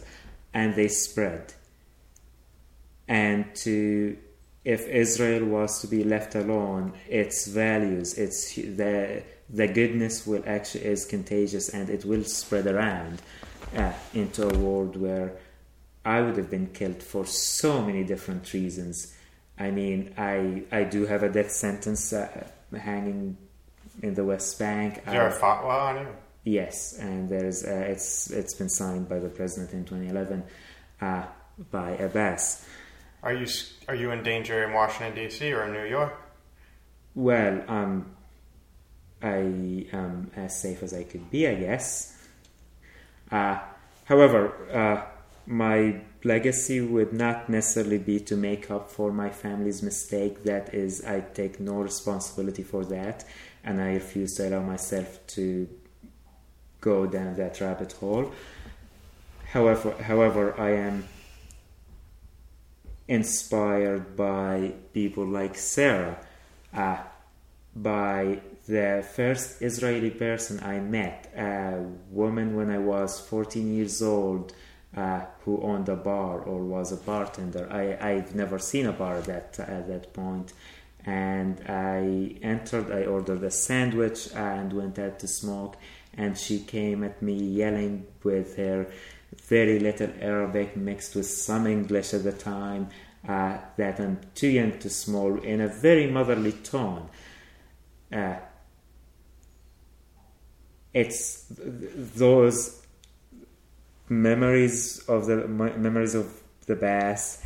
and 0.53 0.74
they 0.74 0.89
spread 0.89 1.53
and 3.07 3.55
to 3.55 4.16
if 4.64 4.86
Israel 4.88 5.44
was 5.44 5.80
to 5.80 5.86
be 5.86 6.04
left 6.04 6.34
alone 6.34 6.92
its 7.08 7.46
values 7.46 8.14
its 8.14 8.54
the 8.54 9.22
the 9.50 9.68
goodness 9.68 10.26
will 10.26 10.42
actually 10.46 10.84
is 10.84 11.04
contagious 11.04 11.68
and 11.68 11.90
it 11.90 12.04
will 12.04 12.24
spread 12.24 12.66
around 12.66 13.20
uh, 13.76 13.92
into 14.14 14.48
a 14.48 14.58
world 14.58 14.96
where 14.96 15.32
I 16.04 16.20
would 16.20 16.36
have 16.36 16.50
been 16.50 16.68
killed 16.68 17.02
for 17.02 17.24
so 17.24 17.82
many 17.82 18.04
different 18.04 18.52
reasons. 18.52 19.14
I 19.58 19.70
mean, 19.70 20.14
I 20.18 20.64
I 20.70 20.84
do 20.84 21.06
have 21.06 21.22
a 21.22 21.28
death 21.28 21.50
sentence 21.50 22.12
uh, 22.12 22.46
hanging 22.76 23.36
in 24.02 24.14
the 24.14 24.24
West 24.24 24.58
Bank. 24.58 24.98
Is 24.98 25.04
there 25.04 25.28
a 25.28 25.32
fatwa 25.32 25.90
on 25.90 25.96
it? 25.98 26.08
Yes, 26.44 26.98
and 26.98 27.28
there's 27.28 27.64
uh, 27.64 27.86
it's 27.88 28.30
it's 28.30 28.54
been 28.54 28.68
signed 28.68 29.08
by 29.08 29.18
the 29.18 29.28
president 29.28 29.72
in 29.72 29.84
2011 29.84 30.42
uh, 31.00 31.24
by 31.70 31.92
Abbas. 31.92 32.66
Are 33.24 33.32
you 33.32 33.46
are 33.88 33.94
you 33.94 34.10
in 34.10 34.22
danger 34.22 34.62
in 34.64 34.74
Washington 34.74 35.14
D.C. 35.14 35.50
or 35.50 35.64
in 35.64 35.72
New 35.72 35.86
York? 35.86 36.14
Well, 37.14 37.64
um, 37.66 38.14
I 39.22 39.86
am 39.92 40.30
as 40.36 40.60
safe 40.60 40.82
as 40.82 40.92
I 40.92 41.04
could 41.04 41.30
be, 41.30 41.48
I 41.48 41.54
guess. 41.54 42.14
Uh, 43.32 43.58
however 44.04 44.52
uh, 44.70 45.06
my 45.46 46.00
legacy 46.22 46.82
would 46.82 47.14
not 47.14 47.48
necessarily 47.48 47.96
be 47.96 48.20
to 48.20 48.36
make 48.36 48.70
up 48.70 48.90
for 48.90 49.10
my 49.10 49.30
family's 49.30 49.82
mistake. 49.82 50.44
That 50.44 50.74
is, 50.74 51.02
I 51.04 51.20
take 51.20 51.58
no 51.58 51.76
responsibility 51.76 52.62
for 52.62 52.84
that, 52.86 53.24
and 53.64 53.80
I 53.80 53.94
refuse 53.94 54.34
to 54.36 54.48
allow 54.48 54.62
myself 54.62 55.26
to 55.28 55.66
go 56.82 57.06
down 57.06 57.36
that 57.36 57.58
rabbit 57.60 57.92
hole. 57.92 58.32
However, 59.50 59.94
however, 60.02 60.60
I 60.60 60.72
am 60.72 61.04
inspired 63.09 64.16
by 64.16 64.72
people 64.92 65.26
like 65.26 65.57
Sarah, 65.57 66.18
uh, 66.72 66.98
by 67.76 68.40
the 68.66 69.07
first 69.14 69.61
Israeli 69.61 70.11
person 70.11 70.61
I 70.62 70.80
met, 70.80 71.32
a 71.36 71.84
woman 72.11 72.57
when 72.57 72.70
I 72.70 72.78
was 72.78 73.20
14 73.20 73.74
years 73.74 74.00
old 74.02 74.55
uh, 74.96 75.22
who 75.44 75.61
owned 75.61 75.88
a 75.88 75.96
bar 75.96 76.40
or 76.40 76.62
was 76.62 76.92
a 76.92 76.96
bartender. 76.96 77.68
I, 77.70 78.12
I've 78.12 78.34
never 78.34 78.59
seen 78.59 78.86
a 78.86 78.92
bar 78.92 79.16
at 79.16 79.24
that, 79.24 79.59
at 79.59 79.88
that 79.88 80.12
point. 80.12 80.52
And 81.05 81.61
I 81.68 82.36
entered, 82.42 82.90
I 82.90 83.05
ordered 83.05 83.42
a 83.42 83.50
sandwich 83.50 84.32
and 84.34 84.72
went 84.72 84.98
out 84.98 85.18
to 85.18 85.28
smoke. 85.28 85.76
And 86.16 86.38
she 86.38 86.61
came 86.61 87.02
at 87.02 87.20
me 87.20 87.34
yelling 87.34 88.07
with 88.22 88.57
her 88.57 88.86
very 89.49 89.78
little 89.78 90.11
Arabic 90.20 90.76
mixed 90.76 91.14
with 91.14 91.26
some 91.26 91.66
English 91.66 92.14
at 92.14 92.24
the 92.24 92.32
time 92.32 92.88
uh, 93.28 93.59
that 93.76 94.01
I'm 94.01 94.20
too 94.34 94.49
young 94.49 94.78
to 94.78 94.90
smoke 94.90 95.45
in 95.45 95.61
a 95.61 95.68
very 95.68 96.11
motherly 96.11 96.53
tone. 96.53 97.09
Uh, 98.12 98.36
it's 100.92 101.47
those 101.51 102.80
memories 104.09 105.01
of 105.09 105.26
the 105.26 105.49
memories 105.49 106.14
of 106.14 106.40
the 106.66 106.76
bath, 106.76 107.45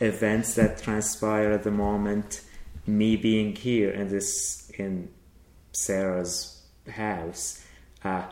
events 0.00 0.54
that 0.54 0.82
transpire 0.82 1.50
at 1.52 1.64
the 1.64 1.70
moment, 1.70 2.42
me 2.86 3.16
being 3.16 3.56
here 3.56 3.90
in 3.90 4.08
this 4.08 4.70
in 4.78 5.08
Sarah's 5.72 6.62
house, 6.88 7.64
uh, 8.04 8.26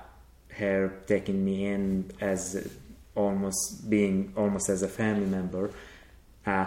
her 0.50 1.00
taking 1.06 1.44
me 1.44 1.66
in 1.66 2.10
as 2.20 2.70
almost 3.14 3.88
being 3.88 4.32
almost 4.36 4.68
as 4.68 4.82
a 4.82 4.88
family 4.88 5.26
member. 5.26 5.70
Uh, 6.46 6.66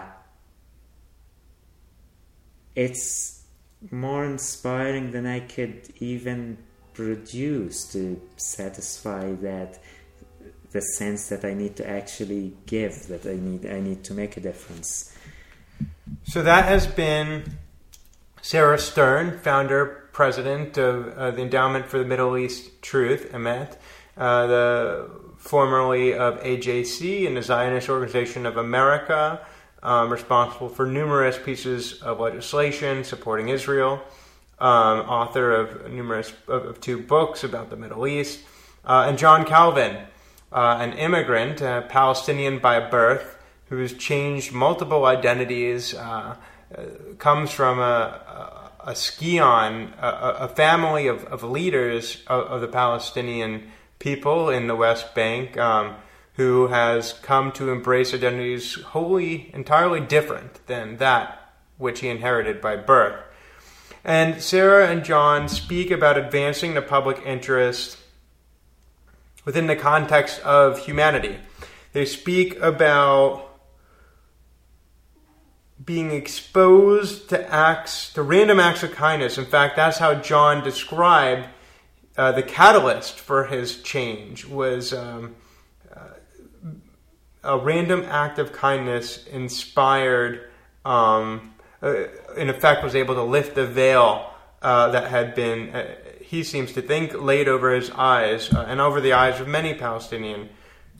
it's 2.76 3.44
more 3.92 4.26
inspiring 4.26 5.12
than 5.12 5.26
I 5.26 5.40
could 5.40 5.94
even 6.00 6.58
produce 6.94 7.92
to 7.92 8.22
satisfy 8.38 9.34
that 9.36 9.80
the 10.72 10.82
sense 10.82 11.30
that 11.30 11.46
I 11.46 11.54
need 11.54 11.76
to 11.78 11.90
actually 11.90 12.54
give, 12.66 13.08
that 13.08 13.26
I 13.26 13.36
need 13.36 13.66
I 13.66 13.80
need 13.80 14.04
to 14.06 14.14
make 14.14 14.38
a 14.38 14.42
difference. 14.42 15.16
So 16.24 16.42
that 16.44 16.66
has 16.66 16.86
been 16.88 17.58
Sarah 18.42 18.78
Stern, 18.78 19.40
founder, 19.40 20.10
president 20.12 20.78
of 20.78 21.18
uh, 21.18 21.32
the 21.32 21.42
Endowment 21.42 21.88
for 21.88 21.98
the 21.98 22.06
Middle 22.06 22.38
East 22.38 22.82
Truth, 22.82 23.32
Emet, 23.32 23.76
uh, 24.18 24.48
the 24.48 25.10
formerly 25.46 26.14
of 26.14 26.42
AJC 26.42 27.28
and 27.28 27.38
the 27.38 27.44
Zionist 27.44 27.88
Organization 27.88 28.48
of 28.48 28.58
America, 28.58 29.40
um, 29.84 30.12
responsible 30.12 30.70
for 30.70 30.88
numerous 30.88 31.38
pieces 31.38 32.02
of 32.02 32.20
legislation 32.20 33.04
supporting 33.04 33.50
Israel, 33.50 34.02
um, 34.58 35.02
author 35.02 35.52
of 35.52 35.92
numerous 35.92 36.34
of, 36.48 36.66
of, 36.66 36.82
two 36.82 37.00
books 37.00 37.44
about 37.44 37.70
the 37.70 37.76
Middle 37.76 38.08
East, 38.08 38.40
uh, 38.86 39.06
and 39.08 39.20
John 39.20 39.46
Calvin, 39.46 39.98
uh, 40.52 40.78
an 40.80 40.94
immigrant, 40.94 41.62
a 41.62 41.86
Palestinian 41.88 42.58
by 42.58 42.80
birth, 42.80 43.38
who's 43.70 43.94
changed 43.94 44.52
multiple 44.52 45.06
identities, 45.06 45.94
uh, 45.94 46.36
uh, 46.76 46.82
comes 47.20 47.52
from 47.52 47.80
a, 47.80 48.72
a 48.84 48.96
scion, 48.96 49.94
a, 50.02 50.08
a 50.42 50.48
family 50.48 51.06
of, 51.06 51.24
of 51.26 51.44
leaders 51.44 52.24
of, 52.28 52.46
of, 52.46 52.62
the 52.62 52.68
Palestinian 52.68 53.72
people 54.06 54.52
in 54.52 54.68
the 54.68 54.76
West 54.76 55.16
Bank 55.16 55.58
um, 55.58 55.96
who 56.34 56.68
has 56.68 57.12
come 57.12 57.52
to 57.52 57.72
embrace 57.72 58.14
identities 58.14 58.76
wholly, 58.76 59.50
entirely 59.52 60.00
different 60.00 60.64
than 60.68 60.98
that 60.98 61.56
which 61.80 62.02
he 62.02 62.10
inherited 62.10 62.62
by 62.62 62.76
birth. 62.76 63.20
And 64.04 64.44
Sarah 64.44 64.92
and 64.92 65.04
John 65.04 65.50
speak 65.50 65.90
about 65.90 66.20
advancing 66.20 66.76
the 66.76 66.84
public 66.84 67.20
interest 67.26 67.98
within 69.44 69.66
the 69.66 69.76
context 69.76 70.40
of 70.42 70.86
humanity. 70.86 71.38
They 71.94 72.06
speak 72.06 72.60
about 72.60 73.60
being 75.84 76.12
exposed 76.12 77.30
to 77.30 77.52
acts, 77.52 78.14
to 78.14 78.22
random 78.22 78.60
acts 78.60 78.84
of 78.84 78.92
kindness. 78.92 79.40
In 79.40 79.46
fact, 79.46 79.76
that's 79.76 79.98
how 79.98 80.14
John 80.14 80.64
described 80.64 81.48
uh, 82.18 82.32
the 82.32 82.44
catalyst 82.44 83.20
for 83.20 83.46
his 83.46 83.82
change 83.82 84.46
was 84.46 84.94
um, 84.94 85.36
uh, 85.94 86.00
a 87.44 87.58
random 87.58 88.04
act 88.08 88.40
of 88.40 88.54
kindness 88.54 89.26
inspired, 89.28 90.50
um, 90.84 91.54
uh, 91.82 92.06
in 92.38 92.50
effect, 92.50 92.84
was 92.84 92.96
able 92.96 93.16
to 93.16 93.24
lift 93.24 93.56
the 93.56 93.66
veil 93.66 94.32
that 94.62 95.12
had 95.12 95.36
been, 95.36 95.86
he 96.22 96.44
seems 96.44 96.72
to 96.72 96.82
think, 96.82 97.14
laid 97.14 97.48
over 97.48 97.72
his 97.72 97.92
eyes 97.92 98.50
and 98.50 98.82
over 98.82 99.00
the 99.00 99.14
eyes 99.14 99.40
of 99.40 99.48
many 99.48 99.76
Palestinian 99.76 100.50